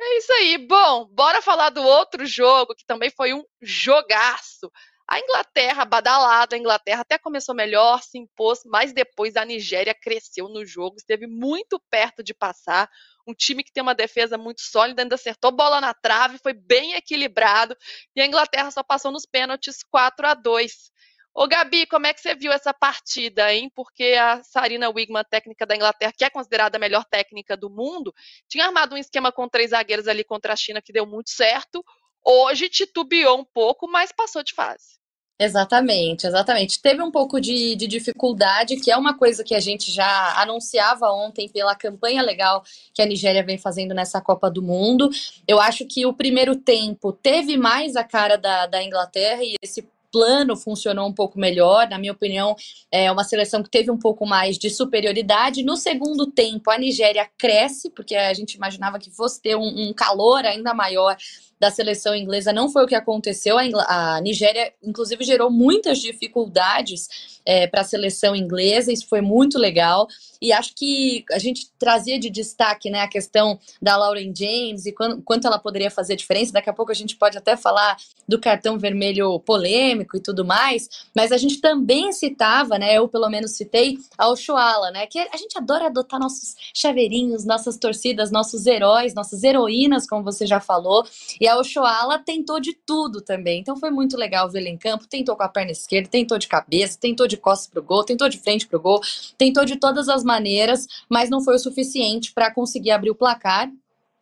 É 0.00 0.18
isso 0.18 0.32
aí. 0.32 0.58
Bom, 0.58 1.06
bora 1.06 1.40
falar 1.40 1.70
do 1.70 1.82
outro 1.82 2.26
jogo, 2.26 2.74
que 2.74 2.84
também 2.84 3.10
foi 3.10 3.32
um 3.32 3.44
jogaço. 3.62 4.70
A 5.06 5.18
Inglaterra, 5.20 5.84
badalada, 5.84 6.56
a 6.56 6.58
Inglaterra 6.58 7.02
até 7.02 7.18
começou 7.18 7.54
melhor, 7.54 8.02
se 8.02 8.18
impôs, 8.18 8.60
mas 8.64 8.92
depois 8.92 9.36
a 9.36 9.44
Nigéria 9.44 9.94
cresceu 9.94 10.48
no 10.48 10.64
jogo, 10.64 10.96
esteve 10.96 11.26
muito 11.26 11.78
perto 11.90 12.22
de 12.22 12.32
passar. 12.32 12.90
Um 13.26 13.34
time 13.34 13.62
que 13.62 13.72
tem 13.72 13.82
uma 13.82 13.94
defesa 13.94 14.38
muito 14.38 14.62
sólida, 14.62 15.02
ainda 15.02 15.14
acertou 15.14 15.52
bola 15.52 15.80
na 15.80 15.92
trave, 15.92 16.38
foi 16.38 16.54
bem 16.54 16.94
equilibrado. 16.94 17.76
E 18.16 18.20
a 18.20 18.26
Inglaterra 18.26 18.70
só 18.70 18.82
passou 18.82 19.12
nos 19.12 19.26
pênaltis 19.26 19.82
4 19.82 20.26
a 20.26 20.34
2 20.34 20.94
Ô, 21.36 21.48
Gabi, 21.48 21.84
como 21.86 22.06
é 22.06 22.14
que 22.14 22.20
você 22.20 22.32
viu 22.32 22.52
essa 22.52 22.72
partida, 22.72 23.52
hein? 23.52 23.68
Porque 23.74 24.14
a 24.16 24.40
Sarina 24.44 24.88
Wigman, 24.88 25.24
técnica 25.28 25.66
da 25.66 25.74
Inglaterra, 25.74 26.12
que 26.16 26.24
é 26.24 26.30
considerada 26.30 26.76
a 26.76 26.80
melhor 26.80 27.04
técnica 27.04 27.56
do 27.56 27.68
mundo, 27.68 28.14
tinha 28.48 28.66
armado 28.66 28.94
um 28.94 28.98
esquema 28.98 29.32
com 29.32 29.48
três 29.48 29.70
zagueiros 29.70 30.06
ali 30.06 30.22
contra 30.22 30.52
a 30.52 30.56
China 30.56 30.80
que 30.80 30.92
deu 30.92 31.04
muito 31.04 31.30
certo. 31.30 31.84
Hoje 32.24 32.68
titubeou 32.68 33.38
um 33.38 33.44
pouco, 33.44 33.86
mas 33.86 34.12
passou 34.12 34.42
de 34.42 34.54
fase. 34.54 34.94
Exatamente, 35.38 36.28
exatamente. 36.28 36.80
Teve 36.80 37.02
um 37.02 37.10
pouco 37.10 37.40
de, 37.40 37.74
de, 37.74 37.88
dificuldade, 37.88 38.76
que 38.76 38.90
é 38.90 38.96
uma 38.96 39.18
coisa 39.18 39.42
que 39.42 39.54
a 39.54 39.58
gente 39.58 39.90
já 39.90 40.40
anunciava 40.40 41.10
ontem 41.10 41.48
pela 41.48 41.74
campanha 41.74 42.22
legal 42.22 42.62
que 42.94 43.02
a 43.02 43.06
Nigéria 43.06 43.42
vem 43.42 43.58
fazendo 43.58 43.92
nessa 43.92 44.20
Copa 44.20 44.48
do 44.48 44.62
Mundo. 44.62 45.10
Eu 45.46 45.60
acho 45.60 45.84
que 45.86 46.06
o 46.06 46.14
primeiro 46.14 46.54
tempo 46.54 47.12
teve 47.12 47.56
mais 47.56 47.96
a 47.96 48.04
cara 48.04 48.36
da, 48.36 48.66
da 48.66 48.82
Inglaterra 48.82 49.42
e 49.42 49.56
esse 49.60 49.82
plano 50.14 50.56
funcionou 50.56 51.08
um 51.08 51.12
pouco 51.12 51.36
melhor. 51.36 51.88
Na 51.90 51.98
minha 51.98 52.12
opinião, 52.12 52.54
é 52.92 53.10
uma 53.10 53.24
seleção 53.24 53.64
que 53.64 53.68
teve 53.68 53.90
um 53.90 53.98
pouco 53.98 54.24
mais 54.24 54.56
de 54.56 54.70
superioridade. 54.70 55.64
No 55.64 55.76
segundo 55.76 56.30
tempo, 56.30 56.70
a 56.70 56.78
Nigéria 56.78 57.28
cresce, 57.36 57.90
porque 57.90 58.14
a 58.14 58.32
gente 58.32 58.54
imaginava 58.54 59.00
que 59.00 59.10
fosse 59.10 59.42
ter 59.42 59.56
um, 59.56 59.88
um 59.88 59.92
calor 59.92 60.44
ainda 60.44 60.72
maior 60.72 61.16
da 61.58 61.70
seleção 61.70 62.14
inglesa 62.14 62.52
não 62.52 62.68
foi 62.68 62.84
o 62.84 62.86
que 62.86 62.94
aconteceu. 62.94 63.56
A, 63.58 64.20
Nigéria, 64.20 64.72
inclusive, 64.82 65.24
gerou 65.24 65.50
muitas 65.50 65.98
dificuldades 65.98 67.08
é, 67.46 67.66
para 67.66 67.82
a 67.82 67.84
seleção 67.84 68.34
inglesa, 68.34 68.92
isso 68.92 69.06
foi 69.08 69.20
muito 69.20 69.58
legal. 69.58 70.08
E 70.40 70.52
acho 70.52 70.74
que 70.74 71.24
a 71.32 71.38
gente 71.38 71.70
trazia 71.78 72.18
de 72.18 72.30
destaque 72.30 72.90
né, 72.90 73.00
a 73.00 73.08
questão 73.08 73.58
da 73.80 73.96
Lauren 73.96 74.32
James 74.34 74.86
e 74.86 74.92
quanto, 74.92 75.22
quanto 75.22 75.46
ela 75.46 75.58
poderia 75.58 75.90
fazer 75.90 76.16
diferença. 76.16 76.52
Daqui 76.52 76.70
a 76.70 76.72
pouco 76.72 76.92
a 76.92 76.94
gente 76.94 77.16
pode 77.16 77.36
até 77.36 77.56
falar 77.56 77.96
do 78.28 78.40
cartão 78.40 78.78
vermelho 78.78 79.38
polêmico 79.40 80.16
e 80.16 80.20
tudo 80.20 80.44
mais, 80.44 80.88
mas 81.14 81.32
a 81.32 81.36
gente 81.36 81.60
também 81.60 82.12
citava, 82.12 82.78
né? 82.78 82.94
Eu 82.94 83.08
pelo 83.08 83.28
menos 83.28 83.52
citei 83.52 83.98
a 84.16 84.28
Oshoala, 84.28 84.90
né? 84.90 85.06
Que 85.06 85.18
a 85.18 85.36
gente 85.36 85.56
adora 85.56 85.86
adotar 85.86 86.18
nossos 86.18 86.54
chaveirinhos, 86.74 87.44
nossas 87.44 87.76
torcidas, 87.76 88.30
nossos 88.30 88.66
heróis, 88.66 89.14
nossas 89.14 89.42
heroínas, 89.42 90.06
como 90.06 90.22
você 90.22 90.46
já 90.46 90.60
falou. 90.60 91.04
E 91.40 91.46
a 91.46 91.53
Oshoala 91.58 92.18
tentou 92.18 92.60
de 92.60 92.74
tudo 92.74 93.20
também. 93.20 93.60
Então 93.60 93.76
foi 93.76 93.90
muito 93.90 94.16
legal 94.16 94.50
vê-la 94.50 94.68
em 94.68 94.76
campo. 94.76 95.06
Tentou 95.06 95.36
com 95.36 95.42
a 95.42 95.48
perna 95.48 95.72
esquerda, 95.72 96.08
tentou 96.08 96.38
de 96.38 96.48
cabeça, 96.48 96.98
tentou 97.00 97.26
de 97.26 97.36
costas 97.36 97.68
pro 97.68 97.82
gol, 97.82 98.04
tentou 98.04 98.28
de 98.28 98.38
frente 98.38 98.66
pro 98.66 98.80
gol, 98.80 99.00
tentou 99.38 99.64
de 99.64 99.76
todas 99.76 100.08
as 100.08 100.24
maneiras, 100.24 100.86
mas 101.08 101.30
não 101.30 101.40
foi 101.40 101.56
o 101.56 101.58
suficiente 101.58 102.32
para 102.32 102.52
conseguir 102.52 102.90
abrir 102.90 103.10
o 103.10 103.14
placar. 103.14 103.70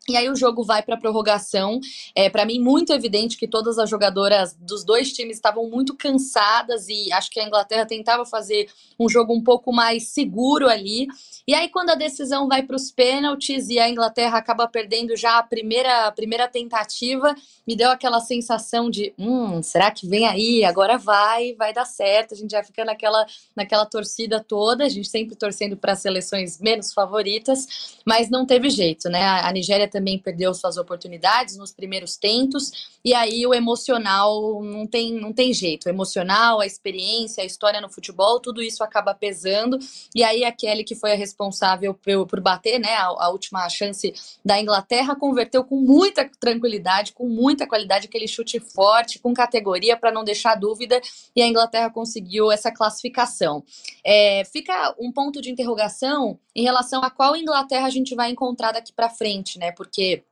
E 0.08 0.16
aí 0.16 0.28
o 0.28 0.34
jogo 0.34 0.64
vai 0.64 0.82
para 0.82 0.96
prorrogação. 0.96 1.78
É 2.14 2.28
para 2.28 2.44
mim 2.44 2.58
muito 2.58 2.92
evidente 2.92 3.36
que 3.36 3.46
todas 3.46 3.78
as 3.78 3.88
jogadoras 3.88 4.54
dos 4.54 4.84
dois 4.84 5.12
times 5.12 5.36
estavam 5.36 5.68
muito 5.68 5.94
cansadas 5.96 6.88
e 6.88 7.12
acho 7.12 7.30
que 7.30 7.38
a 7.38 7.46
Inglaterra 7.46 7.86
tentava 7.86 8.26
fazer 8.26 8.68
um 8.98 9.08
jogo 9.08 9.32
um 9.32 9.42
pouco 9.42 9.72
mais 9.72 10.08
seguro 10.08 10.68
ali. 10.68 11.06
E 11.46 11.54
aí 11.54 11.68
quando 11.68 11.90
a 11.90 11.94
decisão 11.94 12.48
vai 12.48 12.64
para 12.64 12.74
os 12.74 12.90
pênaltis 12.90 13.68
e 13.68 13.78
a 13.78 13.88
Inglaterra 13.88 14.38
acaba 14.38 14.66
perdendo 14.66 15.16
já 15.16 15.38
a 15.38 15.42
primeira 15.42 16.08
a 16.08 16.12
primeira 16.12 16.48
tentativa, 16.48 17.34
me 17.66 17.76
deu 17.76 17.90
aquela 17.90 18.18
sensação 18.18 18.90
de, 18.90 19.14
hum, 19.16 19.62
será 19.62 19.90
que 19.92 20.08
vem 20.08 20.26
aí? 20.26 20.64
Agora 20.64 20.98
vai, 20.98 21.54
vai 21.54 21.72
dar 21.72 21.84
certo. 21.84 22.34
A 22.34 22.36
gente 22.36 22.50
já 22.50 22.64
fica 22.64 22.84
naquela 22.84 23.24
naquela 23.54 23.86
torcida 23.86 24.42
toda, 24.42 24.84
a 24.84 24.88
gente 24.88 25.08
sempre 25.08 25.36
torcendo 25.36 25.76
para 25.76 25.94
seleções 25.94 26.58
menos 26.60 26.92
favoritas, 26.92 28.00
mas 28.04 28.28
não 28.28 28.44
teve 28.44 28.68
jeito, 28.68 29.08
né? 29.08 29.22
A 29.24 29.52
Nigéria 29.52 29.91
também 29.92 30.18
perdeu 30.18 30.52
suas 30.54 30.76
oportunidades 30.76 31.56
nos 31.56 31.70
primeiros 31.72 32.16
tentos, 32.16 32.98
e 33.04 33.12
aí 33.14 33.46
o 33.46 33.52
emocional 33.52 34.62
não 34.62 34.86
tem, 34.86 35.12
não 35.12 35.32
tem 35.32 35.52
jeito. 35.52 35.86
O 35.86 35.90
emocional, 35.90 36.60
a 36.60 36.66
experiência, 36.66 37.42
a 37.42 37.46
história 37.46 37.80
no 37.80 37.90
futebol, 37.90 38.40
tudo 38.40 38.62
isso 38.62 38.82
acaba 38.82 39.14
pesando. 39.14 39.78
E 40.14 40.24
aí 40.24 40.44
a 40.44 40.52
Kelly, 40.52 40.84
que 40.84 40.94
foi 40.94 41.12
a 41.12 41.16
responsável 41.16 41.94
por, 41.94 42.26
por 42.26 42.40
bater 42.40 42.78
né, 42.78 42.94
a, 42.94 43.06
a 43.06 43.28
última 43.28 43.68
chance 43.68 44.12
da 44.44 44.58
Inglaterra, 44.58 45.14
converteu 45.14 45.62
com 45.62 45.76
muita 45.76 46.28
tranquilidade, 46.40 47.12
com 47.12 47.28
muita 47.28 47.66
qualidade, 47.66 48.06
aquele 48.06 48.26
chute 48.26 48.58
forte, 48.58 49.18
com 49.18 49.34
categoria, 49.34 49.96
para 49.96 50.10
não 50.10 50.24
deixar 50.24 50.54
dúvida, 50.54 51.00
e 51.36 51.42
a 51.42 51.46
Inglaterra 51.46 51.90
conseguiu 51.90 52.50
essa 52.50 52.72
classificação. 52.72 53.62
É, 54.04 54.44
fica 54.44 54.94
um 54.98 55.12
ponto 55.12 55.42
de 55.42 55.50
interrogação 55.50 56.38
em 56.54 56.62
relação 56.62 57.02
a 57.02 57.10
qual 57.10 57.36
Inglaterra 57.36 57.86
a 57.86 57.90
gente 57.90 58.14
vai 58.14 58.30
encontrar 58.30 58.72
daqui 58.72 58.92
para 58.92 59.08
frente, 59.08 59.58
né? 59.58 59.72
Porque 59.82 60.22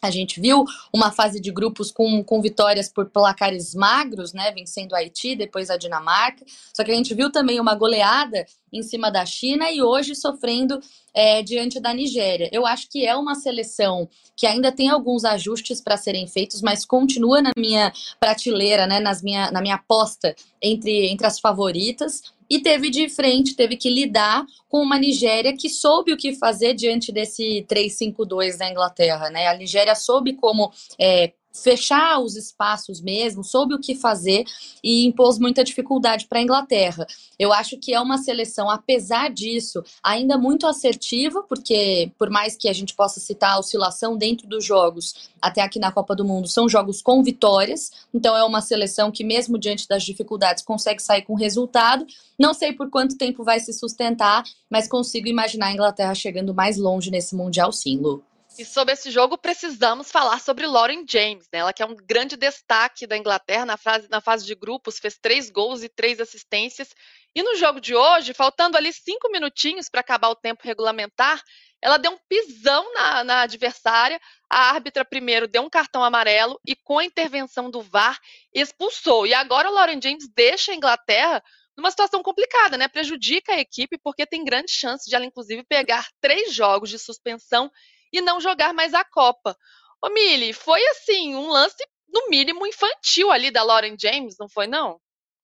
a 0.00 0.10
gente 0.10 0.40
viu 0.40 0.64
uma 0.92 1.10
fase 1.10 1.40
de 1.40 1.50
grupos 1.50 1.90
com, 1.90 2.22
com 2.22 2.40
vitórias 2.40 2.88
por 2.88 3.06
placares 3.06 3.74
magros, 3.74 4.32
né, 4.32 4.52
vencendo 4.52 4.94
a 4.94 4.98
Haiti, 4.98 5.34
depois 5.34 5.70
a 5.70 5.76
Dinamarca. 5.76 6.44
Só 6.72 6.84
que 6.84 6.92
a 6.92 6.94
gente 6.94 7.12
viu 7.14 7.32
também 7.32 7.58
uma 7.58 7.74
goleada 7.74 8.46
em 8.72 8.82
cima 8.82 9.10
da 9.10 9.26
China 9.26 9.70
e 9.72 9.82
hoje 9.82 10.14
sofrendo 10.14 10.78
é, 11.12 11.42
diante 11.42 11.80
da 11.80 11.92
Nigéria. 11.92 12.48
Eu 12.52 12.64
acho 12.64 12.88
que 12.88 13.04
é 13.04 13.16
uma 13.16 13.34
seleção 13.34 14.08
que 14.36 14.46
ainda 14.46 14.70
tem 14.70 14.88
alguns 14.88 15.24
ajustes 15.24 15.80
para 15.80 15.96
serem 15.96 16.28
feitos, 16.28 16.62
mas 16.62 16.84
continua 16.84 17.42
na 17.42 17.50
minha 17.56 17.92
prateleira, 18.20 18.86
né, 18.86 19.00
nas 19.00 19.20
minha, 19.20 19.50
na 19.50 19.60
minha 19.60 19.74
aposta 19.76 20.36
entre, 20.62 21.08
entre 21.08 21.26
as 21.26 21.40
favoritas 21.40 22.22
e 22.48 22.60
teve 22.60 22.90
de 22.90 23.08
frente, 23.08 23.54
teve 23.54 23.76
que 23.76 23.90
lidar 23.90 24.44
com 24.68 24.80
uma 24.80 24.98
Nigéria 24.98 25.56
que 25.56 25.68
soube 25.68 26.12
o 26.12 26.16
que 26.16 26.34
fazer 26.34 26.74
diante 26.74 27.12
desse 27.12 27.66
3-5-2 27.68 28.56
da 28.56 28.70
Inglaterra, 28.70 29.30
né? 29.30 29.48
A 29.48 29.54
Nigéria 29.54 29.94
soube 29.94 30.34
como 30.34 30.72
é, 30.98 31.32
fechar 31.62 32.20
os 32.20 32.36
espaços 32.36 33.00
mesmo, 33.00 33.44
soube 33.44 33.74
o 33.74 33.80
que 33.80 33.94
fazer 33.94 34.44
e 34.82 35.06
impôs 35.06 35.38
muita 35.38 35.64
dificuldade 35.64 36.26
para 36.26 36.38
a 36.38 36.42
Inglaterra. 36.42 37.06
Eu 37.38 37.52
acho 37.52 37.78
que 37.78 37.94
é 37.94 38.00
uma 38.00 38.18
seleção, 38.18 38.70
apesar 38.70 39.30
disso, 39.30 39.82
ainda 40.02 40.38
muito 40.38 40.66
assertiva, 40.66 41.42
porque 41.42 42.10
por 42.18 42.30
mais 42.30 42.56
que 42.56 42.68
a 42.68 42.72
gente 42.72 42.94
possa 42.94 43.20
citar 43.20 43.52
a 43.52 43.58
oscilação 43.58 44.16
dentro 44.16 44.46
dos 44.46 44.64
jogos, 44.64 45.30
até 45.40 45.60
aqui 45.60 45.78
na 45.78 45.92
Copa 45.92 46.14
do 46.14 46.24
Mundo, 46.24 46.48
são 46.48 46.68
jogos 46.68 47.00
com 47.02 47.22
vitórias, 47.22 47.90
então 48.12 48.36
é 48.36 48.44
uma 48.44 48.60
seleção 48.60 49.10
que 49.10 49.24
mesmo 49.24 49.58
diante 49.58 49.86
das 49.86 50.02
dificuldades 50.02 50.62
consegue 50.64 51.02
sair 51.02 51.22
com 51.22 51.34
resultado. 51.34 52.06
Não 52.38 52.54
sei 52.54 52.72
por 52.72 52.90
quanto 52.90 53.16
tempo 53.16 53.44
vai 53.44 53.60
se 53.60 53.72
sustentar, 53.72 54.44
mas 54.70 54.88
consigo 54.88 55.28
imaginar 55.28 55.66
a 55.66 55.72
Inglaterra 55.72 56.14
chegando 56.14 56.54
mais 56.54 56.76
longe 56.76 57.10
nesse 57.10 57.34
mundial 57.34 57.72
sim, 57.72 57.96
Lu. 57.98 58.22
E 58.58 58.64
sobre 58.64 58.92
esse 58.92 59.08
jogo, 59.08 59.38
precisamos 59.38 60.10
falar 60.10 60.40
sobre 60.40 60.66
Lauren 60.66 61.04
James, 61.08 61.46
né? 61.52 61.60
Ela 61.60 61.72
que 61.72 61.80
é 61.80 61.86
um 61.86 61.94
grande 61.94 62.36
destaque 62.36 63.06
da 63.06 63.16
Inglaterra 63.16 63.64
na 63.64 63.76
fase, 63.76 64.08
na 64.10 64.20
fase 64.20 64.44
de 64.44 64.52
grupos, 64.56 64.98
fez 64.98 65.16
três 65.16 65.48
gols 65.48 65.84
e 65.84 65.88
três 65.88 66.18
assistências. 66.18 66.88
E 67.36 67.40
no 67.40 67.54
jogo 67.54 67.80
de 67.80 67.94
hoje, 67.94 68.34
faltando 68.34 68.76
ali 68.76 68.92
cinco 68.92 69.30
minutinhos 69.30 69.88
para 69.88 70.00
acabar 70.00 70.28
o 70.30 70.34
tempo 70.34 70.62
regulamentar, 70.64 71.40
ela 71.80 71.98
deu 71.98 72.10
um 72.10 72.18
pisão 72.28 72.92
na, 72.94 73.22
na, 73.22 73.42
adversária. 73.42 74.20
A 74.50 74.70
árbitra 74.70 75.04
primeiro 75.04 75.46
deu 75.46 75.62
um 75.62 75.70
cartão 75.70 76.02
amarelo 76.02 76.58
e, 76.66 76.74
com 76.74 76.98
a 76.98 77.04
intervenção 77.04 77.70
do 77.70 77.80
VAR, 77.80 78.18
expulsou. 78.52 79.24
E 79.24 79.34
agora 79.34 79.70
o 79.70 79.72
Lauren 79.72 80.00
James 80.02 80.28
deixa 80.34 80.72
a 80.72 80.74
Inglaterra 80.74 81.40
numa 81.76 81.92
situação 81.92 82.24
complicada, 82.24 82.76
né? 82.76 82.88
Prejudica 82.88 83.52
a 83.52 83.60
equipe 83.60 83.96
porque 83.98 84.26
tem 84.26 84.44
grande 84.44 84.72
chance 84.72 85.08
de 85.08 85.14
ela, 85.14 85.24
inclusive, 85.24 85.62
pegar 85.62 86.08
três 86.20 86.52
jogos 86.52 86.90
de 86.90 86.98
suspensão 86.98 87.70
e 88.12 88.20
não 88.20 88.40
jogar 88.40 88.72
mais 88.72 88.94
a 88.94 89.04
Copa. 89.04 89.56
Ô, 90.02 90.10
Mili, 90.10 90.52
foi 90.52 90.80
assim, 90.88 91.34
um 91.34 91.48
lance, 91.48 91.76
no 92.08 92.28
mínimo, 92.28 92.66
infantil 92.66 93.30
ali 93.30 93.50
da 93.50 93.62
Lauren 93.62 93.96
James, 94.00 94.36
não 94.38 94.48
foi, 94.48 94.66
não? 94.66 95.00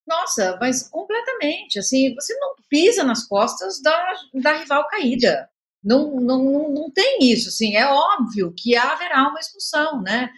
Nossa, 0.07 0.57
mas 0.61 0.89
completamente. 0.89 1.79
Assim, 1.79 2.15
você 2.15 2.35
não 2.39 2.55
pisa 2.69 3.03
nas 3.03 3.27
costas 3.27 3.81
da, 3.83 4.15
da 4.35 4.53
rival 4.53 4.87
caída. 4.89 5.49
Não, 5.83 6.17
não, 6.21 6.43
não, 6.43 6.69
não 6.71 6.91
tem 6.91 7.19
isso. 7.21 7.49
Assim, 7.49 7.77
é 7.77 7.87
óbvio 7.87 8.55
que 8.57 8.77
haverá 8.77 9.29
uma 9.29 9.41
expulsão, 9.41 10.03
né? 10.03 10.31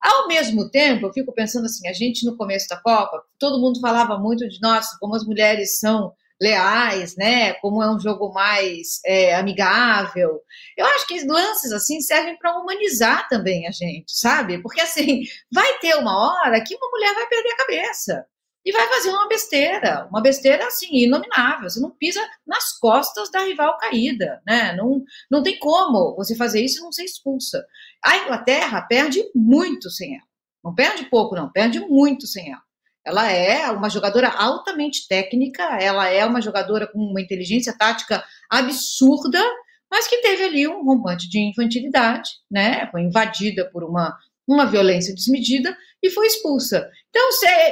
Ao 0.00 0.26
mesmo 0.26 0.70
tempo, 0.70 1.06
eu 1.06 1.12
fico 1.12 1.32
pensando 1.32 1.66
assim: 1.66 1.86
a 1.86 1.92
gente 1.92 2.24
no 2.24 2.36
começo 2.36 2.66
da 2.68 2.80
Copa, 2.80 3.22
todo 3.38 3.60
mundo 3.60 3.80
falava 3.80 4.18
muito 4.18 4.48
de 4.48 4.58
nossa, 4.60 4.96
como 4.98 5.14
as 5.14 5.24
mulheres 5.24 5.78
são 5.78 6.12
leais, 6.40 7.16
né? 7.16 7.54
Como 7.54 7.82
é 7.82 7.94
um 7.94 8.00
jogo 8.00 8.32
mais 8.32 9.00
é, 9.04 9.34
amigável. 9.34 10.40
Eu 10.76 10.86
acho 10.86 11.06
que 11.06 11.24
lances 11.24 11.72
assim 11.72 12.00
servem 12.00 12.36
para 12.38 12.58
humanizar 12.58 13.28
também 13.28 13.66
a 13.66 13.70
gente, 13.70 14.12
sabe? 14.16 14.62
Porque 14.62 14.80
assim, 14.80 15.22
vai 15.52 15.78
ter 15.78 15.94
uma 15.96 16.16
hora 16.16 16.62
que 16.64 16.74
uma 16.74 16.88
mulher 16.90 17.14
vai 17.14 17.26
perder 17.26 17.50
a 17.50 17.56
cabeça 17.56 18.26
e 18.64 18.72
vai 18.72 18.86
fazer 18.88 19.10
uma 19.10 19.28
besteira, 19.28 20.06
uma 20.10 20.20
besteira 20.20 20.66
assim, 20.66 20.88
inominável. 20.92 21.68
Você 21.68 21.80
não 21.80 21.90
pisa 21.90 22.20
nas 22.46 22.78
costas 22.78 23.30
da 23.30 23.40
rival 23.40 23.76
caída, 23.78 24.42
né? 24.46 24.74
Não, 24.76 25.02
não 25.30 25.42
tem 25.42 25.58
como 25.58 26.14
você 26.16 26.36
fazer 26.36 26.62
isso 26.62 26.78
e 26.78 26.82
não 26.82 26.92
ser 26.92 27.04
expulsa. 27.04 27.64
A 28.04 28.18
Inglaterra 28.18 28.82
perde 28.82 29.22
muito 29.34 29.90
sem 29.90 30.14
ela. 30.14 30.26
Não 30.62 30.74
perde 30.74 31.04
pouco, 31.04 31.34
não, 31.34 31.50
perde 31.50 31.80
muito 31.80 32.26
sem 32.26 32.52
ela. 32.52 32.62
Ela 33.04 33.30
é 33.30 33.70
uma 33.70 33.88
jogadora 33.88 34.28
altamente 34.28 35.08
técnica, 35.08 35.62
ela 35.80 36.08
é 36.08 36.24
uma 36.24 36.40
jogadora 36.40 36.86
com 36.86 36.98
uma 36.98 37.20
inteligência 37.20 37.76
tática 37.76 38.22
absurda, 38.48 39.42
mas 39.90 40.06
que 40.06 40.18
teve 40.18 40.44
ali 40.44 40.68
um 40.68 40.84
rompante 40.84 41.28
de 41.28 41.40
infantilidade, 41.40 42.30
né? 42.50 42.88
Foi 42.90 43.00
invadida 43.00 43.64
por 43.70 43.82
uma, 43.82 44.16
uma 44.46 44.66
violência 44.66 45.14
desmedida 45.14 45.76
e 46.02 46.10
foi 46.10 46.26
expulsa. 46.26 46.88
Então, 47.08 47.28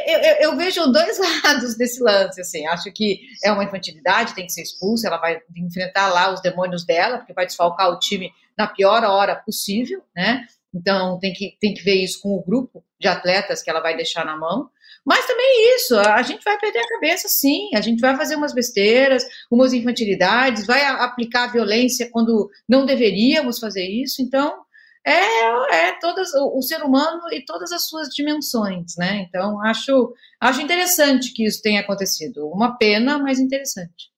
eu, 0.07 0.19
eu, 0.19 0.35
eu, 0.41 0.57
vejo 0.57 0.87
dois 0.91 1.19
lados 1.45 1.77
desse 1.77 2.03
lance, 2.03 2.41
assim, 2.41 2.67
acho 2.67 2.93
que 2.93 3.21
é 3.45 3.53
uma 3.53 3.64
infantilidade, 3.64 4.35
tem 4.35 4.47
que 4.47 4.53
ser 4.53 4.62
expulsa, 4.62 5.09
ela 5.09 5.19
vai 5.19 5.41
enfrentar 5.57 6.09
lá 6.09 6.33
os 6.33 6.41
demônios 6.41 6.85
dela, 6.85 7.19
porque 7.19 7.33
vai 7.33 7.47
desfalcar 7.47 7.91
o 7.91 7.99
time 7.99 8.33
na 8.57 8.67
pior 8.67 9.05
hora 9.05 9.37
possível, 9.37 10.03
né? 10.14 10.45
Então, 10.75 11.19
tem 11.19 11.33
que, 11.33 11.57
tem 11.61 11.73
que 11.73 11.83
ver 11.83 11.95
isso 11.95 12.21
com 12.21 12.35
o 12.35 12.45
grupo 12.45 12.85
de 13.01 13.09
atletas 13.09 13.62
que 13.62 13.71
ela 13.71 13.81
vai 13.81 13.97
deixar 13.97 14.25
na 14.25 14.37
mão. 14.37 14.69
Mas 15.09 15.27
também 15.27 15.75
isso, 15.75 15.99
a 15.99 16.21
gente 16.21 16.44
vai 16.44 16.59
perder 16.59 16.81
a 16.81 16.88
cabeça, 16.88 17.29
sim. 17.29 17.71
A 17.75 17.81
gente 17.81 17.99
vai 17.99 18.14
fazer 18.14 18.37
umas 18.37 18.53
besteiras, 18.53 19.25
umas 19.51 19.73
infantilidades, 19.73 20.66
vai 20.66 20.85
aplicar 20.85 21.51
violência 21.51 22.11
quando 22.12 22.51
não 22.68 22.85
deveríamos 22.85 23.59
fazer 23.59 23.88
isso. 23.88 24.21
Então, 24.21 24.55
é, 25.03 25.87
é 25.87 25.92
todas, 25.99 26.35
o, 26.35 26.59
o 26.59 26.62
ser 26.62 26.83
humano 26.83 27.23
e 27.33 27.42
todas 27.42 27.73
as 27.73 27.88
suas 27.88 28.09
dimensões, 28.09 28.97
né? 28.99 29.25
Então, 29.27 29.64
acho, 29.64 30.12
acho 30.38 30.61
interessante 30.61 31.33
que 31.33 31.47
isso 31.47 31.62
tenha 31.62 31.81
acontecido. 31.81 32.47
Uma 32.47 32.77
pena, 32.77 33.18
mas 33.18 33.38
interessante. 33.38 34.11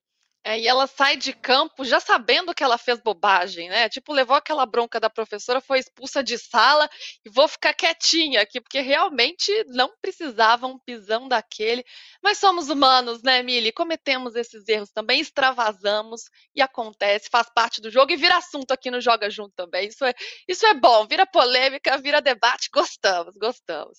É, 0.42 0.59
e 0.59 0.66
ela 0.66 0.87
sai 0.87 1.18
de 1.18 1.35
campo 1.35 1.85
já 1.85 2.00
sabendo 2.00 2.55
que 2.55 2.64
ela 2.64 2.79
fez 2.79 2.98
bobagem, 2.98 3.68
né? 3.68 3.90
Tipo, 3.90 4.11
levou 4.14 4.35
aquela 4.35 4.64
bronca 4.64 4.98
da 4.98 5.11
professora, 5.11 5.61
foi 5.61 5.79
expulsa 5.81 6.22
de 6.22 6.38
sala 6.38 6.88
e 7.24 7.29
vou 7.29 7.46
ficar 7.46 7.74
quietinha 7.74 8.40
aqui, 8.40 8.59
porque 8.59 8.81
realmente 8.81 9.53
não 9.68 9.92
precisava 10.00 10.66
um 10.66 10.79
pisão 10.79 11.29
daquele. 11.29 11.85
Mas 12.22 12.38
somos 12.38 12.70
humanos, 12.70 13.22
né, 13.22 13.42
Mili? 13.42 13.70
Cometemos 13.70 14.35
esses 14.35 14.66
erros 14.66 14.90
também, 14.90 15.20
extravasamos 15.20 16.22
e 16.55 16.62
acontece, 16.62 17.29
faz 17.31 17.48
parte 17.55 17.83
do 17.83 17.90
jogo 17.90 18.11
e 18.12 18.16
vira 18.16 18.38
assunto 18.38 18.72
aqui 18.72 18.90
no 18.90 19.00
Joga 19.00 19.29
Junto 19.29 19.53
também. 19.55 19.88
Isso 19.88 20.05
é, 20.07 20.14
isso 20.48 20.64
é 20.64 20.72
bom, 20.72 21.07
vira 21.07 21.26
polêmica, 21.26 21.98
vira 21.98 22.22
debate, 22.22 22.70
gostamos, 22.72 23.35
gostamos. 23.37 23.98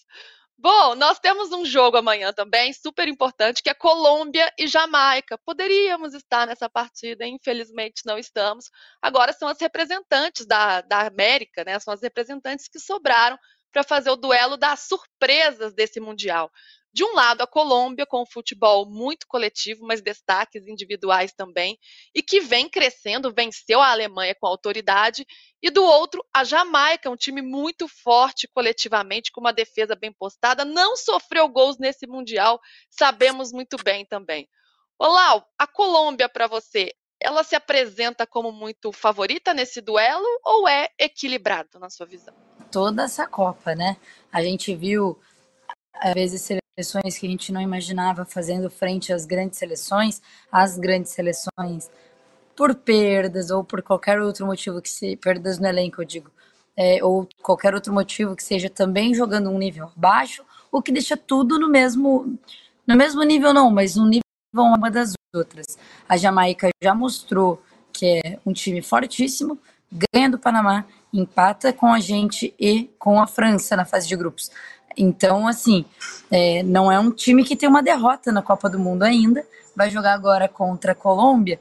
Bom, 0.64 0.94
nós 0.94 1.18
temos 1.18 1.52
um 1.52 1.66
jogo 1.66 1.98
amanhã 1.98 2.32
também, 2.32 2.72
super 2.72 3.08
importante, 3.08 3.64
que 3.64 3.70
é 3.72 3.74
Colômbia 3.74 4.54
e 4.60 4.68
Jamaica. 4.68 5.36
Poderíamos 5.44 6.14
estar 6.14 6.46
nessa 6.46 6.70
partida, 6.70 7.26
infelizmente 7.26 8.04
não 8.06 8.16
estamos. 8.16 8.70
Agora 9.02 9.34
são 9.34 9.48
as 9.48 9.60
representantes 9.60 10.46
da, 10.46 10.82
da 10.82 11.08
América, 11.08 11.64
né? 11.64 11.80
São 11.80 11.92
as 11.92 12.04
representantes 12.04 12.68
que 12.68 12.80
sobraram 12.80 13.40
para 13.72 13.82
fazer 13.84 14.12
o 14.12 14.16
duelo 14.16 14.56
das 14.56 14.82
surpresas 14.82 15.74
desse 15.74 16.00
Mundial. 16.00 16.52
De 16.94 17.06
um 17.06 17.14
lado, 17.14 17.42
a 17.42 17.48
Colômbia, 17.48 18.06
com 18.06 18.22
um 18.22 18.26
futebol 18.26 18.86
muito 18.86 19.26
coletivo, 19.26 19.86
mas 19.86 20.02
destaques 20.02 20.68
individuais 20.68 21.32
também, 21.32 21.80
e 22.14 22.22
que 22.22 22.42
vem 22.42 22.68
crescendo, 22.68 23.34
venceu 23.34 23.80
a 23.80 23.92
Alemanha 23.92 24.36
com 24.36 24.46
autoridade. 24.46 25.26
E 25.62 25.70
do 25.70 25.84
outro, 25.84 26.26
a 26.34 26.44
Jamaica, 26.44 27.10
um 27.10 27.16
time 27.16 27.42
muito 27.42 27.88
forte 27.88 28.46
coletivamente, 28.54 29.32
com 29.32 29.40
uma 29.40 29.54
defesa 29.54 29.96
bem 29.96 30.12
postada, 30.12 30.66
não 30.66 30.98
sofreu 30.98 31.48
gols 31.48 31.78
nesse 31.78 32.06
Mundial, 32.06 32.60
sabemos 32.90 33.54
muito 33.54 33.78
bem 33.82 34.06
também. 34.06 34.50
Olá, 35.00 35.44
a 35.58 35.66
Colômbia 35.66 36.28
para 36.28 36.46
você, 36.46 36.94
ela 37.22 37.44
se 37.44 37.56
apresenta 37.56 38.28
como 38.28 38.52
muito 38.52 38.92
favorita 38.92 39.54
nesse 39.54 39.80
duelo 39.80 40.28
ou 40.44 40.68
é 40.68 40.90
equilibrado 41.00 41.80
na 41.80 41.90
sua 41.90 42.06
visão? 42.06 42.34
Toda 42.70 43.04
essa 43.04 43.26
Copa, 43.26 43.74
né? 43.76 43.98
A 44.32 44.44
gente 44.44 44.76
viu 44.76 45.18
às 45.94 46.14
vezes 46.14 46.42
seleções 46.82 47.18
que 47.18 47.28
a 47.28 47.30
gente 47.30 47.52
não 47.52 47.62
imaginava 47.62 48.26
fazendo 48.26 48.70
frente 48.70 49.14
às 49.14 49.26
grandes 49.26 49.60
seleções, 49.60 50.22
às 50.52 50.78
grandes 50.78 51.12
seleções 51.12 51.90
por 52.56 52.76
perdas 52.76 53.50
ou 53.50 53.64
por 53.64 53.82
qualquer 53.82 54.20
outro 54.20 54.46
motivo 54.46 54.82
que 54.82 54.90
se 54.90 55.16
perdas 55.16 55.60
no 55.60 55.68
elenco, 55.68 56.02
eu 56.02 56.06
digo, 56.06 56.32
é, 56.76 57.04
ou 57.04 57.28
qualquer 57.42 57.74
outro 57.74 57.94
motivo 57.94 58.36
que 58.36 58.44
seja 58.44 58.70
também 58.70 59.14
jogando 59.14 59.50
um 59.50 59.58
nível 59.58 59.90
abaixo, 59.96 60.44
o 60.72 60.82
que 60.82 60.92
deixa 60.92 61.16
tudo 61.16 61.60
no 61.60 61.70
mesmo 61.70 62.38
no 62.88 62.96
mesmo 62.96 63.24
nível 63.24 63.54
não, 63.54 63.70
mas 63.70 63.96
no 63.96 64.06
nível 64.06 64.22
uma 64.54 64.90
das 64.90 65.14
outras. 65.34 65.78
A 66.10 66.18
Jamaica 66.18 66.70
já 66.84 66.94
mostrou 66.94 67.62
que 67.94 68.22
é 68.26 68.40
um 68.46 68.52
time 68.52 68.82
fortíssimo, 68.82 69.58
ganha 69.92 70.30
do 70.30 70.40
Panamá, 70.40 70.86
empata 71.14 71.72
com 71.72 71.88
a 71.88 72.00
gente 72.00 72.54
e 72.60 72.90
com 72.98 73.22
a 73.22 73.28
França 73.28 73.76
na 73.76 73.86
fase 73.86 74.08
de 74.08 74.16
grupos. 74.16 74.50
Então, 74.98 75.48
assim, 75.48 75.86
é, 76.30 76.64
não 76.64 76.92
é 76.92 77.00
um 77.00 77.12
time 77.12 77.44
que 77.44 77.56
tem 77.56 77.68
uma 77.68 77.84
derrota 77.84 78.32
na 78.32 78.42
Copa 78.42 78.70
do 78.70 78.80
Mundo 78.80 79.04
ainda. 79.04 79.46
Vai 79.76 79.90
jogar 79.90 80.14
agora 80.14 80.48
contra 80.48 80.92
a 80.92 80.96
Colômbia. 80.96 81.60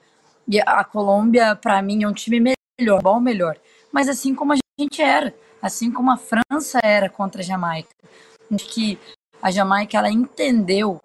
E 0.49 0.61
a 0.61 0.83
Colômbia, 0.85 1.55
para 1.55 1.81
mim, 1.83 2.03
é 2.03 2.09
um 2.09 2.13
time 2.13 2.55
melhor, 2.79 3.03
bom 3.03 3.21
melhor. 3.21 3.57
Mas 3.93 4.09
assim 4.09 4.35
como 4.35 4.53
a 4.53 4.57
gente 4.79 5.01
era, 5.01 5.35
assim 5.63 5.91
como 5.91 6.11
a 6.11 6.17
França 6.17 6.81
era 6.83 7.09
contra 7.09 7.41
a 7.41 7.45
Jamaica. 7.45 7.91
Que 8.59 8.99
a 9.41 9.51
Jamaica 9.51 9.99
ela 9.99 10.11
entendeu, 10.11 11.01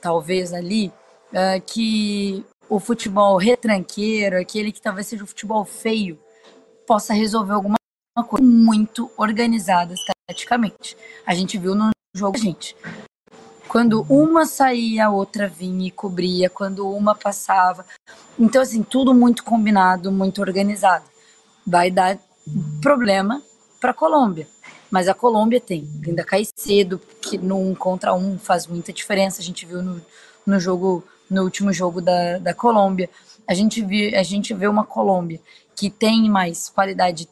talvez 0.00 0.52
ali, 0.52 0.92
uh, 1.32 1.60
que 1.64 2.44
o 2.68 2.78
futebol 2.80 3.36
retranqueiro, 3.36 4.38
aquele 4.38 4.72
que 4.72 4.80
talvez 4.80 5.06
seja 5.06 5.24
o 5.24 5.26
futebol 5.26 5.64
feio, 5.64 6.18
possa 6.86 7.14
resolver 7.14 7.52
alguma 7.52 7.78
coisa 8.26 8.44
muito 8.44 9.10
organizada 9.16 9.94
taticamente. 10.28 10.94
A 11.26 11.34
gente 11.34 11.56
viu 11.56 11.74
no 11.74 11.90
jogo 12.14 12.36
gente. 12.36 12.76
Quando 13.66 14.02
uma 14.08 14.46
saía, 14.46 15.06
a 15.06 15.10
outra 15.10 15.48
vinha 15.48 15.88
e 15.88 15.90
cobria, 15.90 16.48
quando 16.48 16.88
uma 16.88 17.14
passava. 17.14 17.84
Então, 18.38 18.62
assim, 18.62 18.82
tudo 18.82 19.14
muito 19.14 19.42
combinado, 19.42 20.12
muito 20.12 20.40
organizado. 20.40 21.04
Vai 21.66 21.90
dar 21.90 22.18
problema 22.80 23.42
para 23.80 23.90
a 23.90 23.94
Colômbia. 23.94 24.46
Mas 24.90 25.08
a 25.08 25.14
Colômbia 25.14 25.60
tem 25.60 25.86
ainda 26.06 26.24
cai 26.24 26.46
cedo, 26.56 27.00
que 27.20 27.36
no 27.36 27.58
um 27.58 27.74
contra 27.74 28.14
um 28.14 28.38
faz 28.38 28.66
muita 28.66 28.92
diferença. 28.92 29.40
A 29.40 29.44
gente 29.44 29.66
viu 29.66 29.82
no, 29.82 30.00
no 30.46 30.60
jogo, 30.60 31.04
no 31.28 31.42
último 31.42 31.72
jogo 31.72 32.00
da, 32.00 32.38
da 32.38 32.54
Colômbia. 32.54 33.08
A 33.46 33.52
gente, 33.52 33.82
viu, 33.82 34.18
a 34.18 34.22
gente 34.22 34.54
vê 34.54 34.66
uma 34.66 34.84
Colômbia 34.84 35.40
que 35.76 35.90
tem 35.90 36.28
mais 36.30 36.70
qualidade 36.70 37.28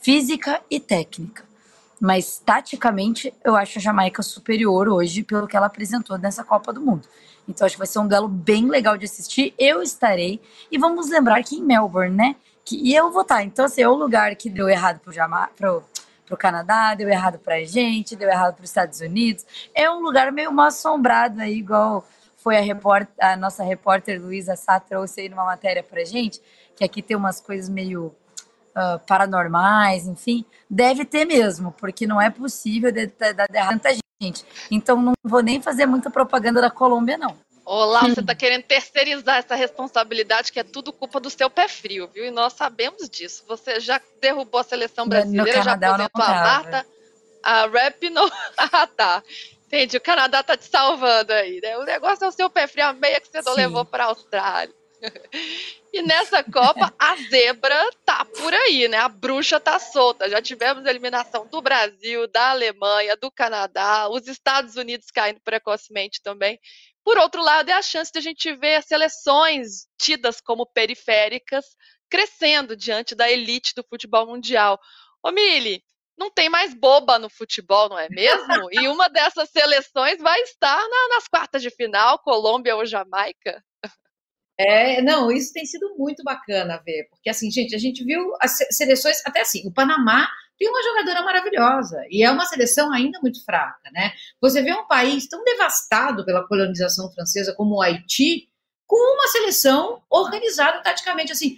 física 0.00 0.62
e 0.70 0.78
técnica 0.78 1.49
mas 2.00 2.38
taticamente 2.38 3.32
eu 3.44 3.54
acho 3.54 3.78
a 3.78 3.82
Jamaica 3.82 4.22
superior 4.22 4.88
hoje 4.88 5.22
pelo 5.22 5.46
que 5.46 5.56
ela 5.56 5.66
apresentou 5.66 6.16
nessa 6.16 6.42
Copa 6.42 6.72
do 6.72 6.80
Mundo. 6.80 7.06
Então 7.46 7.66
acho 7.66 7.74
que 7.74 7.78
vai 7.78 7.86
ser 7.86 7.98
um 7.98 8.08
duelo 8.08 8.28
bem 8.28 8.68
legal 8.68 8.96
de 8.96 9.04
assistir. 9.04 9.52
Eu 9.58 9.82
estarei 9.82 10.40
e 10.70 10.78
vamos 10.78 11.10
lembrar 11.10 11.42
que 11.42 11.56
em 11.56 11.62
Melbourne, 11.62 12.16
né, 12.16 12.36
e 12.72 12.94
eu 12.94 13.10
vou 13.10 13.22
estar. 13.22 13.42
Então, 13.42 13.64
assim, 13.64 13.82
é 13.82 13.88
o 13.88 13.94
lugar 13.94 14.34
que 14.36 14.48
deu 14.48 14.68
errado 14.68 15.00
pro, 15.00 15.12
Jama, 15.12 15.48
pro, 15.56 15.82
pro 16.26 16.36
Canadá, 16.36 16.94
deu 16.94 17.08
errado 17.08 17.38
pra 17.38 17.62
gente, 17.64 18.16
deu 18.16 18.28
errado 18.28 18.54
para 18.54 18.64
os 18.64 18.70
Estados 18.70 19.00
Unidos. 19.00 19.44
É 19.74 19.90
um 19.90 20.00
lugar 20.00 20.30
meio 20.32 20.52
mal 20.52 20.66
assombrado 20.66 21.40
aí, 21.40 21.58
igual 21.58 22.06
foi 22.36 22.56
a, 22.56 22.60
repórter, 22.60 23.12
a 23.20 23.36
nossa 23.36 23.62
repórter 23.62 24.20
Luísa 24.20 24.56
Sá 24.56 24.80
trouxe 24.80 25.20
aí 25.20 25.28
numa 25.28 25.44
matéria 25.44 25.82
pra 25.82 26.04
gente, 26.04 26.40
que 26.74 26.84
aqui 26.84 27.02
tem 27.02 27.16
umas 27.16 27.40
coisas 27.40 27.68
meio 27.68 28.14
uh, 28.76 28.98
paranormais, 29.06 30.06
enfim. 30.06 30.44
Deve 30.68 31.04
ter 31.04 31.24
mesmo, 31.24 31.72
porque 31.72 32.06
não 32.06 32.20
é 32.20 32.30
possível 32.30 32.92
dar 32.92 33.48
tanta 33.48 33.90
gente. 34.20 34.44
Então 34.70 35.00
não 35.00 35.12
vou 35.22 35.42
nem 35.42 35.60
fazer 35.60 35.86
muita 35.86 36.10
propaganda 36.10 36.60
da 36.60 36.70
Colômbia, 36.70 37.16
não. 37.18 37.36
Olá, 37.64 38.00
você 38.00 38.20
está 38.20 38.34
querendo 38.34 38.64
terceirizar 38.64 39.36
essa 39.36 39.54
responsabilidade, 39.54 40.50
que 40.50 40.58
é 40.58 40.64
tudo 40.64 40.92
culpa 40.92 41.20
do 41.20 41.30
seu 41.30 41.48
pé 41.48 41.68
frio, 41.68 42.08
viu? 42.12 42.24
E 42.24 42.30
nós 42.30 42.54
sabemos 42.54 43.08
disso. 43.08 43.44
Você 43.46 43.78
já 43.78 44.00
derrubou 44.20 44.60
a 44.60 44.64
seleção 44.64 45.06
brasileira, 45.06 45.62
já 45.62 45.74
aposentou 45.74 46.24
a 46.24 46.28
Marta, 46.28 46.86
a 47.42 47.66
Rap 47.68 48.10
não. 48.10 48.28
ah, 48.58 48.86
tá. 48.88 49.22
Entendi, 49.66 49.96
o 49.96 50.00
Canadá 50.00 50.42
tá 50.42 50.56
te 50.56 50.64
salvando 50.64 51.32
aí, 51.32 51.60
né? 51.62 51.78
O 51.78 51.84
negócio 51.84 52.24
é 52.24 52.28
o 52.28 52.32
seu 52.32 52.50
pé 52.50 52.66
frio, 52.66 52.86
a 52.86 52.92
meia 52.92 53.20
que 53.20 53.28
você 53.28 53.40
não 53.40 53.54
Sim. 53.54 53.60
levou 53.60 53.84
para 53.84 54.04
a 54.04 54.08
Austrália. 54.08 54.74
E 55.92 56.02
nessa 56.02 56.44
Copa, 56.44 56.94
a 56.96 57.16
zebra 57.16 57.90
por 58.40 58.54
aí, 58.54 58.88
né? 58.88 58.96
A 58.96 59.08
bruxa 59.08 59.60
tá 59.60 59.78
solta. 59.78 60.28
Já 60.28 60.40
tivemos 60.40 60.86
eliminação 60.86 61.46
do 61.46 61.60
Brasil, 61.60 62.26
da 62.28 62.50
Alemanha, 62.50 63.16
do 63.16 63.30
Canadá, 63.30 64.08
os 64.08 64.26
Estados 64.26 64.76
Unidos 64.76 65.10
caindo 65.10 65.40
precocemente 65.40 66.20
também. 66.22 66.58
Por 67.04 67.18
outro 67.18 67.42
lado, 67.42 67.70
é 67.70 67.72
a 67.72 67.82
chance 67.82 68.10
de 68.12 68.18
a 68.18 68.22
gente 68.22 68.54
ver 68.56 68.82
seleções 68.82 69.86
tidas 69.98 70.40
como 70.40 70.66
periféricas 70.66 71.64
crescendo 72.10 72.76
diante 72.76 73.14
da 73.14 73.30
elite 73.30 73.74
do 73.74 73.84
futebol 73.88 74.26
mundial. 74.26 74.78
Ô, 75.22 75.30
Mili, 75.30 75.82
não 76.18 76.30
tem 76.30 76.48
mais 76.48 76.74
boba 76.74 77.18
no 77.18 77.30
futebol, 77.30 77.88
não 77.88 77.98
é 77.98 78.08
mesmo? 78.10 78.68
E 78.72 78.88
uma 78.88 79.08
dessas 79.08 79.48
seleções 79.50 80.18
vai 80.20 80.40
estar 80.42 80.76
na, 80.76 81.08
nas 81.14 81.28
quartas 81.28 81.62
de 81.62 81.70
final, 81.70 82.18
Colômbia 82.18 82.76
ou 82.76 82.84
Jamaica. 82.84 83.64
É, 84.62 85.00
não, 85.00 85.32
isso 85.32 85.54
tem 85.54 85.64
sido 85.64 85.96
muito 85.96 86.22
bacana 86.22 86.82
ver, 86.84 87.06
porque 87.08 87.30
assim, 87.30 87.50
gente, 87.50 87.74
a 87.74 87.78
gente 87.78 88.04
viu 88.04 88.34
as 88.42 88.58
seleções, 88.70 89.16
até 89.24 89.40
assim, 89.40 89.66
o 89.66 89.72
Panamá 89.72 90.28
tem 90.58 90.68
uma 90.68 90.82
jogadora 90.82 91.22
maravilhosa 91.22 92.04
e 92.10 92.22
é 92.22 92.30
uma 92.30 92.44
seleção 92.44 92.92
ainda 92.92 93.18
muito 93.22 93.42
fraca, 93.42 93.90
né? 93.90 94.12
Você 94.38 94.60
vê 94.60 94.70
um 94.74 94.86
país 94.86 95.26
tão 95.26 95.42
devastado 95.44 96.26
pela 96.26 96.46
colonização 96.46 97.10
francesa 97.10 97.54
como 97.54 97.76
o 97.76 97.80
Haiti, 97.80 98.50
com 98.86 98.98
uma 99.14 99.28
seleção 99.28 100.02
organizada 100.10 100.82
taticamente, 100.82 101.32
assim, 101.32 101.56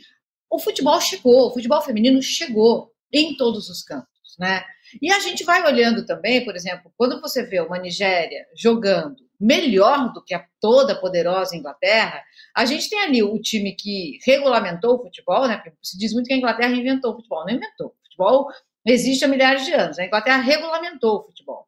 o 0.49 0.61
futebol 0.61 1.01
chegou, 1.01 1.49
o 1.49 1.53
futebol 1.53 1.83
feminino 1.83 2.23
chegou 2.23 2.93
em 3.13 3.37
todos 3.37 3.69
os 3.69 3.83
campos, 3.83 4.37
né? 4.39 4.63
E 5.01 5.13
a 5.13 5.19
gente 5.19 5.43
vai 5.43 5.67
olhando 5.67 6.07
também, 6.07 6.45
por 6.45 6.55
exemplo, 6.55 6.93
quando 6.97 7.21
você 7.21 7.43
vê 7.43 7.61
uma 7.61 7.79
Nigéria 7.79 8.47
jogando 8.57 9.17
melhor 9.43 10.13
do 10.13 10.23
que 10.23 10.35
a 10.35 10.47
toda 10.61 10.95
poderosa 10.95 11.57
Inglaterra, 11.57 12.23
a 12.55 12.65
gente 12.65 12.89
tem 12.89 13.01
ali 13.01 13.23
o 13.23 13.41
time 13.41 13.75
que 13.75 14.19
regulamentou 14.25 14.95
o 14.95 15.03
futebol, 15.03 15.49
né? 15.49 15.57
Porque 15.57 15.77
se 15.83 15.99
diz 15.99 16.13
muito 16.13 16.29
que 16.29 16.33
a 16.33 16.37
Inglaterra 16.37 16.73
inventou 16.73 17.13
o 17.13 17.17
futebol, 17.17 17.45
não 17.45 17.53
inventou. 17.53 17.89
O 17.89 18.05
futebol 18.05 18.49
existe 18.87 19.25
há 19.25 19.29
milhares 19.29 19.65
de 19.65 19.73
anos. 19.73 19.99
A 19.99 20.07
Inglaterra 20.07 20.39
regulamentou 20.39 21.19
o 21.19 21.23
futebol 21.25 21.67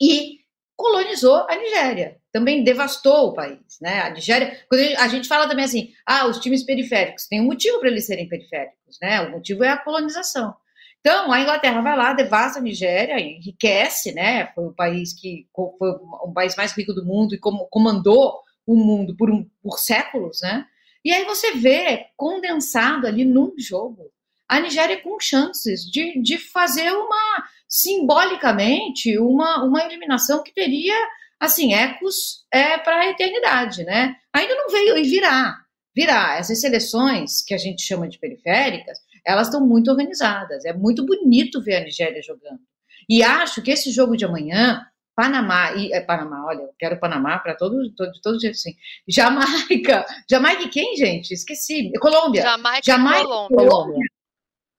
e 0.00 0.38
colonizou 0.76 1.46
a 1.48 1.56
Nigéria, 1.56 2.18
também 2.32 2.64
devastou 2.64 3.28
o 3.28 3.34
país, 3.34 3.78
né? 3.80 4.02
A 4.02 4.10
Nigéria, 4.10 4.64
a 4.98 5.08
gente 5.08 5.28
fala 5.28 5.48
também 5.48 5.64
assim, 5.64 5.92
ah, 6.06 6.26
os 6.26 6.38
times 6.38 6.62
periféricos, 6.62 7.26
tem 7.26 7.40
um 7.40 7.46
motivo 7.46 7.80
para 7.80 7.88
eles 7.88 8.06
serem 8.06 8.28
periféricos, 8.28 8.98
né? 9.00 9.20
O 9.22 9.30
motivo 9.32 9.64
é 9.64 9.68
a 9.68 9.76
colonização. 9.76 10.54
Então, 11.04 11.32
a 11.32 11.40
Inglaterra 11.40 11.80
vai 11.80 11.96
lá, 11.96 12.12
devasta 12.12 12.60
a 12.60 12.62
Nigéria, 12.62 13.18
enriquece, 13.18 14.12
né? 14.12 14.46
Foi 14.54 14.66
o 14.66 14.72
país 14.72 15.12
que 15.12 15.48
foi 15.52 15.90
o 15.90 16.32
país 16.32 16.54
mais 16.54 16.72
rico 16.72 16.92
do 16.92 17.04
mundo 17.04 17.34
e 17.34 17.40
comandou 17.68 18.38
o 18.64 18.76
mundo 18.76 19.16
por, 19.16 19.28
um, 19.28 19.44
por 19.60 19.80
séculos, 19.80 20.40
né? 20.40 20.64
E 21.04 21.12
aí 21.12 21.24
você 21.24 21.54
vê 21.54 22.06
condensado 22.16 23.08
ali 23.08 23.24
num 23.24 23.52
jogo 23.58 24.12
a 24.48 24.60
Nigéria 24.60 25.00
com 25.02 25.18
chances 25.18 25.80
de, 25.80 26.22
de 26.22 26.38
fazer 26.38 26.92
uma, 26.92 27.44
simbolicamente, 27.66 29.18
uma, 29.18 29.64
uma 29.64 29.82
eliminação 29.82 30.42
que 30.42 30.52
teria, 30.52 30.94
assim, 31.40 31.74
ecos 31.74 32.44
é, 32.52 32.78
para 32.78 33.00
a 33.00 33.08
eternidade, 33.08 33.82
né? 33.82 34.14
Ainda 34.32 34.54
não 34.54 34.68
veio 34.68 34.96
e 34.96 35.02
virá, 35.02 35.56
virá. 35.96 36.36
Essas 36.36 36.60
seleções 36.60 37.42
que 37.42 37.54
a 37.54 37.58
gente 37.58 37.82
chama 37.82 38.06
de 38.06 38.18
periféricas, 38.18 38.98
elas 39.24 39.48
estão 39.48 39.66
muito 39.66 39.90
organizadas. 39.90 40.64
É 40.64 40.72
muito 40.72 41.04
bonito 41.04 41.62
ver 41.62 41.76
a 41.76 41.80
Nigéria 41.80 42.22
jogando. 42.22 42.60
E 43.08 43.22
acho 43.22 43.62
que 43.62 43.70
esse 43.70 43.90
jogo 43.90 44.16
de 44.16 44.24
amanhã, 44.24 44.84
Panamá, 45.14 45.72
e 45.72 45.92
é, 45.92 46.00
Panamá, 46.00 46.46
olha, 46.46 46.62
eu 46.62 46.74
quero 46.78 46.98
Panamá 46.98 47.38
para 47.38 47.54
todo, 47.54 47.92
todo, 47.94 48.12
todo 48.22 48.40
jeito 48.40 48.54
assim. 48.54 48.74
Jamaica, 49.08 50.04
Jamaica 50.30 50.62
e 50.62 50.68
quem, 50.68 50.96
gente? 50.96 51.32
Esqueci. 51.32 51.92
Colômbia. 52.00 52.42
Jamaica, 52.42 52.82
Jamaica 52.84 53.24
Colômbia. 53.24 53.56
Colômbia. 53.56 54.06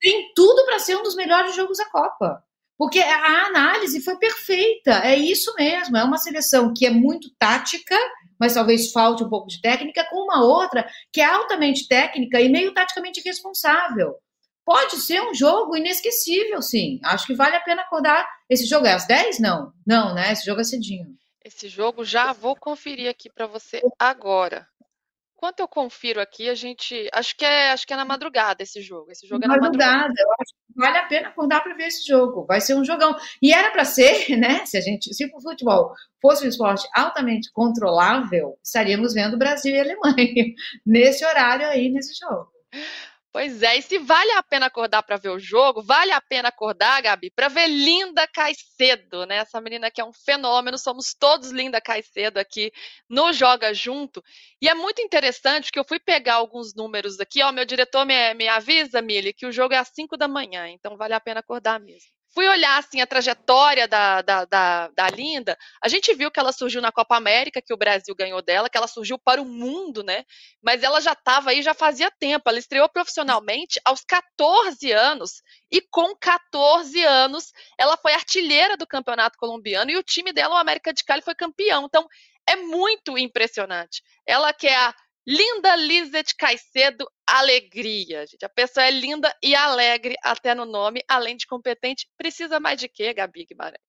Tem 0.02 0.32
tudo 0.36 0.66
para 0.66 0.80
ser 0.80 0.96
um 0.98 1.04
dos 1.04 1.16
melhores 1.16 1.56
jogos 1.56 1.78
da 1.78 1.90
Copa. 1.90 2.44
Porque 2.78 3.00
a 3.00 3.46
análise 3.46 4.02
foi 4.02 4.18
perfeita, 4.18 4.92
é 5.06 5.16
isso 5.16 5.54
mesmo. 5.56 5.96
É 5.96 6.04
uma 6.04 6.18
seleção 6.18 6.74
que 6.76 6.86
é 6.86 6.90
muito 6.90 7.30
tática, 7.38 7.96
mas 8.40 8.56
talvez 8.56 8.92
falte 8.92 9.24
um 9.24 9.30
pouco 9.30 9.48
de 9.48 9.62
técnica, 9.62 10.06
com 10.10 10.18
uma 10.18 10.44
outra 10.44 10.86
que 11.12 11.22
é 11.22 11.26
altamente 11.26 11.88
técnica 11.88 12.42
e 12.42 12.50
meio 12.50 12.74
taticamente 12.74 13.22
responsável. 13.24 14.16
Pode 14.66 14.98
ser 14.98 15.22
um 15.22 15.34
jogo 15.34 15.76
inesquecível, 15.76 16.62
sim. 16.62 17.00
Acho 17.04 17.28
que 17.28 17.36
vale 17.36 17.56
a 17.56 17.62
pena 17.62 17.82
acordar. 17.82 18.28
Esse 18.50 18.66
jogo 18.66 18.86
é 18.86 18.94
às 18.94 19.06
10? 19.06 19.40
Não. 19.40 19.74
Não, 19.86 20.14
né? 20.14 20.32
Esse 20.32 20.46
jogo 20.46 20.62
é 20.62 20.64
cedinho. 20.64 21.08
Esse 21.44 21.68
jogo 21.68 22.06
já 22.06 22.32
vou 22.32 22.56
conferir 22.56 23.10
aqui 23.10 23.30
para 23.30 23.46
você 23.46 23.82
agora. 24.00 24.66
Enquanto 25.36 25.60
eu 25.60 25.68
confiro 25.68 26.22
aqui, 26.22 26.48
a 26.48 26.56
gente. 26.56 27.10
Acho 27.12 27.36
que 27.36 27.44
é, 27.44 27.72
acho 27.72 27.86
que 27.86 27.92
é 27.92 27.98
na 27.98 28.06
madrugada 28.06 28.64
esse 28.64 28.82
jogo. 28.82 29.12
Esse 29.12 29.28
jogo 29.28 29.44
é 29.44 29.48
na 29.50 29.58
madrugada. 29.58 29.92
madrugada. 29.92 30.14
Eu 30.18 30.32
acho 30.40 30.54
que 30.54 30.74
vale 30.74 30.98
a 30.98 31.06
pena 31.06 31.28
acordar 31.28 31.62
para 31.62 31.76
ver 31.76 31.88
esse 31.88 32.08
jogo. 32.08 32.46
Vai 32.46 32.62
ser 32.62 32.76
um 32.76 32.86
jogão. 32.86 33.14
E 33.42 33.52
era 33.52 33.70
para 33.70 33.84
ser, 33.84 34.30
né? 34.40 34.66
Se 34.66 34.78
a 34.78 34.82
gente, 34.82 35.14
se 35.14 35.26
o 35.26 35.42
futebol 35.42 35.92
fosse 36.22 36.46
um 36.46 36.48
esporte 36.48 36.88
altamente 36.96 37.52
controlável, 37.52 38.58
estaríamos 38.64 39.14
vendo 39.14 39.38
Brasil 39.38 39.76
e 39.76 39.80
Alemanha 39.82 40.46
nesse 40.88 41.26
horário 41.26 41.68
aí, 41.68 41.90
nesse 41.90 42.14
jogo. 42.18 42.48
Pois 43.34 43.64
é, 43.64 43.78
e 43.78 43.82
se 43.82 43.98
vale 43.98 44.30
a 44.34 44.44
pena 44.44 44.68
acordar 44.68 45.02
para 45.02 45.18
ver 45.18 45.30
o 45.30 45.40
jogo, 45.40 45.82
vale 45.82 46.12
a 46.12 46.22
pena 46.22 46.50
acordar, 46.50 47.02
Gabi, 47.02 47.32
para 47.32 47.48
ver 47.48 47.68
Linda 47.68 48.28
Caicedo, 48.28 49.26
né? 49.26 49.38
Essa 49.38 49.60
menina 49.60 49.90
que 49.90 50.00
é 50.00 50.06
um 50.06 50.14
fenômeno, 50.14 50.78
somos 50.78 51.16
todos 51.16 51.50
Linda 51.50 51.82
Caicedo 51.82 52.40
aqui 52.40 52.72
no 53.10 53.34
Joga 53.34 53.74
Junto. 53.74 54.24
E 54.62 54.70
é 54.70 54.76
muito 54.76 55.02
interessante 55.02 55.72
que 55.72 55.80
eu 55.80 55.84
fui 55.84 56.00
pegar 56.00 56.36
alguns 56.36 56.76
números 56.76 57.20
aqui, 57.20 57.42
ó, 57.42 57.52
meu 57.52 57.66
diretor 57.66 58.06
me, 58.06 58.36
me 58.36 58.48
avisa, 58.48 59.02
Mili, 59.02 59.34
que 59.34 59.48
o 59.48 59.52
jogo 59.52 59.74
é 59.74 59.78
às 59.80 59.90
5 59.90 60.16
da 60.16 60.28
manhã, 60.28 60.70
então 60.70 60.96
vale 60.96 61.16
a 61.16 61.20
pena 61.20 61.40
acordar 61.40 61.80
mesmo 61.80 62.23
fui 62.34 62.48
olhar 62.48 62.80
assim 62.80 63.00
a 63.00 63.08
trajetória 63.08 63.88
da, 63.88 64.22
da, 64.22 64.46
da, 64.46 64.88
da, 64.90 65.10
Linda, 65.10 65.58
a 65.82 65.88
gente 65.88 66.14
viu 66.16 66.32
que 66.32 66.40
ela 66.40 66.52
surgiu 66.52 66.82
na 66.82 66.92
Copa 66.92 67.16
América, 67.16 67.62
que 67.62 67.74
o 67.74 67.78
Brasil 67.78 68.16
ganhou 68.16 68.42
dela, 68.42 68.70
que 68.70 68.78
ela 68.78 68.88
surgiu 68.88 69.20
para 69.20 69.42
o 69.42 69.46
mundo, 69.46 70.04
né? 70.04 70.26
Mas 70.62 70.82
ela 70.82 71.00
já 71.00 71.14
estava 71.14 71.52
aí 71.52 71.62
já 71.62 71.74
fazia 71.74 72.10
tempo. 72.10 72.50
Ela 72.50 72.58
estreou 72.58 72.90
profissionalmente 72.90 73.80
aos 73.86 74.02
14 74.04 74.92
anos 74.92 75.44
e 75.72 75.80
com 75.82 76.16
14 76.16 77.04
anos 77.04 77.54
ela 77.78 77.96
foi 77.96 78.14
artilheira 78.14 78.76
do 78.76 78.88
Campeonato 78.88 79.38
Colombiano 79.38 79.92
e 79.92 79.98
o 79.98 80.04
time 80.04 80.34
dela, 80.34 80.56
o 80.56 80.58
América 80.58 80.92
de 80.92 81.04
Cali, 81.04 81.22
foi 81.22 81.36
campeão. 81.36 81.86
Então 81.86 82.08
é 82.48 82.56
muito 82.56 83.18
impressionante. 83.18 84.02
Ela 84.26 84.52
que 84.54 84.68
é 84.68 84.76
a 84.76 84.94
Linda 85.26 85.76
Lizet 85.76 86.36
Caicedo 86.36 87.10
Alegria. 87.26 88.28
Gente, 88.28 88.44
a 88.44 88.50
pessoa 88.50 88.86
é 88.86 88.92
linda 88.92 89.34
e 89.42 89.56
alegre 89.56 90.16
até 90.22 90.54
no 90.54 90.66
nome, 90.66 91.02
além 91.08 91.38
de 91.38 91.48
competente. 91.48 92.08
Precisa 92.18 92.60
mais 92.60 92.80
de 92.80 92.90
quê, 92.90 93.14
Gabi 93.14 93.46
Guimarães? 93.46 93.82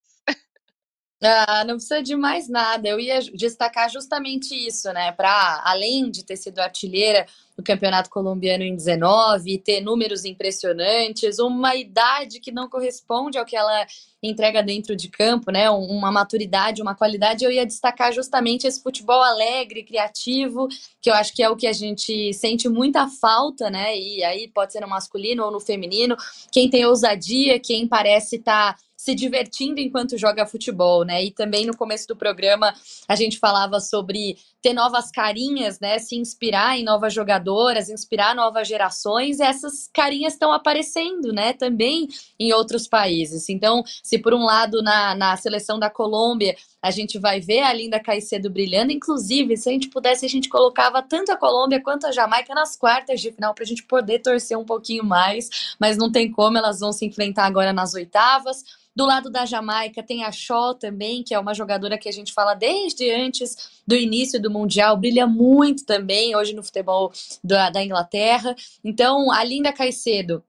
Ah, 1.23 1.65
não 1.65 1.77
precisa 1.77 2.03
de 2.03 2.15
mais 2.15 2.49
nada. 2.49 2.87
Eu 2.87 3.01
ia 3.01 3.19
destacar 3.21 3.89
justamente 3.89 4.55
isso, 4.55 4.93
né? 4.93 5.11
Para 5.13 5.63
além 5.65 6.11
de 6.11 6.25
ter 6.25 6.37
sido 6.37 6.59
artilheira 6.59 7.27
no 7.57 7.63
Campeonato 7.63 8.11
Colombiano 8.11 8.65
em 8.65 8.75
19 8.75 9.53
e 9.53 9.59
ter 9.59 9.81
números 9.81 10.25
impressionantes, 10.25 11.39
uma 11.39 11.75
idade 11.77 12.41
que 12.41 12.51
não 12.51 12.69
corresponde 12.69 13.39
ao 13.39 13.45
que 13.45 13.57
ela 13.57 13.87
entrega 14.23 14.63
dentro 14.63 14.97
de 14.97 15.09
campo, 15.09 15.53
né? 15.53 15.71
Uma 15.71 16.11
maturidade, 16.11 16.83
uma 16.83 16.95
qualidade. 16.95 17.45
Eu 17.45 17.53
ia 17.53 17.67
destacar 17.67 18.13
justamente 18.13 18.67
esse 18.67 18.83
futebol 18.83 19.23
alegre, 19.23 19.85
criativo, 19.85 20.67
que 21.01 21.11
eu 21.11 21.15
acho 21.15 21.35
que 21.35 21.43
é 21.43 21.49
o 21.49 21.57
que 21.57 21.67
a 21.67 21.73
gente 21.73 22.33
sente 22.33 22.69
muita 22.69 23.07
falta, 23.09 23.71
né? 23.71 23.97
E 23.97 24.25
aí 24.25 24.49
pode 24.49 24.73
ser 24.73 24.81
no 24.81 24.89
masculino 24.89 25.45
ou 25.45 25.51
no 25.51 25.61
feminino. 25.61 26.17
Quem 26.51 26.69
tem 26.69 26.85
ousadia, 26.85 27.61
quem 27.61 27.87
parece 27.87 28.37
estar. 28.37 28.75
Tá 28.75 28.85
se 29.05 29.15
divertindo 29.15 29.79
enquanto 29.81 30.17
joga 30.17 30.47
futebol, 30.47 31.05
né? 31.05 31.23
E 31.23 31.31
também 31.31 31.67
no 31.67 31.77
começo 31.77 32.09
do 32.09 32.17
programa 32.17 32.73
a 33.07 33.15
gente 33.15 33.39
falava 33.39 33.79
sobre 33.79 34.39
ter 34.63 34.73
novas 34.73 35.11
carinhas, 35.11 35.79
né? 35.79 35.99
Se 35.99 36.17
inspirar 36.17 36.79
em 36.79 36.85
novas 36.85 37.13
jogadoras, 37.13 37.44
inspirar 37.89 38.35
novas 38.35 38.69
gerações. 38.69 39.41
essas 39.41 39.89
carinhas 39.93 40.35
estão 40.35 40.53
aparecendo, 40.53 41.33
né? 41.33 41.53
Também 41.53 42.09
em 42.39 42.53
outros 42.53 42.87
países. 42.87 43.49
Então, 43.49 43.83
se 44.03 44.19
por 44.19 44.35
um 44.35 44.45
lado 44.45 44.83
na, 44.83 45.15
na 45.15 45.37
seleção 45.37 45.79
da 45.79 45.91
Colômbia 45.91 46.57
a 46.85 46.91
gente 46.91 47.19
vai 47.19 47.41
ver 47.41 47.63
a 47.63 47.73
Linda 47.73 47.99
Caicedo 47.99 48.51
brilhando, 48.51 48.93
inclusive, 48.93 49.57
se 49.57 49.71
a 49.71 49.73
gente 49.73 49.89
pudesse, 49.89 50.27
a 50.27 50.29
gente 50.29 50.51
colocava 50.51 51.01
tanto 51.01 51.33
a 51.33 51.37
Colômbia 51.37 51.83
quanto 51.83 52.07
a 52.07 52.13
Jamaica 52.13 52.55
nas 52.55 52.77
quartas 52.77 53.23
de 53.23 53.33
final 53.33 53.55
para 53.55 53.65
a 53.65 53.67
gente 53.67 53.85
poder 53.85 54.19
torcer 54.19 54.59
um 54.59 54.67
pouquinho 54.67 55.03
mais, 55.03 55.49
mas 55.81 55.97
não 55.97 56.13
tem 56.13 56.31
como, 56.31 56.59
elas 56.59 56.81
vão 56.81 56.93
se 56.93 57.07
enfrentar 57.07 57.47
agora 57.47 57.73
nas 57.73 57.95
oitavas. 57.95 58.63
Do 58.95 59.05
lado 59.05 59.29
da 59.29 59.45
Jamaica 59.45 60.03
tem 60.03 60.25
a 60.25 60.31
Shaw 60.31 60.75
também, 60.75 61.23
que 61.23 61.35
é 61.35 61.39
uma 61.39 61.55
jogadora 61.55 61.99
que 61.99 62.09
a 62.09 62.13
gente 62.13 62.33
fala 62.33 62.55
desde 62.55 63.11
antes 63.11 63.83
do 63.87 63.97
início 63.97 64.41
do 64.41 64.51
Mundial, 64.51 64.97
brilha 64.97 65.27
muito 65.27 65.85
também 65.85 66.37
hoje 66.37 66.55
no 66.55 66.63
futebol 66.63 67.13
da, 67.43 67.71
da 67.71 67.83
Inglaterra. 67.83 68.55
Então, 68.85 69.33
a 69.33 69.43
Linda 69.43 69.73
Caicedo 69.73 70.45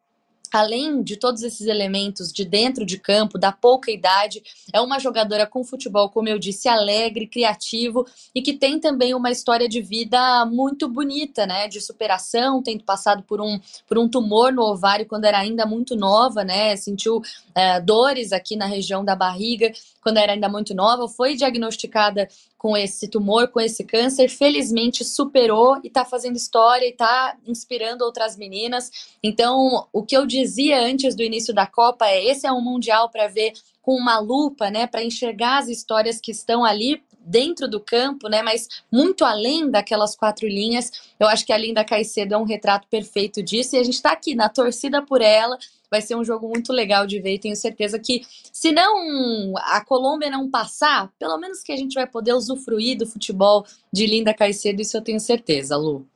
além 0.55 1.03
de 1.03 1.17
todos 1.17 1.43
esses 1.43 1.67
elementos 1.67 2.31
de 2.31 2.45
dentro 2.45 2.85
de 2.85 2.97
campo, 2.97 3.37
da 3.37 3.51
pouca 3.51 3.91
idade, 3.91 4.41
é 4.73 4.79
uma 4.79 4.99
jogadora 4.99 5.45
com 5.45 5.63
futebol, 5.63 6.09
como 6.09 6.29
eu 6.29 6.39
disse, 6.39 6.67
alegre, 6.67 7.27
criativo 7.27 8.05
e 8.33 8.41
que 8.41 8.53
tem 8.53 8.79
também 8.79 9.13
uma 9.13 9.31
história 9.31 9.67
de 9.67 9.81
vida 9.81 10.45
muito 10.45 10.87
bonita, 10.87 11.45
né? 11.45 11.67
De 11.67 11.81
superação, 11.81 12.61
tendo 12.61 12.83
passado 12.83 13.23
por 13.23 13.41
um, 13.41 13.59
por 13.87 13.97
um 13.97 14.07
tumor 14.07 14.51
no 14.51 14.63
ovário 14.63 15.05
quando 15.05 15.25
era 15.25 15.39
ainda 15.39 15.65
muito 15.65 15.95
nova, 15.95 16.43
né? 16.43 16.75
Sentiu 16.75 17.21
é, 17.53 17.79
dores 17.79 18.31
aqui 18.31 18.55
na 18.55 18.65
região 18.65 19.03
da 19.03 19.15
barriga 19.15 19.71
quando 20.05 20.17
era 20.17 20.33
ainda 20.33 20.47
muito 20.47 20.75
nova, 20.75 21.07
foi 21.07 21.35
diagnosticada 21.35 22.27
com 22.59 22.77
esse 22.77 23.07
tumor, 23.07 23.47
com 23.47 23.59
esse 23.59 23.83
câncer, 23.83 24.29
felizmente 24.29 25.03
superou 25.03 25.79
e 25.83 25.87
está 25.87 26.05
fazendo 26.05 26.35
história 26.35 26.85
e 26.85 26.91
está 26.91 27.35
inspirando 27.47 28.03
outras 28.03 28.37
meninas. 28.37 28.91
Então, 29.23 29.87
o 29.91 30.03
que 30.03 30.15
eu 30.15 30.27
dizia 30.27 30.44
antes 30.73 31.15
do 31.15 31.23
início 31.23 31.53
da 31.53 31.65
Copa 31.65 32.05
é: 32.07 32.25
esse 32.25 32.45
é 32.45 32.51
um 32.51 32.61
mundial 32.61 33.09
para 33.09 33.27
ver 33.27 33.53
com 33.81 33.95
uma 33.95 34.17
lupa, 34.19 34.71
né, 34.71 34.87
para 34.87 35.03
enxergar 35.03 35.59
as 35.59 35.67
histórias 35.67 36.19
que 36.19 36.31
estão 36.31 36.65
ali 36.65 37.03
dentro 37.19 37.67
do 37.67 37.79
campo, 37.79 38.27
né, 38.27 38.41
mas 38.41 38.67
muito 38.91 39.23
além 39.23 39.69
daquelas 39.69 40.15
quatro 40.15 40.47
linhas. 40.47 40.91
Eu 41.19 41.27
acho 41.27 41.45
que 41.45 41.53
a 41.53 41.57
Linda 41.57 41.83
Caicedo 41.83 42.33
é 42.33 42.37
um 42.37 42.43
retrato 42.43 42.87
perfeito 42.87 43.43
disso 43.43 43.75
e 43.75 43.79
a 43.79 43.83
gente 43.83 43.95
está 43.95 44.11
aqui 44.11 44.35
na 44.35 44.49
torcida 44.49 45.01
por 45.01 45.21
ela. 45.21 45.57
Vai 45.89 46.01
ser 46.01 46.15
um 46.15 46.23
jogo 46.23 46.47
muito 46.47 46.73
legal 46.73 47.05
de 47.05 47.19
ver 47.19 47.35
e 47.35 47.39
tenho 47.39 47.55
certeza 47.55 47.99
que, 47.99 48.23
se 48.51 48.71
não 48.71 49.53
a 49.57 49.83
Colômbia 49.85 50.29
não 50.29 50.49
passar, 50.49 51.11
pelo 51.19 51.37
menos 51.37 51.61
que 51.61 51.71
a 51.71 51.77
gente 51.77 51.93
vai 51.93 52.07
poder 52.07 52.33
usufruir 52.33 52.97
do 52.97 53.05
futebol 53.05 53.65
de 53.93 54.05
Linda 54.05 54.33
Caicedo, 54.33 54.81
isso 54.81 54.97
eu 54.97 55.01
tenho 55.01 55.19
certeza, 55.19 55.77
Lu. 55.77 56.07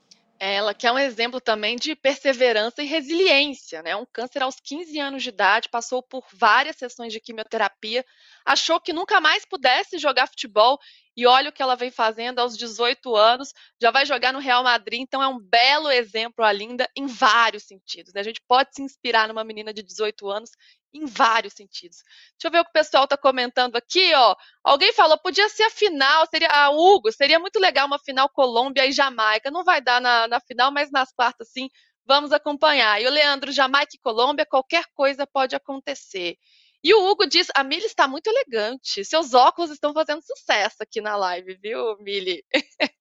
Ela 0.42 0.74
que 0.74 0.88
é 0.88 0.92
um 0.92 0.98
exemplo 0.98 1.42
também 1.42 1.76
de 1.76 1.96
perseverança 1.98 2.82
e 2.82 2.86
resiliência, 2.86 3.84
né? 3.84 3.94
Um 3.96 4.06
câncer 4.06 4.42
aos 4.42 4.56
15 4.56 4.98
anos 4.98 5.22
de 5.22 5.30
idade, 5.30 5.68
passou 5.68 6.02
por 6.02 6.26
várias 6.32 6.78
sessões 6.78 7.12
de 7.12 7.20
quimioterapia, 7.20 8.06
achou 8.46 8.80
que 8.80 8.94
nunca 8.94 9.20
mais 9.20 9.46
pudesse 9.46 9.98
jogar 9.98 10.28
futebol 10.28 10.80
e 11.20 11.28
olha 11.28 11.50
o 11.50 11.52
que 11.52 11.62
ela 11.62 11.76
vem 11.76 11.92
fazendo 11.92 12.40
aos 12.40 12.58
18 12.58 13.14
anos, 13.14 13.54
já 13.82 13.92
vai 13.92 14.06
jogar 14.06 14.32
no 14.32 14.40
Real 14.40 14.64
Madrid, 14.64 15.02
então 15.02 15.22
é 15.22 15.28
um 15.28 15.38
belo 15.38 15.92
exemplo 15.92 16.46
a 16.46 16.54
Linda 16.54 16.90
em 16.96 17.06
vários 17.08 17.64
sentidos. 17.64 18.14
Né? 18.14 18.22
A 18.22 18.24
gente 18.24 18.42
pode 18.48 18.74
se 18.74 18.82
inspirar 18.82 19.28
numa 19.28 19.44
menina 19.44 19.74
de 19.74 19.84
18 19.84 20.30
anos 20.30 20.52
em 20.94 21.06
vários 21.06 21.54
sentidos. 21.54 22.04
Deixa 22.32 22.48
eu 22.48 22.52
ver 22.52 22.60
o 22.60 22.64
que 22.64 22.70
o 22.70 22.74
pessoal 22.74 23.04
está 23.04 23.18
comentando 23.18 23.76
aqui, 23.76 24.14
ó. 24.14 24.36
Alguém 24.64 24.94
falou, 24.94 25.18
podia 25.18 25.48
ser 25.50 25.64
a 25.64 25.70
final, 25.70 26.26
seria 26.28 26.48
a 26.48 26.66
ah, 26.66 26.70
Hugo, 26.72 27.12
seria 27.12 27.40
muito 27.40 27.60
legal 27.60 27.88
uma 27.88 28.00
final 28.00 28.30
Colômbia 28.30 28.86
e 28.86 28.92
Jamaica. 28.92 29.52
Não 29.52 29.64
vai 29.64 29.82
dar 29.82 30.02
na, 30.02 30.28
na 30.28 30.40
final, 30.40 30.72
mas 30.72 30.92
nas 30.92 31.12
quartas 31.12 31.50
sim. 31.52 31.70
Vamos 32.06 32.32
acompanhar. 32.32 33.00
E 33.02 33.08
o 33.08 33.12
Leandro, 33.12 33.52
Jamaica 33.52 33.96
e 33.96 34.00
Colômbia, 34.00 34.46
qualquer 34.46 34.86
coisa 34.96 35.28
pode 35.28 35.56
acontecer. 35.56 36.38
E 36.84 36.94
o 36.94 37.08
Hugo 37.08 37.28
diz: 37.28 37.48
a 37.54 37.64
Mili 37.64 37.86
está 37.86 38.08
muito 38.08 38.28
elegante. 38.28 39.04
Seus 39.06 39.34
óculos 39.34 39.70
estão 39.70 39.94
fazendo 39.94 40.22
sucesso 40.24 40.78
aqui 40.82 41.02
na 41.02 41.16
live, 41.16 41.56
viu, 41.62 41.98
Mili? 42.00 42.44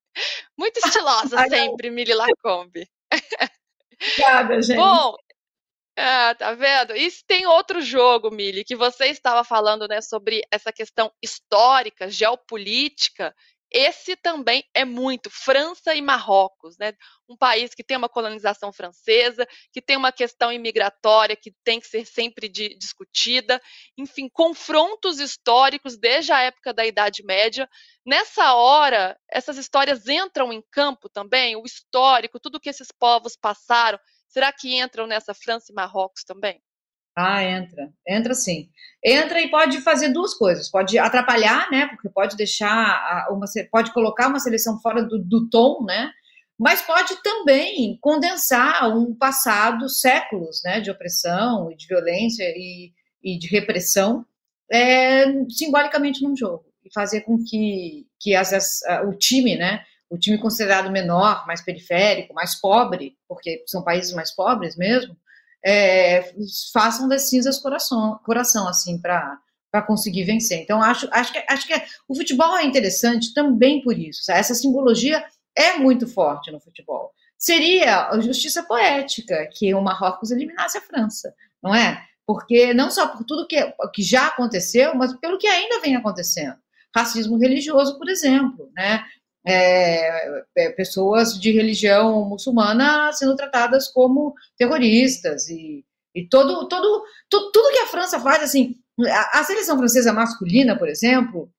muito 0.58 0.78
estilosa 0.78 1.36
sempre, 1.48 1.90
Mili 1.90 2.12
Lacombe. 2.12 2.88
Obrigada, 4.00 4.62
gente. 4.62 4.76
Bom, 4.76 5.14
é, 5.98 6.34
tá 6.34 6.52
vendo? 6.54 6.96
E 6.96 7.10
tem 7.26 7.44
outro 7.46 7.80
jogo, 7.80 8.30
Mili, 8.30 8.64
que 8.64 8.76
você 8.76 9.06
estava 9.06 9.42
falando, 9.42 9.88
né, 9.88 10.00
sobre 10.00 10.42
essa 10.48 10.72
questão 10.72 11.10
histórica, 11.20 12.08
geopolítica, 12.08 13.34
esse 13.70 14.16
também 14.16 14.64
é 14.72 14.84
muito 14.84 15.28
França 15.28 15.94
e 15.94 16.00
Marrocos, 16.00 16.78
né? 16.78 16.94
Um 17.28 17.36
país 17.36 17.74
que 17.74 17.84
tem 17.84 17.98
uma 17.98 18.08
colonização 18.08 18.72
francesa, 18.72 19.46
que 19.72 19.82
tem 19.82 19.96
uma 19.96 20.10
questão 20.10 20.50
imigratória 20.50 21.36
que 21.36 21.52
tem 21.62 21.78
que 21.78 21.86
ser 21.86 22.06
sempre 22.06 22.48
de, 22.48 22.74
discutida, 22.78 23.60
enfim, 23.96 24.28
confrontos 24.32 25.18
históricos 25.20 25.98
desde 25.98 26.32
a 26.32 26.40
época 26.40 26.72
da 26.72 26.86
Idade 26.86 27.22
Média. 27.22 27.68
Nessa 28.06 28.54
hora, 28.54 29.18
essas 29.30 29.58
histórias 29.58 30.08
entram 30.08 30.50
em 30.50 30.62
campo 30.70 31.08
também, 31.10 31.54
o 31.54 31.64
histórico, 31.66 32.40
tudo 32.40 32.60
que 32.60 32.70
esses 32.70 32.88
povos 32.90 33.36
passaram. 33.36 33.98
Será 34.28 34.52
que 34.52 34.78
entram 34.78 35.06
nessa 35.06 35.34
França 35.34 35.72
e 35.72 35.74
Marrocos 35.74 36.22
também? 36.24 36.62
Ah, 37.16 37.42
entra, 37.42 37.92
entra 38.06 38.32
sim. 38.32 38.68
Entra 39.04 39.40
e 39.40 39.50
pode 39.50 39.80
fazer 39.80 40.10
duas 40.10 40.34
coisas. 40.34 40.70
Pode 40.70 40.98
atrapalhar, 40.98 41.68
né? 41.70 41.86
Porque 41.88 42.08
pode 42.08 42.36
deixar 42.36 43.26
uma, 43.30 43.46
pode 43.72 43.92
colocar 43.92 44.28
uma 44.28 44.38
seleção 44.38 44.80
fora 44.80 45.02
do, 45.02 45.18
do 45.18 45.48
tom, 45.50 45.84
né? 45.84 46.12
Mas 46.56 46.82
pode 46.82 47.20
também 47.22 47.98
condensar 48.00 48.88
um 48.96 49.14
passado, 49.14 49.88
séculos, 49.88 50.60
né? 50.64 50.80
De 50.80 50.92
opressão, 50.92 51.74
de 51.76 51.88
violência 51.88 52.44
e, 52.56 52.92
e 53.20 53.36
de 53.36 53.48
repressão, 53.48 54.24
é, 54.70 55.24
simbolicamente 55.48 56.22
num 56.22 56.36
jogo 56.36 56.66
e 56.84 56.92
fazer 56.92 57.22
com 57.22 57.42
que, 57.42 58.06
que 58.20 58.34
as, 58.34 58.52
as, 58.52 58.80
o 59.06 59.12
time, 59.16 59.56
né? 59.56 59.82
O 60.10 60.18
time 60.18 60.38
considerado 60.38 60.90
menor, 60.90 61.46
mais 61.46 61.60
periférico, 61.60 62.34
mais 62.34 62.54
pobre, 62.54 63.16
porque 63.28 63.62
são 63.66 63.82
países 63.82 64.12
mais 64.12 64.30
pobres 64.30 64.76
mesmo, 64.76 65.16
é, 65.64 66.32
façam 66.72 67.08
das 67.08 67.28
cinzas 67.28 67.58
coração, 67.58 68.18
coração 68.24 68.68
assim, 68.68 68.98
para 68.98 69.38
para 69.70 69.82
conseguir 69.82 70.24
vencer. 70.24 70.62
Então, 70.62 70.82
acho, 70.82 71.08
acho, 71.12 71.32
que, 71.32 71.44
acho 71.48 71.66
que 71.66 71.74
o 72.08 72.14
futebol 72.14 72.56
é 72.56 72.64
interessante 72.64 73.34
também 73.34 73.82
por 73.82 73.98
isso. 73.98 74.24
Sabe? 74.24 74.40
Essa 74.40 74.54
simbologia 74.54 75.24
é 75.56 75.76
muito 75.76 76.06
forte 76.06 76.50
no 76.50 76.60
futebol. 76.60 77.12
Seria 77.36 78.08
a 78.08 78.20
justiça 78.20 78.62
poética 78.62 79.48
que 79.52 79.74
o 79.74 79.80
Marrocos 79.80 80.30
eliminasse 80.30 80.76
a 80.76 80.80
França, 80.80 81.32
não 81.62 81.74
é? 81.74 82.02
Porque 82.26 82.74
não 82.74 82.90
só 82.90 83.08
por 83.08 83.24
tudo 83.24 83.46
que, 83.46 83.60
que 83.94 84.02
já 84.02 84.26
aconteceu, 84.26 84.94
mas 84.94 85.14
pelo 85.18 85.38
que 85.38 85.46
ainda 85.46 85.80
vem 85.80 85.96
acontecendo. 85.96 86.56
Racismo 86.94 87.38
religioso, 87.38 87.98
por 87.98 88.08
exemplo, 88.08 88.70
né? 88.74 89.04
É, 89.48 90.44
é, 90.56 90.70
pessoas 90.70 91.38
de 91.40 91.50
religião 91.52 92.28
muçulmana 92.28 93.12
sendo 93.12 93.34
tratadas 93.34 93.88
como 93.88 94.34
terroristas 94.56 95.48
e, 95.48 95.84
e 96.14 96.28
todo, 96.28 96.68
todo, 96.68 97.02
todo, 97.30 97.50
tudo 97.50 97.72
que 97.72 97.80
a 97.80 97.86
França 97.86 98.20
faz, 98.20 98.42
assim, 98.42 98.76
a, 99.06 99.40
a 99.40 99.44
seleção 99.44 99.78
francesa 99.78 100.12
masculina, 100.12 100.76
por 100.76 100.88
exemplo, 100.88 101.50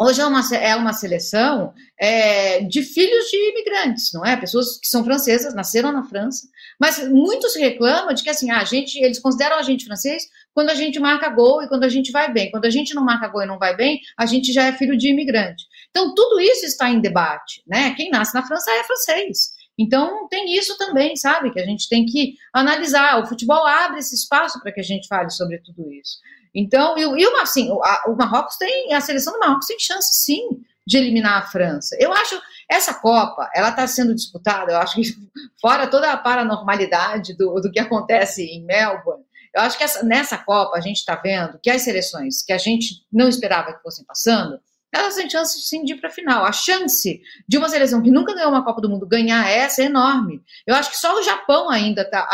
Hoje 0.00 0.20
é 0.20 0.26
uma, 0.26 0.40
é 0.54 0.76
uma 0.76 0.92
seleção 0.92 1.74
é, 1.98 2.62
de 2.62 2.82
filhos 2.82 3.24
de 3.28 3.50
imigrantes, 3.50 4.12
não 4.14 4.24
é? 4.24 4.36
Pessoas 4.36 4.78
que 4.78 4.86
são 4.86 5.02
francesas, 5.02 5.52
nasceram 5.54 5.90
na 5.90 6.04
França, 6.04 6.46
mas 6.78 7.08
muitos 7.08 7.56
reclamam 7.56 8.14
de 8.14 8.22
que 8.22 8.30
assim, 8.30 8.48
a 8.48 8.62
gente, 8.62 8.96
eles 9.02 9.18
consideram 9.18 9.58
a 9.58 9.62
gente 9.62 9.84
francês 9.84 10.28
quando 10.54 10.70
a 10.70 10.74
gente 10.74 11.00
marca 11.00 11.28
gol 11.28 11.64
e 11.64 11.68
quando 11.68 11.82
a 11.82 11.88
gente 11.88 12.12
vai 12.12 12.32
bem. 12.32 12.48
Quando 12.52 12.66
a 12.66 12.70
gente 12.70 12.94
não 12.94 13.04
marca 13.04 13.26
gol 13.26 13.42
e 13.42 13.46
não 13.46 13.58
vai 13.58 13.74
bem, 13.74 13.98
a 14.16 14.24
gente 14.24 14.52
já 14.52 14.66
é 14.66 14.72
filho 14.72 14.96
de 14.96 15.08
imigrante. 15.08 15.64
Então, 15.90 16.14
tudo 16.14 16.40
isso 16.40 16.66
está 16.66 16.90
em 16.90 17.00
debate, 17.00 17.62
né? 17.66 17.94
Quem 17.94 18.10
nasce 18.10 18.34
na 18.34 18.46
França 18.46 18.70
é 18.70 18.84
francês. 18.84 19.52
Então, 19.78 20.26
tem 20.28 20.56
isso 20.56 20.76
também, 20.76 21.16
sabe? 21.16 21.52
Que 21.52 21.60
a 21.60 21.64
gente 21.64 21.88
tem 21.88 22.04
que 22.04 22.34
analisar. 22.52 23.20
O 23.20 23.26
futebol 23.26 23.64
abre 23.66 24.00
esse 24.00 24.14
espaço 24.14 24.60
para 24.60 24.72
que 24.72 24.80
a 24.80 24.84
gente 24.84 25.06
fale 25.06 25.30
sobre 25.30 25.58
tudo 25.58 25.90
isso. 25.92 26.18
Então, 26.54 26.98
e, 26.98 27.02
e 27.02 27.26
uma, 27.26 27.42
assim, 27.42 27.70
o, 27.70 27.82
a, 27.84 28.04
o 28.08 28.16
Marrocos 28.16 28.56
tem, 28.56 28.92
a 28.92 29.00
seleção 29.00 29.32
do 29.32 29.38
Marrocos 29.38 29.66
tem 29.66 29.78
chance, 29.78 30.24
sim, 30.24 30.60
de 30.84 30.96
eliminar 30.96 31.38
a 31.38 31.46
França. 31.46 31.96
Eu 32.00 32.12
acho, 32.12 32.40
essa 32.68 32.94
Copa, 32.94 33.48
ela 33.54 33.68
está 33.68 33.86
sendo 33.86 34.14
disputada, 34.14 34.72
eu 34.72 34.78
acho 34.78 34.96
que 34.96 35.02
fora 35.60 35.86
toda 35.86 36.10
a 36.10 36.16
paranormalidade 36.16 37.36
do, 37.36 37.54
do 37.60 37.70
que 37.70 37.78
acontece 37.78 38.42
em 38.42 38.64
Melbourne, 38.64 39.22
Eu 39.54 39.62
acho 39.62 39.76
que 39.76 39.84
essa, 39.84 40.02
nessa 40.02 40.38
Copa 40.38 40.76
a 40.76 40.80
gente 40.80 40.96
está 40.96 41.14
vendo 41.14 41.58
que 41.62 41.70
as 41.70 41.82
seleções 41.82 42.42
que 42.42 42.52
a 42.52 42.58
gente 42.58 43.06
não 43.12 43.28
esperava 43.28 43.74
que 43.74 43.82
fossem 43.82 44.04
passando, 44.04 44.58
elas 44.92 45.14
têm 45.14 45.28
chance 45.28 45.84
de 45.84 45.92
ir 45.92 46.00
para 46.00 46.08
a 46.08 46.12
final. 46.12 46.44
A 46.44 46.52
chance 46.52 47.20
de 47.46 47.58
uma 47.58 47.68
seleção 47.68 48.02
que 48.02 48.10
nunca 48.10 48.34
ganhou 48.34 48.50
uma 48.50 48.64
Copa 48.64 48.80
do 48.80 48.88
Mundo 48.88 49.06
ganhar 49.06 49.48
essa 49.48 49.82
é 49.82 49.86
enorme. 49.86 50.42
Eu 50.66 50.74
acho 50.74 50.90
que 50.90 50.96
só 50.96 51.18
o 51.18 51.22
Japão 51.22 51.68
ainda 51.68 52.08
tá, 52.08 52.26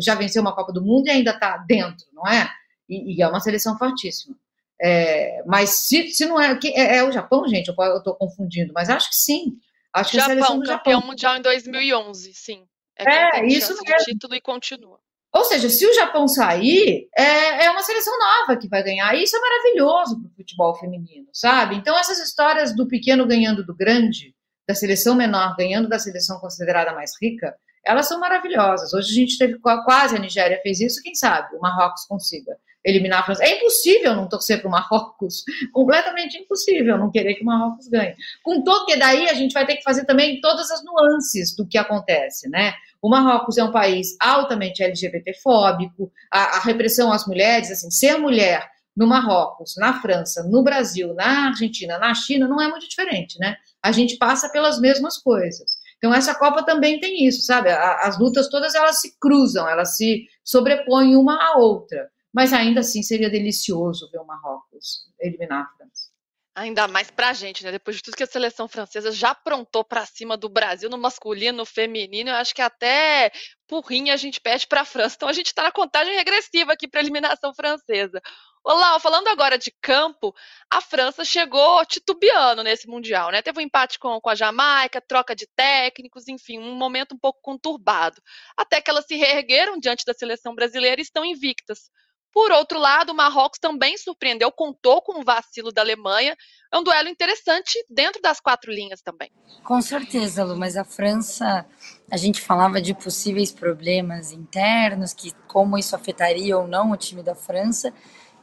já 0.00 0.14
venceu 0.14 0.42
uma 0.42 0.54
Copa 0.54 0.72
do 0.72 0.82
Mundo 0.82 1.06
e 1.06 1.10
ainda 1.10 1.30
está 1.30 1.56
dentro, 1.58 2.06
não 2.12 2.26
é? 2.26 2.50
E, 2.88 3.16
e, 3.16 3.22
é 3.22 3.28
uma 3.28 3.40
seleção 3.40 3.78
fortíssima. 3.78 4.36
É, 4.80 5.44
mas 5.46 5.70
se, 5.86 6.08
se 6.08 6.26
não 6.26 6.40
é, 6.40 6.58
é, 6.74 6.96
é 6.98 7.04
o 7.04 7.12
Japão, 7.12 7.46
gente, 7.46 7.68
eu 7.68 7.96
estou 7.96 8.16
confundindo, 8.16 8.72
mas 8.74 8.90
acho 8.90 9.08
que 9.08 9.16
sim. 9.16 9.56
Acho 9.92 10.10
que 10.10 10.16
Japão, 10.16 10.32
a 10.32 10.34
seleção 10.34 10.58
do 10.58 10.66
campeão 10.66 10.94
Japão. 10.94 11.08
mundial 11.08 11.36
em 11.36 11.42
2011, 11.42 12.34
sim. 12.34 12.66
É, 12.98 13.38
é 13.38 13.46
isso 13.46 13.74
mesmo. 13.82 14.04
Título 14.04 14.34
e 14.34 14.40
continua. 14.40 15.01
Ou 15.34 15.44
seja, 15.44 15.70
se 15.70 15.86
o 15.86 15.94
Japão 15.94 16.28
sair, 16.28 17.08
é, 17.16 17.64
é 17.64 17.70
uma 17.70 17.82
seleção 17.82 18.12
nova 18.18 18.58
que 18.58 18.68
vai 18.68 18.82
ganhar. 18.82 19.14
E 19.14 19.22
isso 19.22 19.36
é 19.36 19.40
maravilhoso 19.40 20.20
para 20.20 20.28
o 20.28 20.34
futebol 20.34 20.74
feminino, 20.74 21.26
sabe? 21.32 21.74
Então, 21.76 21.96
essas 21.98 22.18
histórias 22.18 22.74
do 22.76 22.86
pequeno 22.86 23.26
ganhando 23.26 23.64
do 23.64 23.74
grande, 23.74 24.34
da 24.68 24.74
seleção 24.74 25.14
menor 25.14 25.56
ganhando 25.56 25.88
da 25.88 25.98
seleção 25.98 26.38
considerada 26.38 26.92
mais 26.92 27.12
rica, 27.20 27.56
elas 27.84 28.06
são 28.06 28.20
maravilhosas. 28.20 28.92
Hoje 28.92 29.10
a 29.10 29.14
gente 29.14 29.38
teve 29.38 29.58
quase 29.58 30.14
a 30.14 30.18
Nigéria 30.18 30.60
fez 30.62 30.80
isso, 30.80 31.02
quem 31.02 31.14
sabe 31.14 31.56
o 31.56 31.60
Marrocos 31.60 32.04
consiga 32.06 32.56
eliminar 32.84 33.20
a 33.20 33.22
França. 33.24 33.44
É 33.44 33.56
impossível 33.56 34.14
não 34.14 34.28
torcer 34.28 34.60
para 34.60 34.68
o 34.68 34.70
Marrocos, 34.70 35.44
completamente 35.72 36.36
impossível 36.38 36.98
não 36.98 37.10
querer 37.10 37.34
que 37.34 37.42
o 37.42 37.46
Marrocos 37.46 37.88
ganhe. 37.88 38.14
Com 38.42 38.62
todo 38.62 38.86
que 38.86 38.96
daí 38.96 39.28
a 39.28 39.34
gente 39.34 39.52
vai 39.52 39.66
ter 39.66 39.76
que 39.76 39.82
fazer 39.82 40.04
também 40.04 40.40
todas 40.40 40.70
as 40.70 40.84
nuances 40.84 41.54
do 41.54 41.66
que 41.66 41.78
acontece, 41.78 42.48
né? 42.48 42.74
O 43.00 43.08
Marrocos 43.08 43.58
é 43.58 43.64
um 43.64 43.72
país 43.72 44.16
altamente 44.20 44.82
LGBTfóbico, 44.82 46.10
a, 46.30 46.56
a 46.56 46.60
repressão 46.60 47.12
às 47.12 47.26
mulheres, 47.26 47.70
assim, 47.70 47.90
ser 47.90 48.16
mulher 48.16 48.68
no 48.96 49.06
Marrocos, 49.06 49.74
na 49.78 50.00
França, 50.00 50.42
no 50.44 50.62
Brasil, 50.62 51.14
na 51.14 51.48
Argentina, 51.48 51.98
na 51.98 52.14
China, 52.14 52.46
não 52.46 52.60
é 52.60 52.68
muito 52.68 52.86
diferente, 52.86 53.38
né? 53.38 53.56
A 53.82 53.90
gente 53.90 54.16
passa 54.18 54.50
pelas 54.50 54.78
mesmas 54.78 55.16
coisas. 55.18 55.82
Então, 55.96 56.12
essa 56.12 56.34
Copa 56.34 56.64
também 56.64 57.00
tem 57.00 57.26
isso, 57.26 57.42
sabe? 57.42 57.70
As 57.70 58.18
lutas 58.18 58.48
todas 58.48 58.74
elas 58.74 59.00
se 59.00 59.18
cruzam, 59.18 59.68
elas 59.68 59.96
se 59.96 60.26
sobrepõem 60.44 61.16
uma 61.16 61.36
à 61.36 61.58
outra 61.58 62.10
mas 62.32 62.52
ainda 62.52 62.80
assim 62.80 63.02
seria 63.02 63.30
delicioso 63.30 64.10
ver 64.10 64.18
o 64.18 64.24
Marrocos 64.24 65.06
eliminar 65.20 65.64
a 65.64 65.76
França. 65.76 66.12
Ainda 66.54 66.86
mais 66.86 67.10
pra 67.10 67.32
gente, 67.32 67.64
né? 67.64 67.72
Depois 67.72 67.96
de 67.96 68.02
tudo 68.02 68.16
que 68.16 68.22
a 68.22 68.26
seleção 68.26 68.68
francesa 68.68 69.10
já 69.10 69.30
aprontou 69.30 69.82
para 69.82 70.04
cima 70.04 70.36
do 70.36 70.50
Brasil 70.50 70.90
no 70.90 70.98
masculino, 70.98 71.58
no 71.58 71.64
feminino, 71.64 72.28
eu 72.28 72.34
acho 72.34 72.54
que 72.54 72.60
até 72.60 73.32
porrinha 73.66 74.12
a 74.12 74.18
gente 74.18 74.38
pede 74.38 74.66
para 74.66 74.82
a 74.82 74.84
França. 74.84 75.14
Então 75.16 75.30
a 75.30 75.32
gente 75.32 75.46
está 75.46 75.62
na 75.62 75.72
contagem 75.72 76.14
regressiva 76.14 76.74
aqui 76.74 76.86
para 76.86 77.00
a 77.00 77.02
eliminação 77.02 77.54
francesa. 77.54 78.20
Olá, 78.62 79.00
falando 79.00 79.28
agora 79.28 79.56
de 79.56 79.72
campo, 79.80 80.34
a 80.70 80.82
França 80.82 81.24
chegou 81.24 81.84
titubeando 81.86 82.62
nesse 82.62 82.86
Mundial, 82.86 83.30
né? 83.32 83.40
Teve 83.40 83.58
um 83.58 83.62
empate 83.62 83.98
com, 83.98 84.20
com 84.20 84.28
a 84.28 84.34
Jamaica, 84.34 85.00
troca 85.00 85.34
de 85.34 85.46
técnicos, 85.56 86.28
enfim, 86.28 86.58
um 86.58 86.74
momento 86.74 87.14
um 87.14 87.18
pouco 87.18 87.40
conturbado. 87.40 88.22
Até 88.56 88.80
que 88.82 88.90
elas 88.90 89.06
se 89.06 89.16
reergueram 89.16 89.78
diante 89.78 90.04
da 90.04 90.12
seleção 90.12 90.54
brasileira 90.54 91.00
e 91.00 91.02
estão 91.02 91.24
invictas. 91.24 91.90
Por 92.32 92.50
outro 92.50 92.78
lado, 92.78 93.12
o 93.12 93.14
Marrocos 93.14 93.58
também 93.58 93.96
surpreendeu, 93.98 94.50
contou 94.50 95.02
com 95.02 95.20
o 95.20 95.24
vacilo 95.24 95.70
da 95.70 95.82
Alemanha. 95.82 96.34
É 96.72 96.78
um 96.78 96.82
duelo 96.82 97.08
interessante 97.08 97.84
dentro 97.90 98.22
das 98.22 98.40
quatro 98.40 98.72
linhas 98.72 99.02
também. 99.02 99.30
Com 99.62 99.82
certeza, 99.82 100.42
Lu, 100.42 100.56
mas 100.56 100.76
a 100.76 100.84
França, 100.84 101.66
a 102.10 102.16
gente 102.16 102.40
falava 102.40 102.80
de 102.80 102.94
possíveis 102.94 103.52
problemas 103.52 104.32
internos, 104.32 105.12
que 105.12 105.32
como 105.46 105.76
isso 105.76 105.94
afetaria 105.94 106.56
ou 106.56 106.66
não 106.66 106.90
o 106.90 106.96
time 106.96 107.22
da 107.22 107.34
França, 107.34 107.92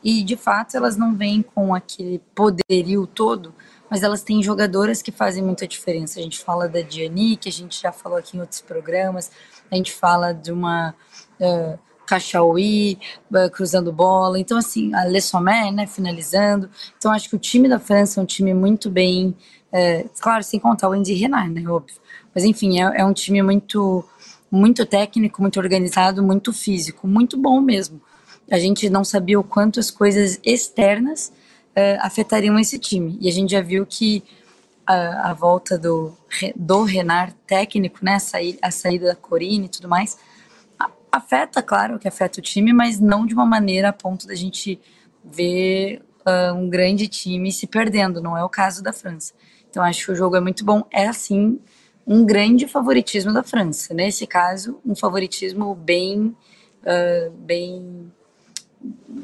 e 0.04 0.24
de 0.24 0.38
fato 0.38 0.78
elas 0.78 0.96
não 0.96 1.16
vêm 1.16 1.42
com 1.42 1.74
aquele 1.74 2.20
poderio 2.36 3.08
todo, 3.08 3.54
mas 3.90 4.04
elas 4.04 4.22
têm 4.22 4.44
jogadoras 4.44 5.02
que 5.02 5.12
fazem 5.12 5.44
muita 5.44 5.68
diferença. 5.68 6.20
A 6.20 6.24
gente 6.24 6.40
fala 6.40 6.70
da 6.70 6.82
Diani, 6.82 7.36
que 7.36 7.50
a 7.50 7.52
gente 7.52 7.82
já 7.82 7.92
falou 7.92 8.20
aqui 8.20 8.38
em 8.38 8.40
outros 8.40 8.62
programas, 8.62 9.32
a 9.72 9.76
gente 9.76 9.92
fala 9.92 10.32
de 10.32 10.52
uma. 10.52 10.94
Uh, 11.40 11.89
Cachauí 12.10 12.98
eh, 13.36 13.50
cruzando 13.50 13.94
bola. 13.94 14.40
Então, 14.40 14.58
assim, 14.58 14.92
a 14.96 15.06
Le 15.06 15.22
Sommer, 15.22 15.72
né, 15.72 15.86
finalizando. 15.86 16.68
Então, 16.98 17.12
acho 17.12 17.30
que 17.30 17.36
o 17.36 17.40
time 17.40 17.70
da 17.70 17.78
França 17.78 18.20
é 18.20 18.24
um 18.24 18.26
time 18.26 18.52
muito 18.52 18.90
bem. 18.90 19.36
É, 19.72 20.06
claro, 20.20 20.44
sem 20.44 20.60
contar 20.60 20.90
o 20.90 20.94
Andy 20.94 21.14
Renard, 21.14 21.54
né, 21.54 21.70
óbvio. 21.70 21.96
Mas, 22.34 22.44
enfim, 22.44 22.82
é, 22.82 23.02
é 23.02 23.06
um 23.06 23.14
time 23.14 23.44
muito, 23.44 24.04
muito 24.50 24.88
técnico, 24.88 25.40
muito 25.40 25.60
organizado, 25.60 26.24
muito 26.24 26.52
físico, 26.52 27.08
muito 27.08 27.38
bom 27.38 27.62
mesmo. 27.62 28.02
A 28.50 28.58
gente 28.58 28.90
não 28.90 29.04
sabia 29.04 29.40
o 29.40 29.44
quanto 29.44 29.80
as 29.80 29.92
coisas 29.92 30.40
externas 30.44 31.32
uh, 31.78 32.00
afetariam 32.02 32.58
esse 32.58 32.80
time. 32.80 33.20
E 33.22 33.30
a 33.30 33.32
gente 33.32 33.52
já 33.52 33.62
viu 33.62 33.86
que 33.86 34.24
a, 34.88 35.30
a 35.30 35.34
volta 35.36 35.78
do, 35.78 36.18
do 36.56 36.84
Renard 36.84 37.36
técnico, 37.46 38.00
né, 38.02 38.16
a, 38.16 38.20
saída, 38.20 38.58
a 38.64 38.72
saída 38.72 39.06
da 39.06 39.16
Corine 39.16 39.68
e 39.68 39.70
tudo 39.70 39.88
mais, 39.88 40.18
afeta, 41.12 41.62
claro 41.62 42.00
que 42.00 42.08
afeta 42.08 42.40
o 42.40 42.44
time, 42.44 42.74
mas 42.74 43.00
não 43.00 43.26
de 43.26 43.34
uma 43.34 43.46
maneira 43.46 43.90
a 43.90 43.94
ponto 43.94 44.28
da 44.28 44.36
gente 44.36 44.80
ver 45.24 46.02
uh, 46.26 46.54
um 46.54 46.70
grande 46.70 47.08
time 47.08 47.52
se 47.52 47.68
perdendo, 47.68 48.22
não 48.22 48.38
é 48.38 48.44
o 48.44 48.50
caso 48.50 48.84
da 48.84 48.94
França. 48.94 49.34
Então 49.70 49.84
acho 49.84 50.06
que 50.06 50.12
o 50.12 50.16
jogo 50.16 50.36
é 50.36 50.40
muito 50.40 50.64
bom, 50.66 50.84
é 50.92 51.08
assim 51.08 51.60
um 52.06 52.26
grande 52.26 52.68
favoritismo 52.68 53.32
da 53.32 53.44
França. 53.44 53.94
Nesse 53.94 54.26
caso, 54.26 54.80
um 54.84 54.96
favoritismo 54.96 55.76
bem, 55.76 56.36
uh, 56.82 57.32
bem, 57.32 58.12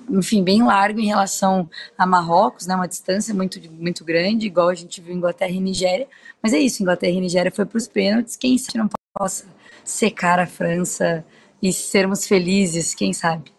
enfim, 0.08 0.44
bem 0.44 0.64
largo 0.64 1.00
em 1.00 1.08
relação 1.08 1.68
a 1.98 2.06
Marrocos, 2.06 2.68
né? 2.68 2.76
Uma 2.76 2.88
distância 2.88 3.34
muito, 3.34 3.60
muito 3.72 4.06
grande, 4.06 4.46
igual 4.46 4.70
a 4.70 4.76
gente 4.76 5.02
viu 5.02 5.16
Inglaterra 5.16 5.52
e 5.52 5.60
Nigéria. 5.60 6.08
Mas 6.44 6.54
é 6.54 6.60
isso, 6.60 6.84
Inglaterra 6.84 7.14
e 7.14 7.22
Nigéria 7.22 7.52
foi 7.52 7.66
para 7.66 7.78
os 7.78 7.88
pênaltis. 7.88 8.36
Quem 8.36 8.56
sabe 8.56 8.78
não 8.78 8.90
possa 9.18 9.46
secar 9.84 10.40
a 10.40 10.46
França 10.46 11.26
e 11.68 11.74
sermos 11.74 12.28
felizes, 12.28 12.94
quem 12.94 13.12
sabe. 13.12 13.52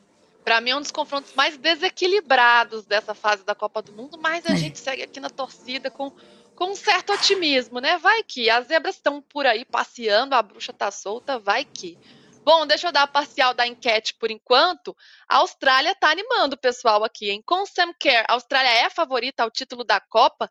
Para 0.45 0.61
mim 0.61 0.71
é 0.71 0.77
um 0.77 0.81
dos 0.81 0.93
confrontos 0.93 1.35
mais 1.35 1.57
desequilibrados 1.57 2.87
dessa 2.87 3.15
fase 3.15 3.45
da 3.45 3.53
Copa 3.53 3.83
do 3.83 3.93
Mundo, 3.93 4.17
mas 4.17 4.47
a 4.47 4.53
é. 4.53 4.57
gente 4.57 4.79
segue 4.79 5.03
aqui 5.03 5.19
na 5.19 5.29
torcida 5.29 5.91
com, 5.91 6.13
com 6.55 6.67
um 6.71 6.77
certo 6.77 7.13
otimismo, 7.13 7.81
né? 7.81 7.99
Vai 7.99 8.23
que 8.23 8.49
as 8.49 8.69
zebras 8.69 8.95
estão 8.95 9.21
por 9.21 9.45
aí 9.45 9.65
passeando, 9.65 10.37
a 10.37 10.43
bruxa 10.43 10.73
tá 10.73 10.89
solta, 10.93 11.37
vai 11.37 11.65
que. 11.65 11.99
Bom, 12.45 12.65
deixa 12.65 12.87
eu 12.87 12.93
dar 12.93 13.03
a 13.03 13.09
parcial 13.09 13.53
da 13.53 13.67
enquete 13.67 14.15
por 14.15 14.31
enquanto. 14.31 14.97
A 15.29 15.39
Austrália 15.39 15.93
tá 15.97 16.09
animando 16.09 16.55
o 16.55 16.61
pessoal 16.61 17.03
aqui, 17.03 17.29
hein? 17.29 17.43
Com 17.45 17.67
Sam 17.67 17.93
Kerr, 17.99 18.25
a 18.29 18.35
Austrália 18.35 18.71
é 18.71 18.85
a 18.85 18.91
favorita 18.91 19.43
ao 19.43 19.51
título 19.51 19.83
da 19.83 19.99
Copa? 19.99 20.49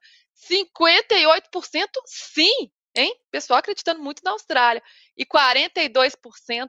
58% 0.52 1.88
sim, 2.06 2.70
hein? 2.94 3.16
Pessoal 3.32 3.60
acreditando 3.60 4.04
muito 4.04 4.22
na 4.26 4.32
Austrália. 4.32 4.84
E 5.16 5.26
42% 5.26 6.68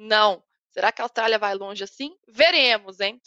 não. 0.00 0.42
Será 0.70 0.90
que 0.90 1.02
a 1.02 1.04
Austrália 1.04 1.38
vai 1.38 1.54
longe 1.54 1.84
assim? 1.84 2.16
Veremos, 2.28 3.00
hein? 3.00 3.20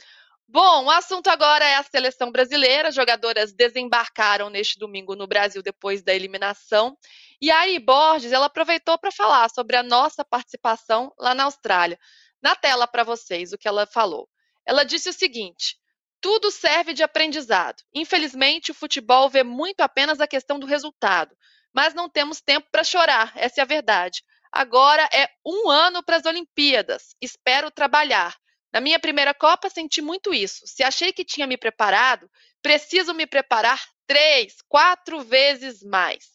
Bom, 0.47 0.85
o 0.85 0.91
assunto 0.91 1.27
agora 1.29 1.65
é 1.65 1.75
a 1.75 1.83
seleção 1.83 2.31
brasileira. 2.31 2.89
As 2.89 2.95
jogadoras 2.95 3.53
desembarcaram 3.53 4.49
neste 4.49 4.77
domingo 4.77 5.15
no 5.15 5.27
Brasil 5.27 5.61
depois 5.61 6.03
da 6.03 6.13
eliminação. 6.13 6.97
E 7.41 7.49
a 7.51 7.59
Ari 7.59 7.79
Borges, 7.79 8.31
ela 8.31 8.47
aproveitou 8.47 8.97
para 8.97 9.11
falar 9.11 9.49
sobre 9.49 9.75
a 9.75 9.83
nossa 9.83 10.23
participação 10.25 11.13
lá 11.17 11.33
na 11.33 11.45
Austrália. 11.45 11.99
Na 12.41 12.55
tela 12.55 12.87
para 12.87 13.03
vocês, 13.03 13.53
o 13.53 13.57
que 13.57 13.67
ela 13.67 13.85
falou. 13.85 14.27
Ela 14.65 14.83
disse 14.83 15.09
o 15.09 15.13
seguinte: 15.13 15.77
tudo 16.21 16.49
serve 16.51 16.93
de 16.93 17.03
aprendizado. 17.03 17.83
Infelizmente, 17.93 18.71
o 18.71 18.73
futebol 18.73 19.29
vê 19.29 19.43
muito 19.43 19.81
apenas 19.81 20.21
a 20.21 20.27
questão 20.27 20.57
do 20.57 20.65
resultado, 20.65 21.35
mas 21.73 21.93
não 21.93 22.09
temos 22.09 22.41
tempo 22.41 22.67
para 22.71 22.83
chorar, 22.83 23.33
essa 23.35 23.59
é 23.59 23.63
a 23.63 23.65
verdade. 23.65 24.23
Agora 24.53 25.09
é 25.11 25.27
um 25.43 25.67
ano 25.67 26.03
para 26.03 26.17
as 26.17 26.25
Olimpíadas. 26.25 27.15
Espero 27.19 27.71
trabalhar. 27.71 28.35
Na 28.71 28.79
minha 28.79 28.99
primeira 28.99 29.33
Copa 29.33 29.67
senti 29.67 29.99
muito 29.99 30.31
isso. 30.31 30.61
Se 30.65 30.83
achei 30.83 31.11
que 31.11 31.25
tinha 31.25 31.47
me 31.47 31.57
preparado, 31.57 32.29
preciso 32.61 33.15
me 33.15 33.25
preparar 33.25 33.81
três, 34.05 34.57
quatro 34.69 35.21
vezes 35.21 35.81
mais. 35.81 36.25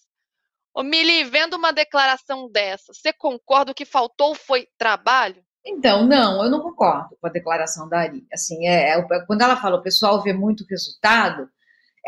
Ô 0.74 0.82
Mili, 0.82 1.22
vendo 1.24 1.54
uma 1.54 1.72
declaração 1.72 2.50
dessa, 2.50 2.92
você 2.92 3.12
concorda 3.12 3.72
que 3.72 3.84
faltou 3.84 4.34
foi 4.34 4.66
trabalho? 4.76 5.40
Então, 5.64 6.04
não, 6.04 6.42
eu 6.42 6.50
não 6.50 6.60
concordo 6.60 7.16
com 7.20 7.26
a 7.26 7.30
declaração 7.30 7.88
da 7.88 8.00
Ari. 8.00 8.26
Assim, 8.32 8.66
é, 8.66 8.98
é, 8.98 9.26
quando 9.26 9.42
ela 9.42 9.56
fala 9.56 9.76
o 9.76 9.82
pessoal 9.82 10.20
vê 10.22 10.32
muito 10.32 10.64
resultado, 10.68 11.48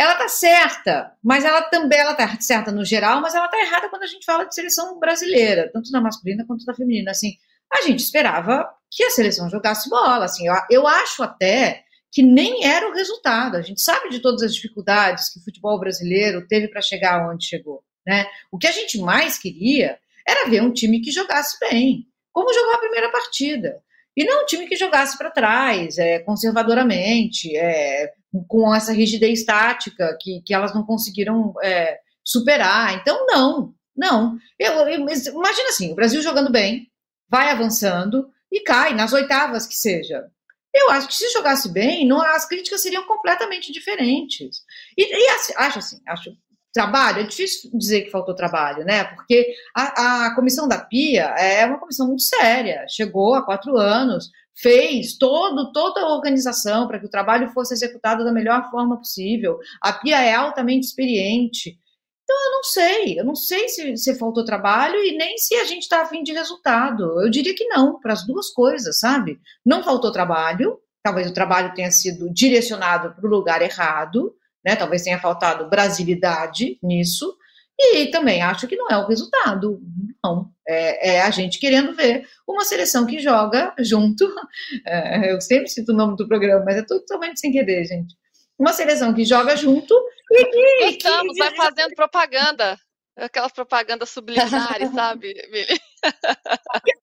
ela 0.00 0.12
está 0.12 0.28
certa, 0.28 1.12
mas 1.22 1.44
ela 1.44 1.60
também 1.60 1.98
ela 1.98 2.12
está 2.12 2.40
certa 2.40 2.72
no 2.72 2.86
geral, 2.86 3.20
mas 3.20 3.34
ela 3.34 3.44
está 3.44 3.60
errada 3.60 3.90
quando 3.90 4.02
a 4.02 4.06
gente 4.06 4.24
fala 4.24 4.44
de 4.44 4.54
seleção 4.54 4.98
brasileira, 4.98 5.70
tanto 5.70 5.92
na 5.92 6.00
masculina 6.00 6.42
quanto 6.46 6.64
na 6.64 6.74
feminina. 6.74 7.10
Assim, 7.10 7.34
a 7.70 7.82
gente 7.82 8.00
esperava 8.00 8.66
que 8.90 9.04
a 9.04 9.10
seleção 9.10 9.50
jogasse 9.50 9.90
bola. 9.90 10.24
Assim, 10.24 10.46
eu, 10.46 10.54
eu 10.70 10.88
acho 10.88 11.22
até 11.22 11.84
que 12.10 12.22
nem 12.22 12.64
era 12.64 12.88
o 12.88 12.94
resultado. 12.94 13.58
A 13.58 13.60
gente 13.60 13.82
sabe 13.82 14.08
de 14.08 14.20
todas 14.20 14.42
as 14.42 14.54
dificuldades 14.54 15.28
que 15.28 15.38
o 15.38 15.44
futebol 15.44 15.78
brasileiro 15.78 16.46
teve 16.48 16.68
para 16.68 16.80
chegar 16.80 17.30
onde 17.30 17.46
chegou. 17.46 17.84
Né? 18.06 18.24
O 18.50 18.56
que 18.56 18.66
a 18.66 18.72
gente 18.72 18.98
mais 18.98 19.36
queria 19.36 19.98
era 20.26 20.48
ver 20.48 20.62
um 20.62 20.72
time 20.72 21.02
que 21.02 21.10
jogasse 21.10 21.58
bem, 21.60 22.06
como 22.32 22.54
jogou 22.54 22.72
a 22.72 22.78
primeira 22.78 23.12
partida. 23.12 23.82
E 24.16 24.24
não 24.24 24.44
um 24.44 24.46
time 24.46 24.66
que 24.66 24.76
jogasse 24.76 25.18
para 25.18 25.30
trás, 25.30 25.98
é, 25.98 26.20
conservadoramente, 26.20 27.54
é, 27.54 28.14
com 28.46 28.74
essa 28.74 28.92
rigidez 28.92 29.44
tática 29.44 30.16
que, 30.20 30.42
que 30.42 30.54
elas 30.54 30.74
não 30.74 30.84
conseguiram 30.84 31.54
é, 31.62 31.98
superar. 32.24 32.94
Então, 32.94 33.26
não, 33.26 33.74
não. 33.96 34.38
Eu, 34.58 34.72
eu, 34.72 34.98
imagina 34.98 35.68
assim, 35.68 35.92
o 35.92 35.94
Brasil 35.94 36.22
jogando 36.22 36.50
bem, 36.50 36.88
vai 37.28 37.50
avançando 37.50 38.28
e 38.50 38.60
cai 38.60 38.94
nas 38.94 39.12
oitavas 39.12 39.66
que 39.66 39.74
seja. 39.74 40.24
Eu 40.72 40.90
acho 40.90 41.08
que 41.08 41.14
se 41.14 41.32
jogasse 41.32 41.68
bem, 41.72 42.06
não, 42.06 42.20
as 42.22 42.46
críticas 42.46 42.80
seriam 42.80 43.04
completamente 43.06 43.72
diferentes. 43.72 44.62
E, 44.96 45.02
e 45.02 45.28
assim, 45.30 45.52
acho 45.56 45.78
assim, 45.78 46.00
acho 46.06 46.30
trabalho, 46.72 47.20
é 47.20 47.24
difícil 47.24 47.70
dizer 47.74 48.02
que 48.02 48.10
faltou 48.10 48.34
trabalho, 48.34 48.84
né? 48.84 49.04
Porque 49.04 49.52
a, 49.74 50.26
a 50.26 50.34
comissão 50.36 50.68
da 50.68 50.78
Pia 50.78 51.24
é 51.36 51.66
uma 51.66 51.80
comissão 51.80 52.06
muito 52.06 52.22
séria, 52.22 52.86
chegou 52.88 53.34
há 53.34 53.44
quatro 53.44 53.76
anos, 53.76 54.30
fez 54.60 55.16
todo, 55.16 55.72
toda 55.72 56.00
a 56.00 56.14
organização 56.14 56.86
para 56.86 56.98
que 56.98 57.06
o 57.06 57.10
trabalho 57.10 57.50
fosse 57.50 57.74
executado 57.74 58.24
da 58.24 58.32
melhor 58.32 58.70
forma 58.70 58.96
possível. 58.96 59.58
A 59.80 59.92
Pia 59.92 60.20
é 60.20 60.34
altamente 60.34 60.86
experiente. 60.86 61.78
Então, 62.22 62.44
eu 62.44 62.50
não 62.52 62.62
sei, 62.62 63.18
eu 63.18 63.24
não 63.24 63.34
sei 63.34 63.68
se, 63.68 63.96
se 63.96 64.18
faltou 64.18 64.44
trabalho 64.44 65.02
e 65.04 65.16
nem 65.16 65.36
se 65.36 65.54
a 65.56 65.64
gente 65.64 65.82
está 65.82 66.02
afim 66.02 66.22
de 66.22 66.32
resultado. 66.32 67.20
Eu 67.20 67.28
diria 67.28 67.54
que 67.54 67.66
não, 67.66 67.98
para 67.98 68.12
as 68.12 68.24
duas 68.24 68.50
coisas, 68.50 69.00
sabe? 69.00 69.40
Não 69.66 69.82
faltou 69.82 70.12
trabalho, 70.12 70.78
talvez 71.02 71.28
o 71.28 71.34
trabalho 71.34 71.74
tenha 71.74 71.90
sido 71.90 72.32
direcionado 72.32 73.14
para 73.14 73.26
o 73.26 73.30
lugar 73.30 73.62
errado, 73.62 74.32
né? 74.64 74.76
Talvez 74.76 75.02
tenha 75.02 75.18
faltado 75.18 75.68
brasilidade 75.68 76.78
nisso, 76.80 77.36
e 77.80 78.10
também 78.10 78.42
acho 78.42 78.68
que 78.68 78.76
não 78.76 78.88
é 78.88 78.98
o 78.98 79.06
resultado, 79.06 79.80
não. 80.22 80.50
É, 80.68 81.14
é 81.14 81.22
a 81.22 81.30
gente 81.30 81.58
querendo 81.58 81.94
ver 81.94 82.26
uma 82.46 82.64
seleção 82.64 83.06
que 83.06 83.18
joga 83.18 83.74
junto. 83.78 84.24
É, 84.86 85.32
eu 85.32 85.40
sempre 85.40 85.68
cito 85.68 85.92
o 85.92 85.96
nome 85.96 86.16
do 86.16 86.28
programa, 86.28 86.64
mas 86.64 86.76
é 86.76 86.82
totalmente 86.82 87.40
sem 87.40 87.50
querer, 87.50 87.84
gente. 87.84 88.14
Uma 88.58 88.72
seleção 88.72 89.12
que 89.12 89.24
joga 89.24 89.56
junto 89.56 89.94
e 90.30 90.44
que. 90.44 90.84
Estamos, 90.90 91.36
vai 91.36 91.54
fazendo 91.56 91.94
propaganda. 91.94 92.78
Aquelas 93.16 93.52
propagandas 93.52 94.10
subliminares, 94.10 94.90
sabe, 94.92 95.34
Mili? 95.50 95.80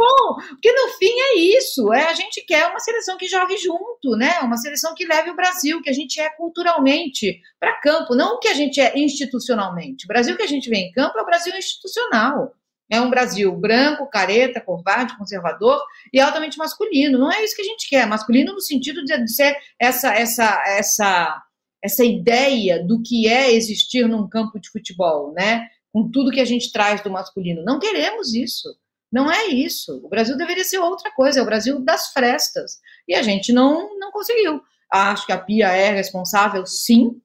bom, 0.00 0.36
porque 0.48 0.72
no 0.72 0.88
fim 0.98 1.12
é 1.12 1.38
isso, 1.58 1.92
é 1.92 2.08
a 2.08 2.14
gente 2.14 2.42
quer 2.46 2.66
uma 2.66 2.80
seleção 2.80 3.18
que 3.18 3.28
jogue 3.28 3.58
junto, 3.58 4.16
né? 4.16 4.40
Uma 4.40 4.56
seleção 4.56 4.94
que 4.94 5.06
leve 5.06 5.30
o 5.30 5.36
Brasil, 5.36 5.82
que 5.82 5.90
a 5.90 5.92
gente 5.92 6.18
é 6.18 6.30
culturalmente 6.30 7.40
para 7.58 7.78
campo, 7.80 8.14
não 8.14 8.36
o 8.36 8.38
que 8.38 8.48
a 8.48 8.54
gente 8.54 8.80
é 8.80 8.98
institucionalmente. 8.98 10.06
O 10.06 10.08
Brasil 10.08 10.36
que 10.36 10.42
a 10.42 10.46
gente 10.46 10.70
vê 10.70 10.76
em 10.76 10.92
campo 10.92 11.18
é 11.18 11.22
o 11.22 11.26
Brasil 11.26 11.54
institucional. 11.54 12.54
É 12.90 13.00
um 13.00 13.10
Brasil 13.10 13.54
branco, 13.54 14.08
careta, 14.08 14.60
covarde, 14.60 15.16
conservador 15.16 15.80
e 16.12 16.18
altamente 16.18 16.58
masculino. 16.58 17.18
Não 17.18 17.30
é 17.30 17.44
isso 17.44 17.54
que 17.54 17.62
a 17.62 17.66
gente 17.66 17.88
quer. 17.88 18.06
Masculino 18.06 18.52
no 18.52 18.60
sentido 18.60 19.04
de 19.04 19.28
ser 19.28 19.56
essa 19.78 20.12
essa 20.12 20.62
essa 20.66 21.42
essa 21.82 22.04
ideia 22.04 22.84
do 22.84 23.00
que 23.00 23.28
é 23.28 23.52
existir 23.52 24.08
num 24.08 24.28
campo 24.28 24.58
de 24.58 24.68
futebol, 24.70 25.32
né? 25.32 25.68
Com 25.92 26.10
tudo 26.10 26.32
que 26.32 26.40
a 26.40 26.44
gente 26.44 26.72
traz 26.72 27.00
do 27.00 27.10
masculino. 27.10 27.62
Não 27.64 27.78
queremos 27.78 28.34
isso. 28.34 28.68
Não 29.12 29.30
é 29.30 29.46
isso. 29.46 30.00
O 30.04 30.08
Brasil 30.08 30.36
deveria 30.36 30.64
ser 30.64 30.78
outra 30.78 31.10
coisa, 31.10 31.40
é 31.40 31.42
o 31.42 31.46
Brasil 31.46 31.80
das 31.80 32.12
frestas. 32.12 32.78
E 33.08 33.14
a 33.14 33.22
gente 33.22 33.52
não, 33.52 33.98
não 33.98 34.12
conseguiu. 34.12 34.62
Acho 34.90 35.26
que 35.26 35.32
a 35.32 35.38
Pia 35.38 35.68
é 35.68 35.90
responsável, 35.90 36.64
sim. 36.66 37.20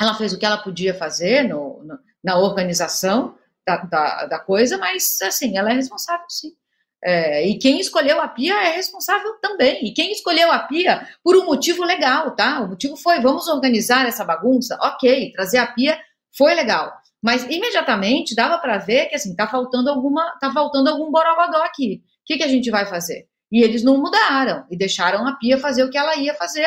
Ela 0.00 0.14
fez 0.14 0.32
o 0.32 0.38
que 0.38 0.46
ela 0.46 0.58
podia 0.58 0.94
fazer 0.94 1.44
no, 1.44 1.82
no, 1.84 1.98
na 2.22 2.38
organização 2.38 3.36
da, 3.66 3.76
da, 3.78 4.26
da, 4.26 4.38
coisa, 4.38 4.76
mas, 4.78 5.20
assim, 5.22 5.56
ela 5.56 5.70
é 5.70 5.74
responsável, 5.74 6.26
sim. 6.28 6.52
É, 7.02 7.46
e 7.46 7.58
quem 7.58 7.80
escolheu 7.80 8.20
a 8.20 8.28
Pia 8.28 8.54
é 8.54 8.76
responsável 8.76 9.34
também. 9.40 9.84
E 9.84 9.92
quem 9.92 10.10
escolheu 10.10 10.50
a 10.50 10.60
Pia 10.60 11.06
por 11.22 11.36
um 11.36 11.44
motivo 11.44 11.84
legal, 11.84 12.34
tá? 12.34 12.60
O 12.60 12.68
motivo 12.68 12.96
foi: 12.96 13.20
vamos 13.20 13.46
organizar 13.46 14.06
essa 14.06 14.24
bagunça? 14.24 14.78
Ok, 14.80 15.32
trazer 15.32 15.58
a 15.58 15.66
Pia 15.66 16.00
foi 16.36 16.54
legal. 16.54 16.92
Mas 17.24 17.44
imediatamente 17.44 18.34
dava 18.34 18.58
para 18.58 18.76
ver 18.76 19.06
que 19.06 19.14
assim, 19.14 19.34
tá 19.34 19.46
faltando 19.46 19.88
alguma, 19.88 20.36
tá 20.38 20.52
faltando 20.52 20.90
algum 20.90 21.10
borogodó 21.10 21.62
aqui. 21.62 22.02
O 22.04 22.26
que, 22.26 22.36
que 22.36 22.42
a 22.42 22.48
gente 22.48 22.70
vai 22.70 22.84
fazer? 22.84 23.26
E 23.50 23.62
eles 23.62 23.82
não 23.82 23.96
mudaram 23.96 24.66
e 24.70 24.76
deixaram 24.76 25.26
a 25.26 25.32
Pia 25.36 25.56
fazer 25.56 25.84
o 25.84 25.90
que 25.90 25.96
ela 25.96 26.16
ia 26.16 26.34
fazer 26.34 26.66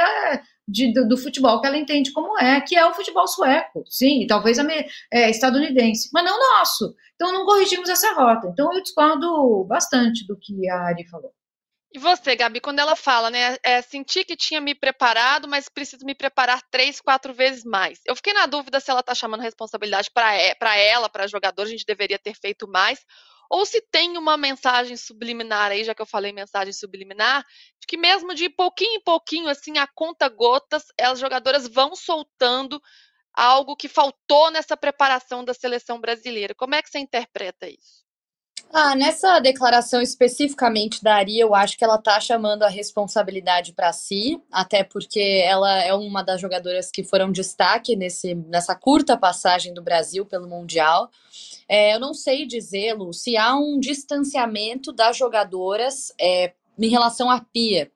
de, 0.67 0.91
do, 0.91 1.07
do, 1.07 1.17
futebol 1.17 1.61
que 1.61 1.67
ela 1.67 1.77
entende 1.77 2.11
como 2.11 2.39
é, 2.39 2.59
que 2.61 2.75
é 2.75 2.83
o 2.87 2.93
futebol 2.93 3.27
sueco, 3.27 3.83
sim, 3.87 4.23
e 4.23 4.27
talvez 4.27 4.57
é, 5.13 5.29
estadunidense, 5.29 6.09
mas 6.11 6.25
não 6.25 6.57
nosso. 6.57 6.95
Então 7.13 7.31
não 7.31 7.45
corrigimos 7.45 7.87
essa 7.87 8.13
rota. 8.13 8.47
Então 8.47 8.73
eu 8.73 8.81
discordo 8.81 9.63
bastante 9.65 10.25
do 10.25 10.35
que 10.39 10.67
a 10.69 10.87
Ari 10.87 11.07
falou. 11.07 11.31
E 11.97 11.99
você, 11.99 12.35
Gabi, 12.35 12.61
quando 12.61 12.77
ela 12.77 12.95
fala, 12.95 13.31
né, 13.31 13.57
é, 13.63 13.81
senti 13.81 14.23
que 14.23 14.35
tinha 14.35 14.61
me 14.61 14.75
preparado, 14.75 15.47
mas 15.47 15.67
preciso 15.67 16.05
me 16.05 16.13
preparar 16.13 16.61
três, 16.69 17.01
quatro 17.01 17.33
vezes 17.33 17.63
mais. 17.63 18.01
Eu 18.05 18.15
fiquei 18.15 18.33
na 18.33 18.45
dúvida 18.45 18.79
se 18.79 18.91
ela 18.91 18.99
está 18.99 19.15
chamando 19.15 19.41
responsabilidade 19.41 20.11
para 20.11 20.77
ela, 20.77 21.09
para 21.09 21.25
jogador, 21.25 21.63
a 21.63 21.65
gente 21.65 21.83
deveria 21.87 22.19
ter 22.19 22.35
feito 22.35 22.67
mais, 22.67 23.03
ou 23.49 23.65
se 23.65 23.81
tem 23.81 24.15
uma 24.15 24.37
mensagem 24.37 24.95
subliminar 24.95 25.71
aí, 25.71 25.83
já 25.83 25.95
que 25.95 26.01
eu 26.03 26.05
falei 26.05 26.31
mensagem 26.31 26.71
subliminar, 26.71 27.43
de 27.79 27.87
que 27.87 27.97
mesmo 27.97 28.35
de 28.35 28.47
pouquinho 28.47 28.97
em 28.99 29.01
pouquinho, 29.01 29.49
assim, 29.49 29.79
a 29.79 29.87
conta 29.87 30.29
gotas, 30.29 30.83
as 31.01 31.17
jogadoras 31.17 31.67
vão 31.67 31.95
soltando 31.95 32.79
algo 33.33 33.75
que 33.75 33.87
faltou 33.89 34.51
nessa 34.51 34.77
preparação 34.77 35.43
da 35.43 35.55
seleção 35.55 35.99
brasileira. 35.99 36.53
Como 36.53 36.75
é 36.75 36.81
que 36.83 36.91
você 36.91 36.99
interpreta 36.99 37.67
isso? 37.67 38.06
Ah, 38.71 38.95
nessa 38.95 39.39
declaração 39.39 40.01
especificamente 40.01 41.01
da 41.01 41.15
Ari, 41.15 41.39
eu 41.39 41.55
acho 41.55 41.77
que 41.77 41.83
ela 41.83 41.97
tá 41.97 42.19
chamando 42.19 42.63
a 42.63 42.69
responsabilidade 42.69 43.73
para 43.73 43.93
si, 43.93 44.41
até 44.51 44.83
porque 44.83 45.41
ela 45.45 45.81
é 45.83 45.93
uma 45.93 46.21
das 46.21 46.41
jogadoras 46.41 46.91
que 46.91 47.03
foram 47.03 47.31
destaque 47.31 47.95
nesse, 47.95 48.35
nessa 48.35 48.75
curta 48.75 49.17
passagem 49.17 49.73
do 49.73 49.81
Brasil 49.81 50.25
pelo 50.25 50.47
Mundial. 50.47 51.09
É, 51.67 51.95
eu 51.95 51.99
não 51.99 52.13
sei 52.13 52.45
dizê-lo 52.45 53.13
se 53.13 53.37
há 53.37 53.55
um 53.55 53.79
distanciamento 53.79 54.91
das 54.91 55.17
jogadoras 55.17 56.13
é, 56.19 56.53
em 56.77 56.89
relação 56.89 57.29
à 57.29 57.39
Pia. 57.39 57.89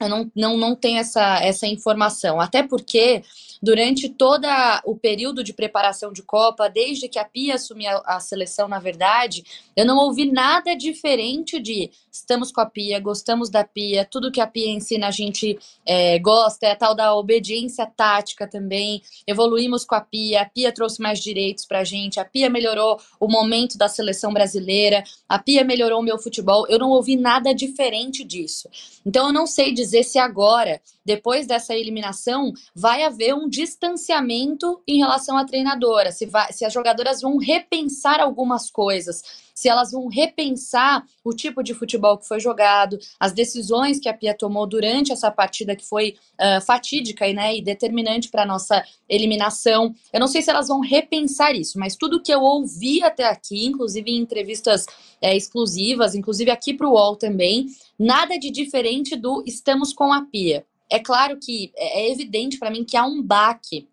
Eu 0.00 0.08
não, 0.08 0.30
não, 0.34 0.56
não 0.56 0.76
tenho 0.76 0.98
essa, 0.98 1.38
essa 1.42 1.66
informação, 1.66 2.40
até 2.40 2.62
porque 2.62 3.22
durante 3.62 4.08
todo 4.08 4.46
o 4.84 4.96
período 4.96 5.42
de 5.42 5.52
preparação 5.52 6.12
de 6.12 6.22
Copa, 6.22 6.68
desde 6.68 7.08
que 7.08 7.18
a 7.18 7.24
Pia 7.24 7.56
assumiu 7.56 7.90
a, 7.90 8.16
a, 8.16 8.20
seleção, 8.20 8.68
na 8.68 8.78
verdade, 8.78 9.44
eu 9.76 9.84
não 9.84 9.98
ouvi 9.98 10.30
nada 10.30 10.74
diferente 10.74 11.60
de 11.60 11.90
estamos 12.10 12.50
com 12.50 12.60
a 12.60 12.66
Pia, 12.66 13.00
gostamos 13.00 13.50
da 13.50 13.64
Pia, 13.64 14.04
tudo 14.04 14.30
que 14.30 14.40
a 14.40 14.46
Pia 14.46 14.70
ensina 14.70 15.08
a 15.08 15.10
gente 15.10 15.58
é, 15.84 16.18
gosta, 16.18 16.66
é 16.66 16.72
a 16.72 16.76
tal 16.76 16.94
da 16.94 17.14
obediência 17.14 17.86
tática 17.86 18.46
também, 18.46 19.02
evoluímos 19.26 19.84
com 19.84 19.94
a 19.94 20.00
Pia, 20.00 20.42
a 20.42 20.44
Pia 20.44 20.72
trouxe 20.72 21.00
mais 21.00 21.20
direitos 21.20 21.64
pra 21.64 21.84
gente, 21.84 22.20
a 22.20 22.24
Pia 22.24 22.48
melhorou 22.48 23.00
o 23.20 23.28
momento 23.28 23.76
da 23.76 23.88
seleção 23.88 24.32
brasileira, 24.32 25.02
a 25.28 25.38
Pia 25.38 25.64
melhorou 25.64 26.00
o 26.00 26.04
meu 26.04 26.18
futebol, 26.18 26.66
eu 26.68 26.78
não 26.78 26.90
ouvi 26.90 27.16
nada 27.16 27.54
diferente 27.54 28.24
disso. 28.24 28.68
Então 29.04 29.28
eu 29.28 29.32
não 29.32 29.46
sei 29.46 29.72
dizer 29.72 29.87
se 30.02 30.18
agora, 30.18 30.80
depois 31.04 31.46
dessa 31.46 31.74
eliminação, 31.74 32.52
vai 32.74 33.02
haver 33.02 33.34
um 33.34 33.48
distanciamento 33.48 34.82
em 34.86 34.98
relação 34.98 35.36
à 35.36 35.44
treinadora, 35.44 36.12
se, 36.12 36.26
vai, 36.26 36.52
se 36.52 36.64
as 36.64 36.72
jogadoras 36.72 37.20
vão 37.20 37.36
repensar 37.38 38.20
algumas 38.20 38.70
coisas, 38.70 39.47
se 39.58 39.68
elas 39.68 39.90
vão 39.90 40.06
repensar 40.06 41.04
o 41.24 41.32
tipo 41.32 41.64
de 41.64 41.74
futebol 41.74 42.16
que 42.16 42.28
foi 42.28 42.38
jogado, 42.38 42.96
as 43.18 43.32
decisões 43.32 43.98
que 43.98 44.08
a 44.08 44.14
Pia 44.14 44.32
tomou 44.32 44.68
durante 44.68 45.10
essa 45.10 45.32
partida 45.32 45.74
que 45.74 45.84
foi 45.84 46.14
uh, 46.34 46.64
fatídica 46.64 47.30
né, 47.32 47.56
e 47.56 47.60
determinante 47.60 48.28
para 48.28 48.46
nossa 48.46 48.84
eliminação. 49.08 49.92
Eu 50.12 50.20
não 50.20 50.28
sei 50.28 50.42
se 50.42 50.50
elas 50.50 50.68
vão 50.68 50.78
repensar 50.78 51.56
isso, 51.56 51.76
mas 51.76 51.96
tudo 51.96 52.22
que 52.22 52.32
eu 52.32 52.40
ouvi 52.40 53.02
até 53.02 53.24
aqui, 53.24 53.66
inclusive 53.66 54.08
em 54.08 54.20
entrevistas 54.20 54.86
é, 55.20 55.36
exclusivas, 55.36 56.14
inclusive 56.14 56.52
aqui 56.52 56.72
para 56.72 56.88
o 56.88 56.92
UOL 56.92 57.16
também, 57.16 57.66
nada 57.98 58.38
de 58.38 58.52
diferente 58.52 59.16
do 59.16 59.42
estamos 59.44 59.92
com 59.92 60.12
a 60.12 60.24
Pia. 60.24 60.64
É 60.88 61.00
claro 61.00 61.36
que 61.42 61.72
é, 61.76 62.02
é 62.02 62.12
evidente 62.12 62.60
para 62.60 62.70
mim 62.70 62.84
que 62.84 62.96
há 62.96 63.04
um 63.04 63.20
baque 63.20 63.88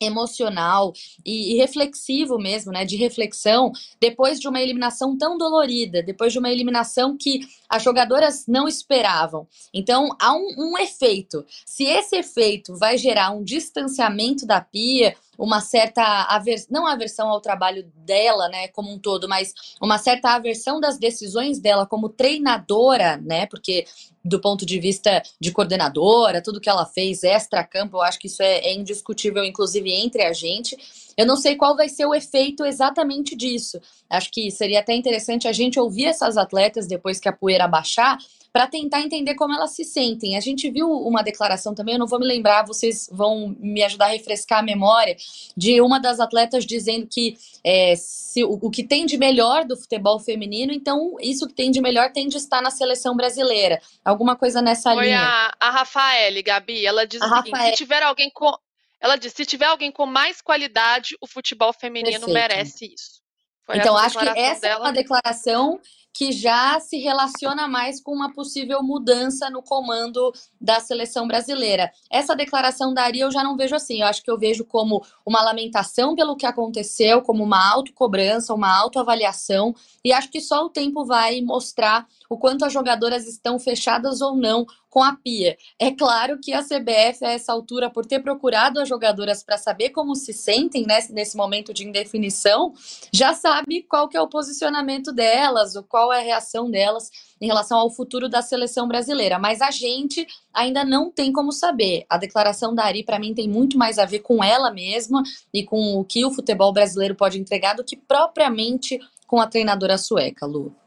emocional 0.00 0.92
e, 1.24 1.56
reflexivo 1.56 2.38
mesmo, 2.38 2.72
né, 2.72 2.84
de 2.84 2.96
reflexão, 2.96 3.72
depois 4.00 4.40
de 4.40 4.48
uma 4.48 4.60
eliminação 4.60 5.16
tão 5.16 5.36
dolorida, 5.36 6.02
depois 6.02 6.32
de 6.32 6.38
uma 6.38 6.50
eliminação 6.50 7.16
que 7.16 7.40
as 7.68 7.82
jogadoras 7.82 8.44
não 8.46 8.68
esperavam. 8.68 9.46
Então, 9.72 10.10
há 10.20 10.34
um, 10.34 10.54
um 10.58 10.78
efeito. 10.78 11.44
Se 11.64 11.84
esse 11.84 12.16
efeito 12.16 12.76
vai 12.76 12.96
gerar 12.98 13.30
um 13.30 13.42
distanciamento 13.42 14.46
da 14.46 14.60
Pia, 14.60 15.16
uma 15.38 15.60
certa 15.60 16.02
aversão, 16.24 16.68
não 16.70 16.86
aversão 16.86 17.28
ao 17.28 17.40
trabalho 17.40 17.90
dela, 17.96 18.48
né, 18.48 18.68
como 18.68 18.92
um 18.92 18.98
todo, 18.98 19.28
mas 19.28 19.54
uma 19.80 19.98
certa 19.98 20.30
aversão 20.30 20.80
das 20.80 20.98
decisões 20.98 21.58
dela 21.58 21.86
como 21.86 22.08
treinadora, 22.08 23.16
né, 23.16 23.46
porque 23.46 23.84
do 24.24 24.40
ponto 24.40 24.64
de 24.64 24.80
vista 24.80 25.22
de 25.38 25.52
coordenadora, 25.52 26.42
tudo 26.42 26.60
que 26.60 26.70
ela 26.70 26.86
fez 26.86 27.22
extra-campo, 27.22 27.98
eu 27.98 28.02
acho 28.02 28.18
que 28.18 28.26
isso 28.26 28.42
é, 28.42 28.58
é, 28.58 28.74
indiscutível, 28.74 29.44
inclusive 29.44 29.92
entre 29.92 30.22
a 30.22 30.32
gente. 30.32 30.76
Eu 31.16 31.26
não 31.26 31.36
sei 31.36 31.56
qual 31.56 31.76
vai 31.76 31.88
ser 31.88 32.06
o 32.06 32.14
efeito 32.14 32.64
exatamente 32.64 33.36
disso. 33.36 33.78
Acho 34.08 34.30
que 34.30 34.50
seria 34.50 34.80
até 34.80 34.94
interessante 34.94 35.46
a 35.46 35.52
gente 35.52 35.78
ouvir 35.78 36.06
essas 36.06 36.38
atletas 36.38 36.86
depois 36.86 37.20
que 37.20 37.28
a 37.28 37.32
poeira 37.32 37.68
baixar, 37.68 38.16
para 38.54 38.68
tentar 38.68 39.00
entender 39.00 39.34
como 39.34 39.52
elas 39.52 39.72
se 39.72 39.82
sentem. 39.82 40.36
A 40.36 40.40
gente 40.40 40.70
viu 40.70 40.88
uma 40.88 41.24
declaração 41.24 41.74
também, 41.74 41.94
eu 41.94 41.98
não 41.98 42.06
vou 42.06 42.20
me 42.20 42.24
lembrar, 42.24 42.64
vocês 42.64 43.08
vão 43.10 43.52
me 43.58 43.82
ajudar 43.82 44.04
a 44.04 44.10
refrescar 44.10 44.60
a 44.60 44.62
memória, 44.62 45.16
de 45.56 45.80
uma 45.80 45.98
das 45.98 46.20
atletas 46.20 46.64
dizendo 46.64 47.08
que 47.10 47.36
é, 47.64 47.96
se, 47.96 48.44
o, 48.44 48.52
o, 48.62 48.70
que 48.70 48.84
tem 48.84 49.06
de 49.06 49.18
melhor 49.18 49.64
do 49.64 49.76
futebol 49.76 50.20
feminino, 50.20 50.72
então 50.72 51.16
isso 51.20 51.48
que 51.48 51.52
tem 51.52 51.72
de 51.72 51.80
melhor 51.80 52.12
tem 52.12 52.28
de 52.28 52.36
estar 52.36 52.62
na 52.62 52.70
seleção 52.70 53.16
brasileira. 53.16 53.82
Alguma 54.04 54.36
coisa 54.36 54.62
nessa 54.62 54.94
Foi 54.94 55.06
linha. 55.06 55.20
A, 55.20 55.52
a 55.58 55.70
Rafaele, 55.72 56.40
Gabi, 56.40 56.86
ela 56.86 57.04
diz 57.04 57.20
a 57.22 57.42
seguinte, 57.42 57.58
se 57.60 57.72
tiver 57.72 58.04
alguém 58.04 58.30
com 58.32 58.56
ela 59.00 59.16
disse: 59.16 59.34
se 59.34 59.46
tiver 59.46 59.66
alguém 59.66 59.90
com 59.90 60.06
mais 60.06 60.40
qualidade, 60.40 61.16
o 61.20 61.26
futebol 61.26 61.72
feminino 61.72 62.20
Perfeito. 62.20 62.32
merece 62.32 62.94
isso. 62.94 63.20
Foi 63.66 63.78
então, 63.78 63.96
acho 63.96 64.16
que 64.16 64.28
essa 64.38 64.60
dela. 64.60 64.74
é 64.74 64.78
uma 64.78 64.92
declaração 64.92 65.80
que 66.14 66.30
já 66.30 66.78
se 66.78 66.96
relaciona 66.98 67.66
mais 67.66 68.00
com 68.00 68.12
uma 68.12 68.32
possível 68.32 68.80
mudança 68.84 69.50
no 69.50 69.60
comando 69.60 70.32
da 70.60 70.78
seleção 70.78 71.26
brasileira. 71.26 71.90
Essa 72.08 72.36
declaração 72.36 72.94
da 72.94 73.02
Ari 73.02 73.18
eu 73.18 73.32
já 73.32 73.42
não 73.42 73.56
vejo 73.56 73.74
assim. 73.74 74.00
Eu 74.00 74.06
acho 74.06 74.22
que 74.22 74.30
eu 74.30 74.38
vejo 74.38 74.64
como 74.64 75.04
uma 75.26 75.42
lamentação 75.42 76.14
pelo 76.14 76.36
que 76.36 76.46
aconteceu, 76.46 77.20
como 77.20 77.42
uma 77.42 77.68
autocobrança, 77.72 78.54
uma 78.54 78.72
autoavaliação. 78.78 79.74
E 80.04 80.12
acho 80.12 80.30
que 80.30 80.40
só 80.40 80.64
o 80.64 80.70
tempo 80.70 81.04
vai 81.04 81.40
mostrar 81.40 82.06
o 82.30 82.38
quanto 82.38 82.64
as 82.64 82.72
jogadoras 82.72 83.26
estão 83.26 83.58
fechadas 83.58 84.20
ou 84.20 84.36
não 84.36 84.64
com 84.94 85.02
a 85.02 85.16
pia. 85.16 85.58
É 85.76 85.90
claro 85.90 86.38
que 86.40 86.52
a 86.52 86.62
CBF, 86.62 87.24
a 87.24 87.32
essa 87.32 87.52
altura, 87.52 87.90
por 87.90 88.06
ter 88.06 88.20
procurado 88.20 88.78
as 88.78 88.88
jogadoras 88.88 89.42
para 89.42 89.58
saber 89.58 89.90
como 89.90 90.14
se 90.14 90.32
sentem 90.32 90.86
né, 90.86 91.00
nesse 91.10 91.36
momento 91.36 91.74
de 91.74 91.84
indefinição, 91.84 92.72
já 93.12 93.34
sabe 93.34 93.82
qual 93.82 94.08
que 94.08 94.16
é 94.16 94.20
o 94.20 94.28
posicionamento 94.28 95.12
delas, 95.12 95.72
qual 95.88 96.12
é 96.12 96.20
a 96.20 96.22
reação 96.22 96.70
delas 96.70 97.10
em 97.40 97.46
relação 97.46 97.76
ao 97.76 97.90
futuro 97.90 98.28
da 98.28 98.40
seleção 98.40 98.86
brasileira. 98.86 99.36
Mas 99.36 99.60
a 99.60 99.72
gente 99.72 100.24
ainda 100.52 100.84
não 100.84 101.10
tem 101.10 101.32
como 101.32 101.50
saber. 101.50 102.06
A 102.08 102.16
declaração 102.16 102.72
da 102.72 102.84
Ari, 102.84 103.02
para 103.02 103.18
mim, 103.18 103.34
tem 103.34 103.48
muito 103.48 103.76
mais 103.76 103.98
a 103.98 104.04
ver 104.04 104.20
com 104.20 104.44
ela 104.44 104.70
mesma 104.70 105.24
e 105.52 105.64
com 105.64 105.98
o 105.98 106.04
que 106.04 106.24
o 106.24 106.30
futebol 106.30 106.72
brasileiro 106.72 107.16
pode 107.16 107.36
entregar 107.36 107.74
do 107.74 107.82
que 107.82 107.96
propriamente 107.96 109.00
com 109.26 109.40
a 109.40 109.48
treinadora 109.48 109.98
sueca, 109.98 110.46
Lu. 110.46 110.83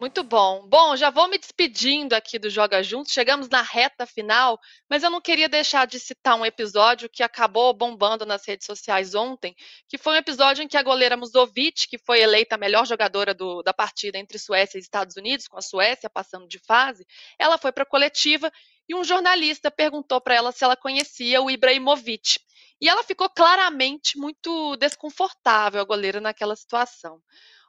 Muito 0.00 0.22
bom. 0.22 0.64
Bom, 0.68 0.94
já 0.94 1.10
vou 1.10 1.26
me 1.26 1.36
despedindo 1.36 2.14
aqui 2.14 2.38
do 2.38 2.48
Joga 2.48 2.84
Juntos. 2.84 3.12
Chegamos 3.12 3.48
na 3.48 3.62
reta 3.62 4.06
final, 4.06 4.56
mas 4.88 5.02
eu 5.02 5.10
não 5.10 5.20
queria 5.20 5.48
deixar 5.48 5.88
de 5.88 5.98
citar 5.98 6.36
um 6.36 6.46
episódio 6.46 7.10
que 7.10 7.20
acabou 7.20 7.74
bombando 7.74 8.24
nas 8.24 8.46
redes 8.46 8.64
sociais 8.64 9.16
ontem, 9.16 9.56
que 9.88 9.98
foi 9.98 10.14
um 10.14 10.18
episódio 10.18 10.62
em 10.62 10.68
que 10.68 10.76
a 10.76 10.84
goleira 10.84 11.16
Musovic, 11.16 11.88
que 11.88 11.98
foi 11.98 12.20
eleita 12.20 12.54
a 12.54 12.58
melhor 12.58 12.86
jogadora 12.86 13.34
do, 13.34 13.60
da 13.64 13.74
partida 13.74 14.18
entre 14.18 14.38
Suécia 14.38 14.78
e 14.78 14.80
Estados 14.80 15.16
Unidos, 15.16 15.48
com 15.48 15.58
a 15.58 15.62
Suécia 15.62 16.08
passando 16.08 16.46
de 16.46 16.60
fase, 16.60 17.04
ela 17.36 17.58
foi 17.58 17.72
para 17.72 17.82
a 17.82 17.86
coletiva 17.86 18.52
e 18.88 18.94
um 18.94 19.02
jornalista 19.02 19.68
perguntou 19.68 20.20
para 20.20 20.36
ela 20.36 20.52
se 20.52 20.62
ela 20.62 20.76
conhecia 20.76 21.42
o 21.42 21.50
Ibrahimovic. 21.50 22.38
E 22.80 22.88
ela 22.88 23.02
ficou 23.02 23.28
claramente 23.28 24.16
muito 24.16 24.76
desconfortável, 24.76 25.80
a 25.80 25.84
goleira, 25.84 26.20
naquela 26.20 26.54
situação. 26.54 27.20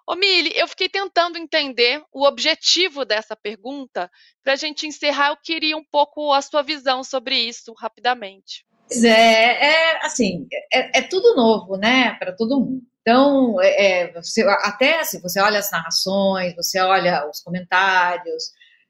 Ô, 0.10 0.16
Mili, 0.16 0.52
eu 0.56 0.68
fiquei 0.68 0.90
tentando 0.90 1.38
entender 1.38 2.02
o 2.12 2.26
objetivo 2.26 3.06
dessa 3.06 3.36
pergunta. 3.36 4.10
Para 4.44 4.54
a 4.54 4.56
gente 4.56 4.88
encerrar, 4.88 5.30
eu 5.30 5.38
queria 5.38 5.78
um 5.78 5.84
pouco 5.84 6.34
a 6.34 6.42
sua 6.42 6.64
visão 6.64 7.04
sobre 7.04 7.36
isso, 7.36 7.76
rapidamente. 7.78 8.66
É, 8.92 9.68
é 9.68 10.04
assim, 10.04 10.48
é, 10.74 10.98
é 10.98 11.02
tudo 11.04 11.36
novo, 11.36 11.78
né, 11.78 12.16
para 12.16 12.36
todo 12.36 12.60
mundo. 12.60 12.82
Então, 13.02 13.62
é, 13.62 14.00
é, 14.00 14.12
você, 14.14 14.42
até 14.64 15.04
se 15.04 15.22
você 15.22 15.40
olha 15.40 15.60
as 15.60 15.70
narrações, 15.70 16.56
você 16.56 16.80
olha 16.80 17.30
os 17.30 17.40
comentários, 17.42 18.46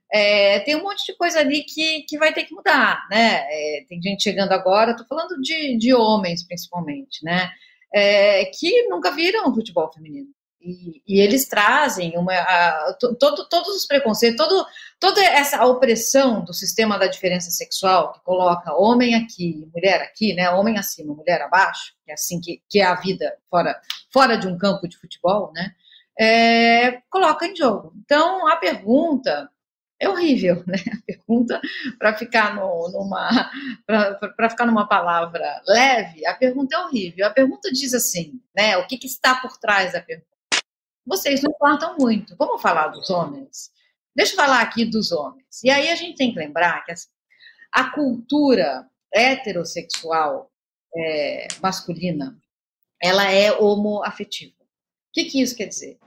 é, 0.10 0.62
tem 0.62 0.78
um 0.78 0.84
monte 0.84 1.06
de 1.06 1.18
coisa 1.18 1.42
ali 1.42 1.66
que, 1.66 2.04
que 2.04 2.18
vai 2.18 2.34
ter 2.34 2.46
que 2.46 2.56
mudar, 2.56 3.06
né? 3.12 3.46
É, 3.50 3.86
tem 3.90 4.02
gente 4.02 4.24
chegando 4.24 4.54
agora, 4.54 4.92
estou 4.92 5.06
falando 5.06 5.38
de, 5.42 5.78
de 5.78 5.94
homens 5.94 6.48
principalmente, 6.48 7.26
né? 7.26 7.52
É, 7.94 8.46
que 8.46 8.88
nunca 8.88 9.12
viram 9.12 9.54
futebol 9.54 9.92
feminino. 9.92 10.30
E, 10.62 11.02
e, 11.08 11.20
eles 11.22 11.48
trazem 11.48 12.18
uma, 12.18 12.34
a, 12.34 12.98
todo, 13.00 13.48
todos 13.48 13.76
os 13.76 13.88
preconceitos, 13.88 14.38
todo, 14.38 14.66
toda 15.00 15.24
essa 15.24 15.66
opressão 15.66 16.44
do 16.44 16.54
sistema 16.54 17.00
da 17.00 17.08
diferença 17.08 17.50
sexual, 17.50 18.12
que 18.12 18.20
coloca 18.22 18.76
homem 18.76 19.16
aqui, 19.16 19.66
mulher 19.74 20.02
aqui, 20.02 20.34
né, 20.34 20.50
homem 20.50 20.78
acima, 20.78 21.14
mulher 21.14 21.42
abaixo, 21.42 21.94
que 22.04 22.12
é 22.12 22.14
assim 22.14 22.42
que, 22.42 22.62
que 22.70 22.80
é 22.80 22.86
a 22.86 22.96
vida 22.96 23.34
fora, 23.50 23.80
fora 24.12 24.38
de 24.38 24.48
um 24.48 24.58
campo 24.58 24.88
de 24.88 24.98
futebol, 24.98 25.52
né, 25.54 25.72
é, 26.20 27.02
coloca 27.10 27.46
em 27.48 27.56
jogo. 27.56 27.94
Então, 28.04 28.46
a 28.46 28.58
pergunta 28.58 29.50
é 30.00 30.08
horrível, 30.08 30.64
né? 30.68 30.78
A 30.94 31.02
pergunta, 31.06 31.62
para 31.98 32.16
ficar 32.18 32.56
numa 32.56 33.52
ficar 34.50 34.66
numa 34.66 34.88
palavra 34.88 35.62
leve, 35.68 36.26
a 36.26 36.34
pergunta 36.34 36.76
é 36.76 36.80
horrível. 36.80 37.26
A 37.26 37.30
pergunta 37.30 37.72
diz 37.72 37.94
assim, 37.94 38.42
né? 38.56 38.78
O 38.78 38.88
que, 38.88 38.98
que 38.98 39.08
está 39.08 39.36
por 39.36 39.58
trás 39.58 39.94
da 39.94 40.02
pergunta? 40.02 40.28
Vocês 41.10 41.42
não 41.42 41.52
importam 41.52 41.98
muito. 41.98 42.36
Vamos 42.38 42.62
falar 42.62 42.90
dos 42.90 43.10
homens? 43.10 43.72
Deixa 44.16 44.34
eu 44.34 44.38
falar 44.38 44.62
aqui 44.62 44.86
dos 44.86 45.12
homens. 45.12 45.64
E 45.64 45.72
aí 45.72 45.90
a 45.90 45.96
gente 45.96 46.16
tem 46.16 46.32
que 46.32 46.40
lembrar 46.40 46.86
que 46.86 46.94
a 47.72 47.90
cultura 47.92 48.88
heterossexual 49.14 50.52
é, 50.96 51.48
masculina, 51.62 52.38
ela 53.02 53.30
é 53.32 53.52
homoafetiva. 53.52 54.54
O 54.62 55.12
que, 55.14 55.26
que 55.26 55.42
isso 55.42 55.56
quer 55.56 55.66
dizer? 55.66 55.98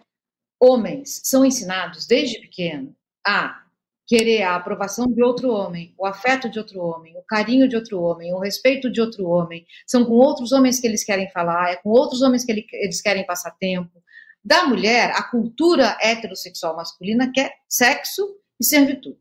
Homens 0.60 1.20
são 1.24 1.44
ensinados 1.44 2.06
desde 2.06 2.38
pequeno 2.40 2.94
a 3.26 3.60
querer 4.06 4.42
a 4.42 4.56
aprovação 4.56 5.06
de 5.06 5.22
outro 5.22 5.50
homem, 5.50 5.94
o 5.98 6.06
afeto 6.06 6.48
de 6.48 6.58
outro 6.58 6.80
homem, 6.80 7.16
o 7.16 7.22
carinho 7.22 7.68
de 7.68 7.74
outro 7.74 8.00
homem, 8.00 8.32
o 8.32 8.38
respeito 8.38 8.90
de 8.90 9.00
outro 9.00 9.26
homem. 9.26 9.66
São 9.86 10.04
com 10.04 10.12
outros 10.12 10.52
homens 10.52 10.78
que 10.78 10.86
eles 10.86 11.02
querem 11.02 11.30
falar, 11.30 11.72
é 11.72 11.76
com 11.76 11.88
outros 11.88 12.22
homens 12.22 12.44
que 12.44 12.52
eles 12.52 13.00
querem 13.00 13.26
passar 13.26 13.52
tempo. 13.52 14.02
Da 14.44 14.64
mulher, 14.64 15.12
a 15.12 15.22
cultura 15.22 15.96
heterossexual 16.00 16.74
masculina 16.74 17.30
quer 17.32 17.52
sexo 17.68 18.36
e 18.60 18.64
servitude. 18.64 19.18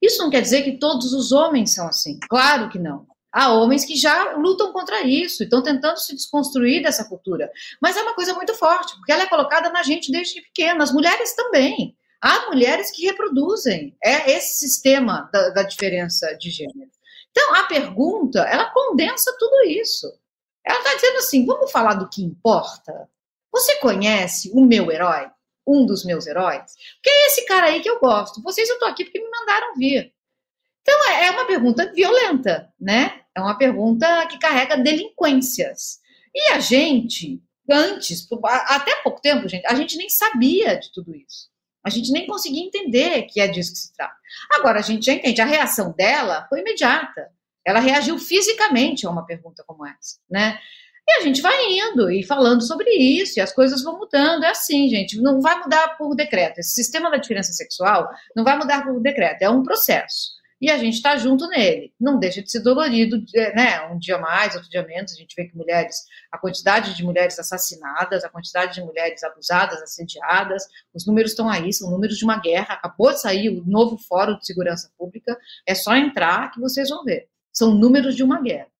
Isso 0.00 0.18
não 0.22 0.30
quer 0.30 0.40
dizer 0.40 0.62
que 0.62 0.78
todos 0.78 1.12
os 1.12 1.30
homens 1.30 1.74
são 1.74 1.86
assim. 1.86 2.18
Claro 2.28 2.68
que 2.68 2.78
não. 2.78 3.06
Há 3.32 3.52
homens 3.52 3.84
que 3.84 3.96
já 3.96 4.34
lutam 4.36 4.72
contra 4.72 5.02
isso 5.02 5.42
estão 5.42 5.62
tentando 5.62 5.96
se 5.96 6.14
desconstruir 6.14 6.82
dessa 6.82 7.04
cultura. 7.08 7.50
Mas 7.80 7.96
é 7.96 8.02
uma 8.02 8.14
coisa 8.14 8.34
muito 8.34 8.54
forte, 8.54 8.94
porque 8.96 9.12
ela 9.12 9.22
é 9.22 9.28
colocada 9.28 9.70
na 9.70 9.82
gente 9.82 10.12
desde 10.12 10.42
pequena. 10.42 10.84
As 10.84 10.92
mulheres 10.92 11.34
também. 11.34 11.96
Há 12.20 12.46
mulheres 12.50 12.90
que 12.90 13.06
reproduzem. 13.06 13.96
É 14.02 14.32
esse 14.32 14.58
sistema 14.58 15.30
da, 15.32 15.50
da 15.50 15.62
diferença 15.62 16.34
de 16.34 16.50
gênero. 16.50 16.90
Então, 17.30 17.54
a 17.54 17.64
pergunta, 17.64 18.40
ela 18.40 18.70
condensa 18.70 19.34
tudo 19.38 19.66
isso. 19.66 20.06
Ela 20.64 20.78
está 20.78 20.94
dizendo 20.94 21.16
assim: 21.18 21.46
vamos 21.46 21.72
falar 21.72 21.94
do 21.94 22.08
que 22.08 22.22
importa? 22.22 23.08
Você 23.52 23.76
conhece 23.76 24.50
o 24.54 24.64
meu 24.64 24.90
herói? 24.90 25.30
Um 25.66 25.86
dos 25.86 26.04
meus 26.04 26.26
heróis? 26.26 26.72
Porque 26.96 27.10
é 27.10 27.26
esse 27.26 27.44
cara 27.46 27.66
aí 27.66 27.80
que 27.80 27.88
eu 27.88 28.00
gosto. 28.00 28.42
Vocês 28.42 28.68
eu 28.68 28.78
tô 28.78 28.86
aqui 28.86 29.04
porque 29.04 29.20
me 29.20 29.30
mandaram 29.30 29.74
vir. 29.76 30.12
Então 30.80 31.10
é, 31.10 31.26
é 31.26 31.30
uma 31.30 31.46
pergunta 31.46 31.92
violenta, 31.92 32.72
né? 32.80 33.20
É 33.36 33.40
uma 33.40 33.56
pergunta 33.56 34.26
que 34.26 34.38
carrega 34.38 34.76
delinquências. 34.76 36.00
E 36.34 36.52
a 36.52 36.60
gente, 36.60 37.40
antes, 37.70 38.26
até 38.44 38.96
pouco 39.02 39.20
tempo, 39.20 39.48
gente, 39.48 39.66
a 39.66 39.74
gente 39.74 39.96
nem 39.96 40.08
sabia 40.08 40.76
de 40.76 40.92
tudo 40.92 41.14
isso. 41.14 41.50
A 41.84 41.90
gente 41.90 42.10
nem 42.12 42.26
conseguia 42.26 42.64
entender 42.64 43.22
que 43.22 43.40
é 43.40 43.48
disso 43.48 43.72
que 43.72 43.78
se 43.78 43.92
trata. 43.94 44.14
Agora 44.52 44.78
a 44.78 44.82
gente 44.82 45.04
já 45.04 45.12
entende. 45.12 45.40
A 45.40 45.46
reação 45.46 45.92
dela 45.92 46.46
foi 46.48 46.60
imediata. 46.60 47.30
Ela 47.64 47.80
reagiu 47.80 48.18
fisicamente 48.18 49.06
a 49.06 49.10
uma 49.10 49.26
pergunta 49.26 49.64
como 49.66 49.86
essa, 49.86 50.18
né? 50.30 50.58
E 51.08 51.12
a 51.14 51.20
gente 51.20 51.42
vai 51.42 51.54
indo 51.68 52.10
e 52.10 52.22
falando 52.24 52.62
sobre 52.62 52.90
isso, 52.90 53.38
e 53.38 53.42
as 53.42 53.52
coisas 53.52 53.82
vão 53.82 53.98
mudando. 53.98 54.44
É 54.44 54.50
assim, 54.50 54.88
gente, 54.88 55.20
não 55.20 55.40
vai 55.40 55.58
mudar 55.58 55.96
por 55.96 56.14
decreto. 56.14 56.58
Esse 56.58 56.74
sistema 56.74 57.10
da 57.10 57.16
diferença 57.16 57.52
sexual 57.52 58.08
não 58.36 58.44
vai 58.44 58.56
mudar 58.56 58.84
por 58.84 59.00
decreto, 59.00 59.42
é 59.42 59.50
um 59.50 59.62
processo. 59.62 60.42
E 60.62 60.70
a 60.70 60.78
gente 60.78 60.94
está 60.94 61.16
junto 61.16 61.48
nele. 61.48 61.92
Não 62.00 62.20
deixa 62.20 62.40
de 62.40 62.48
ser 62.48 62.60
dolorido, 62.60 63.20
né? 63.52 63.80
Um 63.92 63.98
dia 63.98 64.16
mais, 64.16 64.54
outro 64.54 64.70
dia 64.70 64.86
menos. 64.86 65.12
A 65.12 65.16
gente 65.16 65.34
vê 65.36 65.44
que 65.44 65.56
mulheres, 65.56 65.96
a 66.30 66.38
quantidade 66.38 66.94
de 66.94 67.02
mulheres 67.02 67.36
assassinadas, 67.36 68.22
a 68.22 68.28
quantidade 68.28 68.74
de 68.74 68.80
mulheres 68.80 69.24
abusadas, 69.24 69.82
assediadas, 69.82 70.62
os 70.94 71.04
números 71.04 71.32
estão 71.32 71.48
aí, 71.48 71.72
são 71.72 71.90
números 71.90 72.16
de 72.16 72.24
uma 72.24 72.38
guerra. 72.38 72.74
Acabou 72.74 73.10
de 73.10 73.20
sair 73.20 73.48
o 73.48 73.64
novo 73.66 73.98
Fórum 74.08 74.38
de 74.38 74.46
Segurança 74.46 74.88
Pública. 74.96 75.36
É 75.66 75.74
só 75.74 75.96
entrar 75.96 76.52
que 76.52 76.60
vocês 76.60 76.90
vão 76.90 77.02
ver. 77.02 77.26
São 77.52 77.74
números 77.74 78.14
de 78.14 78.22
uma 78.22 78.40
guerra. 78.40 78.71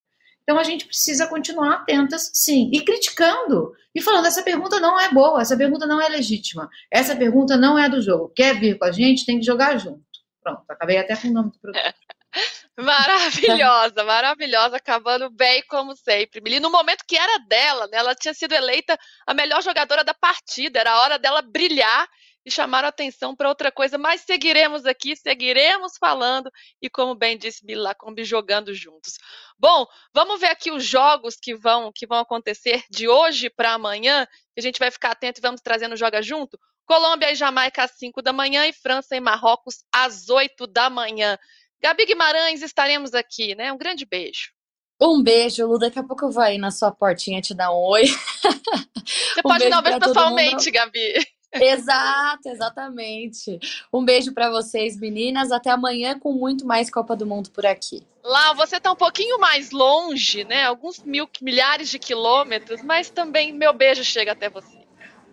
Então 0.53 0.61
a 0.61 0.65
gente 0.65 0.85
precisa 0.85 1.27
continuar 1.27 1.77
atentas, 1.77 2.31
sim, 2.35 2.69
e 2.75 2.85
criticando 2.85 3.75
e 3.95 4.03
falando: 4.03 4.27
essa 4.27 4.43
pergunta 4.43 4.79
não 4.79 5.01
é 5.01 5.11
boa, 5.11 5.41
essa 5.41 5.57
pergunta 5.57 5.87
não 5.87 5.99
é 5.99 6.07
legítima, 6.11 6.69
essa 6.91 7.17
pergunta 7.17 7.57
não 7.57 7.79
é 7.79 7.89
do 7.89 8.03
jogo. 8.03 8.31
Quer 8.37 8.61
vir 8.61 8.79
com 8.79 8.85
a 8.85 8.93
gente, 8.93 9.25
tem 9.25 9.39
que 9.39 9.47
jogar 9.47 9.79
junto. 9.79 10.05
Pronto, 10.43 10.63
acabei 10.69 10.99
até 10.99 11.17
com 11.17 11.29
o 11.29 11.33
nome 11.33 11.53
do 11.53 11.59
produto. 11.59 11.95
Maravilhosa, 12.77 14.03
maravilhosa, 14.05 14.77
acabando 14.77 15.31
bem 15.31 15.63
como 15.69 15.95
sempre. 15.95 16.43
E 16.45 16.61
no 16.61 16.71
momento 16.71 17.05
que 17.07 17.17
era 17.17 17.39
dela, 17.47 17.87
né, 17.87 17.99
ela 17.99 18.15
tinha 18.15 18.33
sido 18.33 18.53
eleita 18.55 18.99
a 19.27 19.35
melhor 19.35 19.63
jogadora 19.63 20.03
da 20.03 20.15
partida, 20.15 20.81
era 20.81 20.93
a 20.93 21.01
hora 21.03 21.19
dela 21.19 21.43
brilhar 21.43 22.09
e 22.45 22.51
chamaram 22.51 22.89
atenção 22.89 23.35
para 23.35 23.49
outra 23.49 23.71
coisa, 23.71 23.97
mas 23.97 24.23
seguiremos 24.23 24.85
aqui, 24.85 25.15
seguiremos 25.15 25.93
falando 25.99 26.51
e, 26.81 26.91
como 26.91 27.15
bem 27.15 27.39
disse 27.39 27.65
Bilacombi, 27.65 28.25
jogando 28.25 28.75
juntos. 28.75 29.15
Bom, 29.59 29.87
vamos 30.13 30.41
ver 30.41 30.49
aqui 30.49 30.71
os 30.71 30.85
jogos 30.85 31.37
que 31.41 31.55
vão, 31.55 31.93
que 31.95 32.07
vão 32.07 32.19
acontecer 32.19 32.83
de 32.91 33.09
hoje 33.09 33.49
para 33.49 33.73
amanhã, 33.73 34.27
que 34.55 34.61
a 34.61 34.63
gente 34.63 34.79
vai 34.79 34.91
ficar 34.91 35.13
atento 35.13 35.41
e 35.41 35.43
vamos 35.43 35.61
trazendo 35.61 35.97
Joga 35.97 36.23
Junto. 36.23 36.59
Colômbia 36.85 37.31
e 37.31 37.37
Jamaica 37.37 37.85
às 37.85 37.93
5 37.93 38.21
da 38.21 38.33
manhã 38.33 38.67
e 38.67 38.73
França 38.73 39.17
e 39.17 39.21
Marrocos 39.21 39.85
às 39.95 40.29
8 40.29 40.67
da 40.67 40.91
manhã. 40.91 41.39
Gabi 41.81 42.07
Guimarães, 42.07 42.63
estaremos 42.63 43.15
aqui, 43.15 43.55
né? 43.55 43.73
Um 43.73 43.79
grande 43.79 44.05
beijo. 44.05 44.51
Um 45.01 45.23
beijo, 45.23 45.67
Lu. 45.67 45.79
Daqui 45.79 45.99
a 45.99 46.05
pouco 46.05 46.27
eu 46.27 46.31
vou 46.31 46.43
aí 46.43 46.59
na 46.59 46.71
sua 46.71 46.93
portinha 46.93 47.41
te 47.41 47.55
dar 47.55 47.73
um 47.73 47.77
oi. 47.77 48.07
Você 48.07 49.41
um 49.41 49.43
pode 49.43 49.69
dar 49.69 49.81
um 49.81 49.83
beijo 49.83 49.99
pessoalmente, 49.99 50.71
Gabi. 50.71 51.15
Exato, 51.53 52.49
exatamente. 52.49 53.59
Um 53.93 54.05
beijo 54.05 54.33
para 54.33 54.51
vocês, 54.51 54.99
meninas. 54.99 55.53
Até 55.53 55.71
amanhã 55.71 56.19
com 56.19 56.33
muito 56.33 56.67
mais 56.67 56.91
Copa 56.91 57.15
do 57.15 57.27
Mundo 57.27 57.51
por 57.51 57.67
aqui. 57.67 58.03
Lá, 58.25 58.55
você 58.55 58.77
está 58.77 58.91
um 58.93 58.97
pouquinho 58.97 59.39
mais 59.39 59.71
longe, 59.71 60.45
né? 60.45 60.65
Alguns 60.65 61.03
mil, 61.03 61.29
milhares 61.41 61.89
de 61.89 61.99
quilômetros, 61.99 62.83
mas 62.83 63.11
também 63.11 63.53
meu 63.53 63.73
beijo 63.73 64.05
chega 64.05 64.33
até 64.33 64.49
você. 64.49 64.83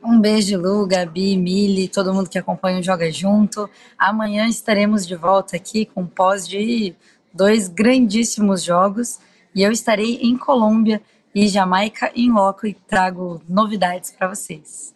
Um 0.04 0.20
beijo, 0.20 0.58
Lu, 0.58 0.88
Gabi, 0.88 1.38
Mili, 1.38 1.88
todo 1.88 2.14
mundo 2.14 2.30
que 2.30 2.38
acompanha 2.38 2.80
o 2.80 2.84
Joga 2.84 3.12
Junto. 3.12 3.70
Amanhã 3.98 4.48
estaremos 4.48 5.06
de 5.06 5.16
volta 5.16 5.58
aqui 5.58 5.86
com 5.86 6.08
pós 6.08 6.48
de 6.48 6.96
dois 7.34 7.68
grandíssimos 7.68 8.64
jogos 8.64 9.20
e 9.54 9.62
eu 9.62 9.72
estarei 9.72 10.16
em 10.22 10.38
Colômbia 10.38 11.02
e 11.36 11.48
Jamaica 11.48 12.12
em 12.16 12.32
loco 12.32 12.66
e 12.66 12.74
trago 12.74 13.42
novidades 13.48 14.12
para 14.12 14.30
vocês. 14.30 14.96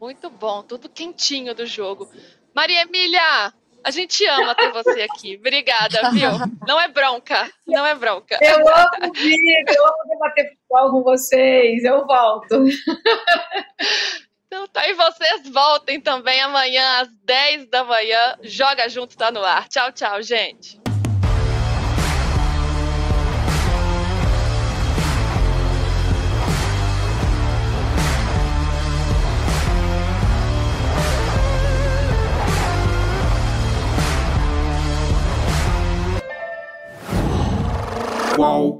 Muito 0.00 0.30
bom, 0.30 0.62
tudo 0.62 0.88
quentinho 0.88 1.54
do 1.54 1.66
jogo. 1.66 2.10
Maria 2.54 2.82
Emília, 2.82 3.52
a 3.84 3.90
gente 3.90 4.24
ama 4.26 4.54
ter 4.54 4.72
você 4.72 5.02
aqui. 5.02 5.36
Obrigada, 5.36 6.10
viu? 6.10 6.30
Não 6.66 6.80
é 6.80 6.88
bronca, 6.88 7.50
não 7.66 7.84
é 7.84 7.94
bronca. 7.94 8.38
Eu 8.40 8.66
amo 8.66 9.12
vir, 9.12 9.64
eu 9.68 9.86
amo 9.86 10.08
debater 10.08 10.48
futebol 10.48 10.90
com 10.90 11.02
vocês. 11.02 11.84
Eu 11.84 12.06
volto. 12.06 12.64
Então 14.46 14.66
tá, 14.66 14.88
e 14.88 14.94
vocês 14.94 15.48
voltem 15.48 16.00
também 16.00 16.40
amanhã 16.40 17.02
às 17.02 17.08
10 17.22 17.70
da 17.70 17.84
manhã. 17.84 18.36
Joga 18.42 18.88
junto, 18.88 19.16
tá 19.16 19.30
no 19.30 19.44
ar. 19.44 19.68
Tchau, 19.68 19.92
tchau, 19.92 20.20
gente. 20.22 20.79
Qual? 38.40 38.79